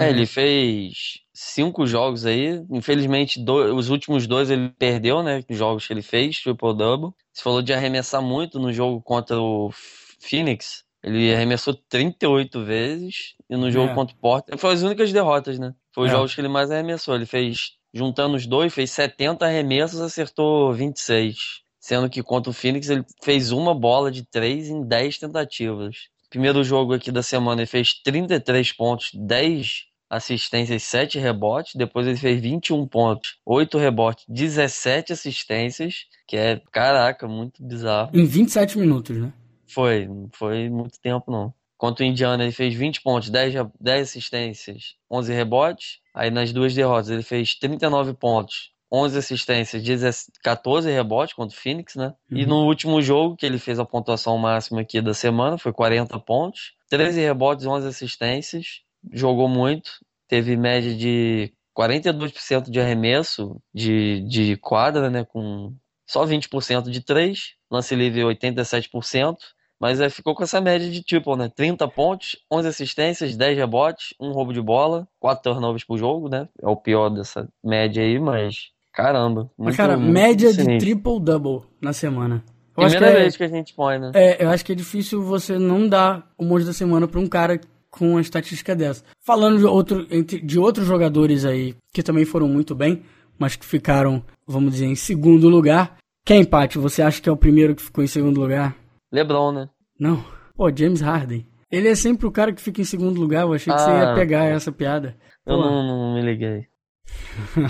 é, 0.00 0.10
ele 0.10 0.26
fez 0.26 1.20
cinco 1.34 1.86
jogos 1.86 2.24
aí. 2.26 2.62
Infelizmente, 2.70 3.42
dois, 3.42 3.72
os 3.72 3.88
últimos 3.90 4.26
dois 4.26 4.50
ele 4.50 4.70
perdeu, 4.78 5.22
né? 5.22 5.42
Os 5.50 5.56
jogos 5.56 5.86
que 5.86 5.92
ele 5.92 6.02
fez, 6.02 6.40
triple-double. 6.42 7.12
Você 7.32 7.42
falou 7.42 7.62
de 7.62 7.72
arremessar 7.72 8.22
muito 8.22 8.58
no 8.58 8.72
jogo 8.72 9.00
contra 9.02 9.40
o 9.40 9.70
Phoenix, 10.18 10.84
ele 11.02 11.34
arremessou 11.34 11.74
38 11.88 12.62
vezes 12.64 13.34
e 13.48 13.56
no 13.56 13.70
jogo 13.70 13.90
É. 13.92 13.94
contra 13.94 14.14
o 14.14 14.18
Portland 14.18 14.60
foi 14.60 14.72
as 14.74 14.82
únicas 14.82 15.10
derrotas, 15.12 15.58
né? 15.58 15.74
Foi 15.94 16.04
os 16.06 16.10
É. 16.10 16.14
jogos 16.14 16.34
que 16.34 16.40
ele 16.40 16.48
mais 16.48 16.70
arremessou. 16.70 17.14
Ele 17.14 17.24
fez, 17.26 17.72
juntando 17.92 18.36
os 18.36 18.46
dois, 18.46 18.72
fez 18.72 18.90
70 18.90 19.46
arremessos, 19.46 20.00
acertou 20.00 20.72
26. 20.74 21.62
Sendo 21.80 22.10
que 22.10 22.22
contra 22.22 22.50
o 22.50 22.54
Phoenix 22.54 22.90
ele 22.90 23.04
fez 23.22 23.50
uma 23.50 23.74
bola 23.74 24.10
de 24.10 24.22
3 24.24 24.68
em 24.68 24.82
10 24.86 25.18
tentativas. 25.18 25.96
Primeiro 26.28 26.62
jogo 26.62 26.92
aqui 26.94 27.10
da 27.10 27.22
semana 27.22 27.62
ele 27.62 27.66
fez 27.66 27.94
33 28.04 28.72
pontos, 28.72 29.10
10 29.14 29.86
assistências, 30.08 30.82
7 30.82 31.18
rebotes. 31.18 31.74
Depois 31.74 32.06
ele 32.06 32.16
fez 32.16 32.40
21 32.40 32.86
pontos, 32.86 33.38
8 33.46 33.78
rebotes, 33.78 34.24
17 34.28 35.12
assistências. 35.12 36.04
Que 36.26 36.36
é, 36.36 36.60
caraca, 36.70 37.26
muito 37.26 37.64
bizarro. 37.64 38.10
Em 38.14 38.24
27 38.24 38.78
minutos, 38.78 39.16
né? 39.16 39.32
Foi, 39.66 40.06
não 40.06 40.28
foi 40.32 40.68
muito 40.68 41.00
tempo 41.00 41.30
não. 41.30 41.52
Contra 41.76 42.04
o 42.04 42.06
Indiana 42.06 42.42
ele 42.42 42.52
fez 42.52 42.74
20 42.74 43.00
pontos, 43.02 43.30
10, 43.30 43.54
re- 43.54 43.70
10 43.80 44.08
assistências, 44.08 44.94
11 45.10 45.32
rebotes. 45.32 45.98
Aí 46.14 46.30
nas 46.30 46.52
duas 46.52 46.74
derrotas 46.74 47.08
ele 47.08 47.22
fez 47.22 47.54
39 47.54 48.12
pontos, 48.14 48.70
11 48.92 49.18
assistências, 49.18 49.82
10 49.82 50.30
14 50.42 50.90
rebotes 50.90 51.34
contra 51.34 51.56
o 51.56 51.60
Phoenix, 51.60 51.94
né? 51.94 52.14
E 52.30 52.42
Uhum. 52.42 52.48
no 52.48 52.66
último 52.66 53.00
jogo, 53.00 53.36
que 53.36 53.46
ele 53.46 53.58
fez 53.58 53.78
a 53.78 53.84
pontuação 53.84 54.36
máxima 54.36 54.80
aqui 54.80 55.00
da 55.00 55.14
semana, 55.14 55.56
foi 55.58 55.72
40 55.72 56.18
pontos, 56.18 56.72
13 56.88 57.20
rebotes, 57.20 57.66
11 57.66 57.86
assistências. 57.86 58.80
Jogou 59.12 59.48
muito, 59.48 59.92
teve 60.28 60.56
média 60.56 60.94
de 60.94 61.52
42% 61.74 62.70
de 62.70 62.80
arremesso 62.80 63.60
de, 63.72 64.20
de 64.28 64.56
quadra, 64.56 65.08
né? 65.08 65.24
Com 65.24 65.72
só 66.06 66.24
20% 66.26 66.90
de 66.90 67.00
3, 67.00 67.54
lance 67.70 67.94
livre 67.94 68.22
87%, 68.22 69.36
mas 69.78 70.00
aí 70.00 70.10
ficou 70.10 70.34
com 70.34 70.42
essa 70.42 70.60
média 70.60 70.90
de 70.90 71.02
triple, 71.04 71.36
né? 71.36 71.48
30 71.48 71.86
pontos, 71.88 72.36
11 72.52 72.68
assistências, 72.68 73.36
10 73.36 73.56
rebotes, 73.56 74.12
um 74.20 74.32
roubo 74.32 74.52
de 74.52 74.60
bola, 74.60 75.08
4 75.20 75.42
turnovers 75.52 75.84
por 75.84 75.96
jogo, 75.96 76.28
né? 76.28 76.48
É 76.60 76.68
o 76.68 76.76
pior 76.76 77.08
dessa 77.08 77.48
média 77.64 78.02
aí, 78.02 78.18
mas 78.18 78.70
caramba. 79.02 79.50
Mas, 79.58 79.76
cara, 79.76 79.96
muito 79.96 80.12
média 80.12 80.52
de 80.52 80.78
triple-double 80.78 81.62
na 81.80 81.92
semana. 81.92 82.42
Eu 82.76 82.84
Primeira 82.88 83.06
é, 83.18 83.22
vez 83.22 83.36
que 83.36 83.44
a 83.44 83.48
gente 83.48 83.74
põe, 83.74 83.98
né? 83.98 84.10
é, 84.14 84.42
eu 84.44 84.48
acho 84.48 84.64
que 84.64 84.72
é 84.72 84.74
difícil 84.74 85.22
você 85.22 85.58
não 85.58 85.86
dar 85.88 86.30
o 86.38 86.44
monte 86.44 86.64
da 86.64 86.72
semana 86.72 87.06
pra 87.06 87.20
um 87.20 87.26
cara 87.26 87.60
com 87.90 88.12
uma 88.12 88.20
estatística 88.20 88.74
dessa. 88.74 89.02
Falando 89.20 89.58
de, 89.58 89.66
outro, 89.66 90.06
de 90.06 90.58
outros 90.58 90.86
jogadores 90.86 91.44
aí 91.44 91.74
que 91.92 92.02
também 92.02 92.24
foram 92.24 92.48
muito 92.48 92.74
bem, 92.74 93.02
mas 93.38 93.56
que 93.56 93.66
ficaram, 93.66 94.22
vamos 94.46 94.72
dizer, 94.72 94.86
em 94.86 94.94
segundo 94.94 95.48
lugar. 95.48 95.96
Quem, 96.24 96.44
Paty, 96.44 96.78
você 96.78 97.02
acha 97.02 97.20
que 97.20 97.28
é 97.28 97.32
o 97.32 97.36
primeiro 97.36 97.74
que 97.74 97.82
ficou 97.82 98.02
em 98.04 98.06
segundo 98.06 98.40
lugar? 98.40 98.76
LeBron, 99.12 99.52
né? 99.52 99.68
Não. 99.98 100.24
Pô, 100.54 100.70
James 100.74 101.00
Harden. 101.00 101.44
Ele 101.70 101.88
é 101.88 101.94
sempre 101.94 102.26
o 102.26 102.30
cara 102.32 102.52
que 102.52 102.60
fica 102.62 102.80
em 102.80 102.84
segundo 102.84 103.20
lugar. 103.20 103.42
Eu 103.42 103.52
achei 103.52 103.72
que 103.72 103.78
você 103.80 103.90
ia 103.90 104.12
Ah. 104.12 104.14
pegar 104.14 104.44
essa 104.44 104.70
piada. 104.72 105.16
Eu 105.46 105.56
não, 105.56 105.82
não 105.86 106.14
me 106.14 106.22
liguei. 106.22 106.66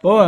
Pô, 0.00 0.18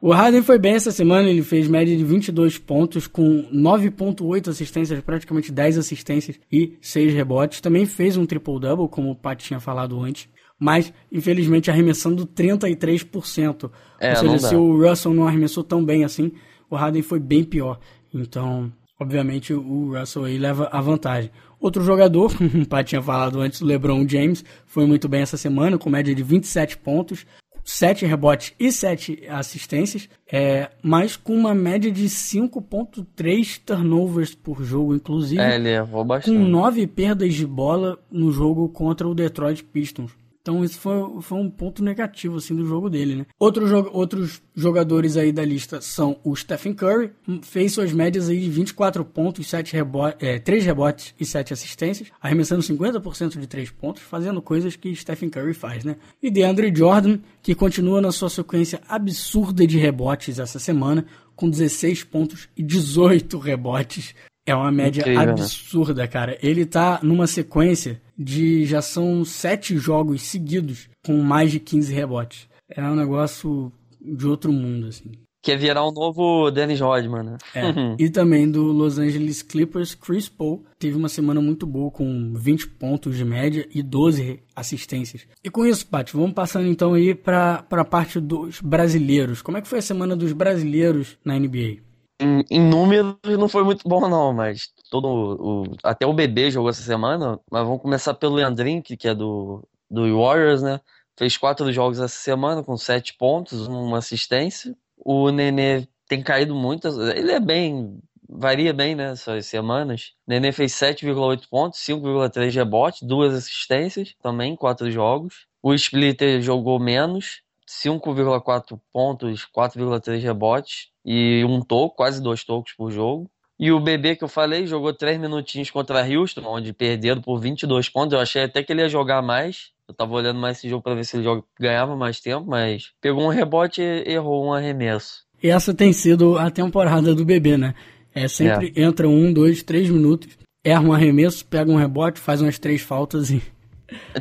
o 0.00 0.10
Harden 0.10 0.42
foi 0.42 0.58
bem 0.58 0.74
essa 0.74 0.90
semana, 0.90 1.30
ele 1.30 1.44
fez 1.44 1.68
média 1.68 1.96
de 1.96 2.04
22 2.04 2.58
pontos 2.58 3.06
com 3.06 3.44
9.8 3.52 4.48
assistências, 4.48 5.00
praticamente 5.00 5.52
10 5.52 5.78
assistências 5.78 6.40
e 6.50 6.76
6 6.80 7.14
rebotes. 7.14 7.60
Também 7.60 7.86
fez 7.86 8.16
um 8.16 8.26
triple-double, 8.26 8.88
como 8.88 9.12
o 9.12 9.14
Pat 9.14 9.40
tinha 9.40 9.60
falado 9.60 10.00
antes, 10.00 10.28
mas 10.58 10.92
infelizmente 11.10 11.70
arremessando 11.70 12.26
33%. 12.26 13.70
É, 14.00 14.10
Ou 14.10 14.16
seja, 14.16 14.38
se 14.40 14.56
o 14.56 14.76
Russell 14.76 15.14
não 15.14 15.28
arremessou 15.28 15.62
tão 15.62 15.84
bem 15.84 16.02
assim, 16.04 16.32
o 16.68 16.74
Harden 16.74 17.02
foi 17.02 17.20
bem 17.20 17.44
pior. 17.44 17.78
Então, 18.12 18.72
obviamente, 18.98 19.54
o 19.54 19.96
Russell 19.96 20.24
aí 20.24 20.36
leva 20.36 20.68
a 20.72 20.80
vantagem. 20.80 21.30
Outro 21.60 21.84
jogador, 21.84 22.32
o 22.60 22.66
Pat 22.66 22.88
tinha 22.88 23.00
falado 23.00 23.40
antes, 23.40 23.60
o 23.60 23.64
LeBron 23.64 24.04
James, 24.08 24.44
foi 24.66 24.84
muito 24.84 25.08
bem 25.08 25.22
essa 25.22 25.36
semana, 25.36 25.78
com 25.78 25.88
média 25.88 26.12
de 26.12 26.24
27 26.24 26.76
pontos, 26.78 27.24
7 27.64 28.06
rebotes 28.06 28.52
e 28.58 28.72
7 28.72 29.24
assistências, 29.28 30.08
é, 30.30 30.70
mas 30.82 31.16
com 31.16 31.34
uma 31.34 31.54
média 31.54 31.90
de 31.90 32.04
5.3 32.08 33.60
turnovers 33.64 34.34
por 34.34 34.62
jogo, 34.62 34.94
inclusive 34.94 35.40
É, 35.40 35.56
ele 35.56 35.70
errou 35.70 36.02
com 36.02 36.08
bastante. 36.08 36.38
9 36.38 36.86
perdas 36.86 37.34
de 37.34 37.46
bola 37.46 37.98
no 38.10 38.32
jogo 38.32 38.68
contra 38.68 39.06
o 39.06 39.14
Detroit 39.14 39.62
Pistons. 39.64 40.12
Então 40.42 40.64
isso 40.64 40.80
foi, 40.80 41.22
foi 41.22 41.38
um 41.38 41.48
ponto 41.48 41.84
negativo 41.84 42.36
assim 42.36 42.54
do 42.54 42.66
jogo 42.66 42.90
dele, 42.90 43.14
né? 43.14 43.26
Outro 43.38 43.68
jo 43.68 43.88
outros 43.92 44.42
jogadores 44.56 45.16
aí 45.16 45.30
da 45.30 45.44
lista 45.44 45.80
são 45.80 46.18
o 46.24 46.34
Stephen 46.34 46.74
Curry, 46.74 47.12
fez 47.42 47.72
suas 47.72 47.92
médias 47.92 48.28
aí 48.28 48.40
de 48.40 48.50
24 48.50 49.04
pontos, 49.04 49.46
7 49.46 49.72
rebo 49.72 50.08
é, 50.18 50.40
3 50.40 50.64
rebotes 50.66 51.14
e 51.18 51.24
7 51.24 51.52
assistências, 51.52 52.08
arremessando 52.20 52.60
50% 52.60 53.38
de 53.38 53.46
3 53.46 53.70
pontos, 53.70 54.02
fazendo 54.02 54.42
coisas 54.42 54.74
que 54.74 54.94
Stephen 54.96 55.30
Curry 55.30 55.54
faz, 55.54 55.84
né? 55.84 55.96
E 56.20 56.28
DeAndre 56.28 56.74
Jordan, 56.74 57.20
que 57.40 57.54
continua 57.54 58.00
na 58.00 58.10
sua 58.10 58.28
sequência 58.28 58.80
absurda 58.88 59.64
de 59.64 59.78
rebotes 59.78 60.40
essa 60.40 60.58
semana, 60.58 61.06
com 61.36 61.48
16 61.48 62.02
pontos 62.02 62.48
e 62.56 62.64
18 62.64 63.38
rebotes. 63.38 64.12
É 64.44 64.52
uma 64.56 64.72
média 64.72 65.02
Incrível, 65.02 65.24
né? 65.24 65.30
absurda, 65.30 66.08
cara. 66.08 66.36
Ele 66.42 66.66
tá 66.66 66.98
numa 67.00 67.28
sequência 67.28 68.01
de 68.18 68.64
já 68.64 68.82
são 68.82 69.24
sete 69.24 69.76
jogos 69.76 70.22
seguidos 70.22 70.88
com 71.04 71.18
mais 71.22 71.50
de 71.50 71.60
15 71.60 71.92
rebotes. 71.92 72.48
É 72.68 72.82
um 72.82 72.96
negócio 72.96 73.72
de 74.00 74.26
outro 74.26 74.52
mundo, 74.52 74.88
assim. 74.88 75.12
Quer 75.44 75.58
virar 75.58 75.84
um 75.84 75.90
novo 75.90 76.52
Dennis 76.52 76.80
Rodman, 76.80 77.24
né? 77.24 77.38
É. 77.54 77.62
E 77.98 78.08
também 78.08 78.48
do 78.48 78.62
Los 78.62 78.98
Angeles 78.98 79.42
Clippers, 79.42 79.94
Chris 79.94 80.28
Paul 80.28 80.64
teve 80.78 80.96
uma 80.96 81.08
semana 81.08 81.40
muito 81.40 81.66
boa 81.66 81.90
com 81.90 82.32
20 82.34 82.68
pontos 82.68 83.16
de 83.16 83.24
média 83.24 83.68
e 83.74 83.82
12 83.82 84.40
assistências. 84.54 85.26
E 85.42 85.50
com 85.50 85.66
isso, 85.66 85.86
Paty, 85.86 86.12
vamos 86.12 86.32
passando 86.32 86.68
então 86.68 86.94
aí 86.94 87.12
para 87.12 87.66
a 87.68 87.84
parte 87.84 88.20
dos 88.20 88.60
brasileiros. 88.60 89.42
Como 89.42 89.58
é 89.58 89.60
que 89.60 89.68
foi 89.68 89.80
a 89.80 89.82
semana 89.82 90.14
dos 90.14 90.32
brasileiros 90.32 91.18
na 91.24 91.36
NBA? 91.36 91.78
Em, 92.20 92.44
em 92.48 92.60
números 92.60 93.16
não 93.24 93.48
foi 93.48 93.64
muito 93.64 93.88
bom 93.88 94.08
não, 94.08 94.32
mas 94.32 94.68
todo 94.92 95.06
o, 95.08 95.76
até 95.82 96.06
o 96.06 96.12
bebê 96.12 96.50
jogou 96.50 96.68
essa 96.68 96.82
semana, 96.82 97.40
mas 97.50 97.64
vamos 97.64 97.80
começar 97.80 98.12
pelo 98.12 98.34
Leandrinho, 98.34 98.82
que, 98.82 99.08
é 99.08 99.14
do, 99.14 99.66
do 99.90 100.02
Warriors, 100.20 100.60
né? 100.60 100.82
Fez 101.18 101.38
quatro 101.38 101.72
jogos 101.72 101.98
essa 101.98 102.14
semana 102.14 102.62
com 102.62 102.76
sete 102.76 103.14
pontos, 103.14 103.66
uma 103.66 103.98
assistência. 103.98 104.76
O 104.98 105.30
Nenê 105.30 105.88
tem 106.06 106.22
caído 106.22 106.54
muito, 106.54 106.88
ele 107.10 107.32
é 107.32 107.40
bem, 107.40 107.98
varia 108.28 108.74
bem, 108.74 108.94
né, 108.94 109.12
essas 109.12 109.46
semanas. 109.46 110.12
O 110.26 110.30
Nenê 110.30 110.52
fez 110.52 110.72
7,8 110.72 111.48
pontos, 111.48 111.80
5,3 111.80 112.54
rebotes, 112.54 113.02
duas 113.02 113.32
assistências 113.32 114.14
também 114.22 114.54
quatro 114.54 114.90
jogos. 114.90 115.46
O 115.62 115.72
Splitter 115.72 116.42
jogou 116.42 116.78
menos, 116.78 117.40
5,4 117.66 118.78
pontos, 118.92 119.46
4,3 119.56 120.20
rebotes 120.20 120.88
e 121.02 121.42
um 121.46 121.62
toco, 121.62 121.96
quase 121.96 122.22
dois 122.22 122.44
tocos 122.44 122.74
por 122.74 122.90
jogo. 122.90 123.30
E 123.62 123.70
o 123.70 123.78
bebê 123.78 124.16
que 124.16 124.24
eu 124.24 124.28
falei 124.28 124.66
jogou 124.66 124.92
três 124.92 125.16
minutinhos 125.20 125.70
contra 125.70 126.02
a 126.02 126.04
Houston, 126.04 126.42
onde 126.44 126.72
perderam 126.72 127.22
por 127.22 127.38
22 127.38 127.88
pontos. 127.88 128.12
Eu 128.12 128.18
achei 128.18 128.42
até 128.42 128.60
que 128.60 128.72
ele 128.72 128.82
ia 128.82 128.88
jogar 128.88 129.22
mais. 129.22 129.70
Eu 129.88 129.94
tava 129.94 130.12
olhando 130.14 130.40
mais 130.40 130.58
esse 130.58 130.68
jogo 130.68 130.82
para 130.82 130.96
ver 130.96 131.04
se 131.04 131.16
ele 131.16 131.22
joga, 131.22 131.44
ganhava 131.60 131.94
mais 131.94 132.18
tempo, 132.18 132.44
mas 132.44 132.90
pegou 133.00 133.22
um 133.22 133.28
rebote 133.28 133.80
e 133.80 134.14
errou 134.14 134.44
um 134.44 134.52
arremesso. 134.52 135.22
E 135.40 135.48
essa 135.48 135.72
tem 135.72 135.92
sido 135.92 136.36
a 136.36 136.50
temporada 136.50 137.14
do 137.14 137.24
bebê, 137.24 137.56
né? 137.56 137.72
É 138.12 138.26
sempre 138.26 138.72
entra 138.74 139.08
um, 139.08 139.32
dois, 139.32 139.62
três 139.62 139.88
minutos, 139.88 140.36
erra 140.64 140.82
um 140.82 140.92
arremesso, 140.92 141.46
pega 141.46 141.70
um 141.70 141.76
rebote, 141.76 142.18
faz 142.18 142.42
umas 142.42 142.58
três 142.58 142.82
faltas 142.82 143.30
e. 143.30 143.40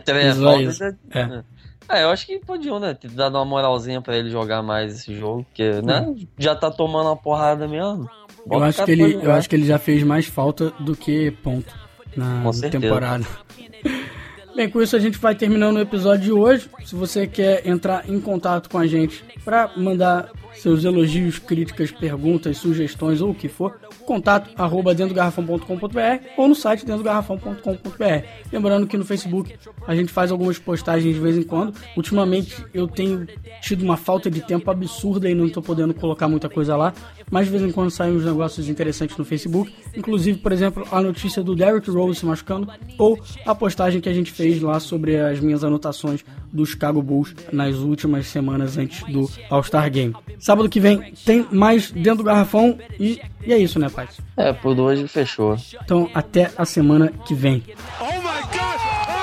Três 0.05 0.37
faltas. 0.39 0.75
isso. 0.75 0.83
É. 0.83 1.19
É. 1.19 1.43
É, 1.91 2.03
eu 2.03 2.09
acho 2.09 2.25
que 2.25 2.39
podiam, 2.39 2.79
né? 2.79 2.97
Dado 3.11 3.35
uma 3.37 3.45
moralzinha 3.45 4.01
pra 4.01 4.17
ele 4.17 4.29
jogar 4.29 4.63
mais 4.63 4.93
esse 4.93 5.13
jogo, 5.13 5.43
porque, 5.43 5.81
né? 5.81 6.13
Já 6.37 6.55
tá 6.55 6.71
tomando 6.71 7.07
uma 7.07 7.17
porrada 7.17 7.67
mesmo. 7.67 8.09
Eu 8.39 8.47
Bota 8.47 8.65
acho, 8.65 8.85
que 8.85 8.91
ele, 8.91 9.19
eu 9.21 9.31
acho 9.31 9.49
que 9.49 9.55
ele 9.55 9.65
já 9.65 9.77
fez 9.77 10.01
mais 10.03 10.25
falta 10.25 10.71
do 10.79 10.95
que 10.95 11.31
ponto 11.43 11.73
na 12.15 12.51
temporada. 12.69 13.25
Bem, 14.55 14.69
com 14.69 14.81
isso 14.81 14.95
a 14.95 14.99
gente 14.99 15.17
vai 15.17 15.33
terminando 15.33 15.77
o 15.77 15.79
episódio 15.79 16.25
de 16.25 16.31
hoje. 16.31 16.69
Se 16.85 16.93
você 16.93 17.25
quer 17.25 17.65
entrar 17.65 18.09
em 18.09 18.19
contato 18.19 18.69
com 18.69 18.77
a 18.77 18.85
gente 18.85 19.23
para 19.45 19.71
mandar 19.77 20.29
seus 20.53 20.83
elogios, 20.83 21.39
críticas, 21.39 21.89
perguntas, 21.89 22.57
sugestões 22.57 23.21
ou 23.21 23.31
o 23.31 23.35
que 23.35 23.47
for, 23.47 23.79
contato 24.05 24.49
arroba 24.55 24.93
dentro 24.93 25.13
do 25.13 25.17
garrafão.com.br 25.17 26.25
ou 26.37 26.47
no 26.47 26.55
site 26.55 26.85
dentro 26.85 27.03
do 27.03 27.05
garrafão.com.br. 27.05 28.25
Lembrando 28.51 28.87
que 28.87 28.97
no 28.97 29.05
Facebook 29.05 29.55
a 29.87 29.95
gente 29.95 30.11
faz 30.11 30.31
algumas 30.31 30.59
postagens 30.59 31.13
de 31.13 31.19
vez 31.19 31.37
em 31.37 31.43
quando. 31.43 31.73
Ultimamente 31.95 32.63
eu 32.73 32.87
tenho 32.87 33.27
tido 33.61 33.83
uma 33.83 33.97
falta 33.97 34.29
de 34.29 34.41
tempo 34.41 34.69
absurda 34.69 35.29
e 35.29 35.35
não 35.35 35.45
estou 35.45 35.61
podendo 35.61 35.93
colocar 35.93 36.27
muita 36.27 36.49
coisa 36.49 36.75
lá, 36.75 36.93
mas 37.29 37.45
de 37.45 37.51
vez 37.51 37.63
em 37.63 37.71
quando 37.71 37.89
saem 37.89 38.15
uns 38.15 38.25
negócios 38.25 38.67
interessantes 38.69 39.17
no 39.17 39.25
Facebook. 39.25 39.73
Inclusive, 39.95 40.39
por 40.39 40.51
exemplo, 40.51 40.87
a 40.91 41.01
notícia 41.01 41.43
do 41.43 41.55
Derrick 41.55 41.89
Rose 41.89 42.19
se 42.19 42.25
machucando 42.25 42.67
ou 42.97 43.19
a 43.45 43.55
postagem 43.55 44.01
que 44.01 44.09
a 44.09 44.13
gente 44.13 44.31
fez 44.31 44.61
lá 44.61 44.79
sobre 44.79 45.17
as 45.17 45.39
minhas 45.39 45.63
anotações 45.63 46.23
do 46.51 46.65
Chicago 46.65 47.01
Bulls 47.01 47.33
nas 47.51 47.77
últimas 47.77 48.27
semanas 48.27 48.77
antes 48.77 49.03
do 49.11 49.29
All-Star 49.49 49.89
Game. 49.89 50.15
Sábado 50.39 50.69
que 50.69 50.79
vem 50.79 51.13
tem 51.25 51.45
mais 51.51 51.91
dentro 51.91 52.17
do 52.17 52.23
garrafão 52.23 52.77
e, 52.99 53.21
e 53.45 53.53
é 53.53 53.57
isso, 53.57 53.79
né? 53.79 53.89
Rapaz? 53.91 54.17
É, 54.37 54.53
por 54.53 54.79
hoje 54.79 55.07
fechou. 55.07 55.57
Então, 55.83 56.09
até 56.13 56.51
a 56.57 56.65
semana 56.65 57.09
que 57.09 57.33
vem. 57.35 57.63
Oh 57.99 58.05
my 58.05 58.41
God! 58.51 58.79
Oh! 59.07 59.21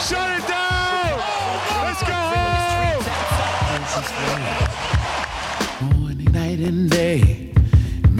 Shut 0.00 0.18
it 0.38 0.46
down! 0.48 1.18
Let's 1.84 2.02
go 2.02 2.12
home! 2.12 3.02
Morning, 5.98 6.32
night, 6.32 6.60
and 6.66 6.88
day. 6.88 7.41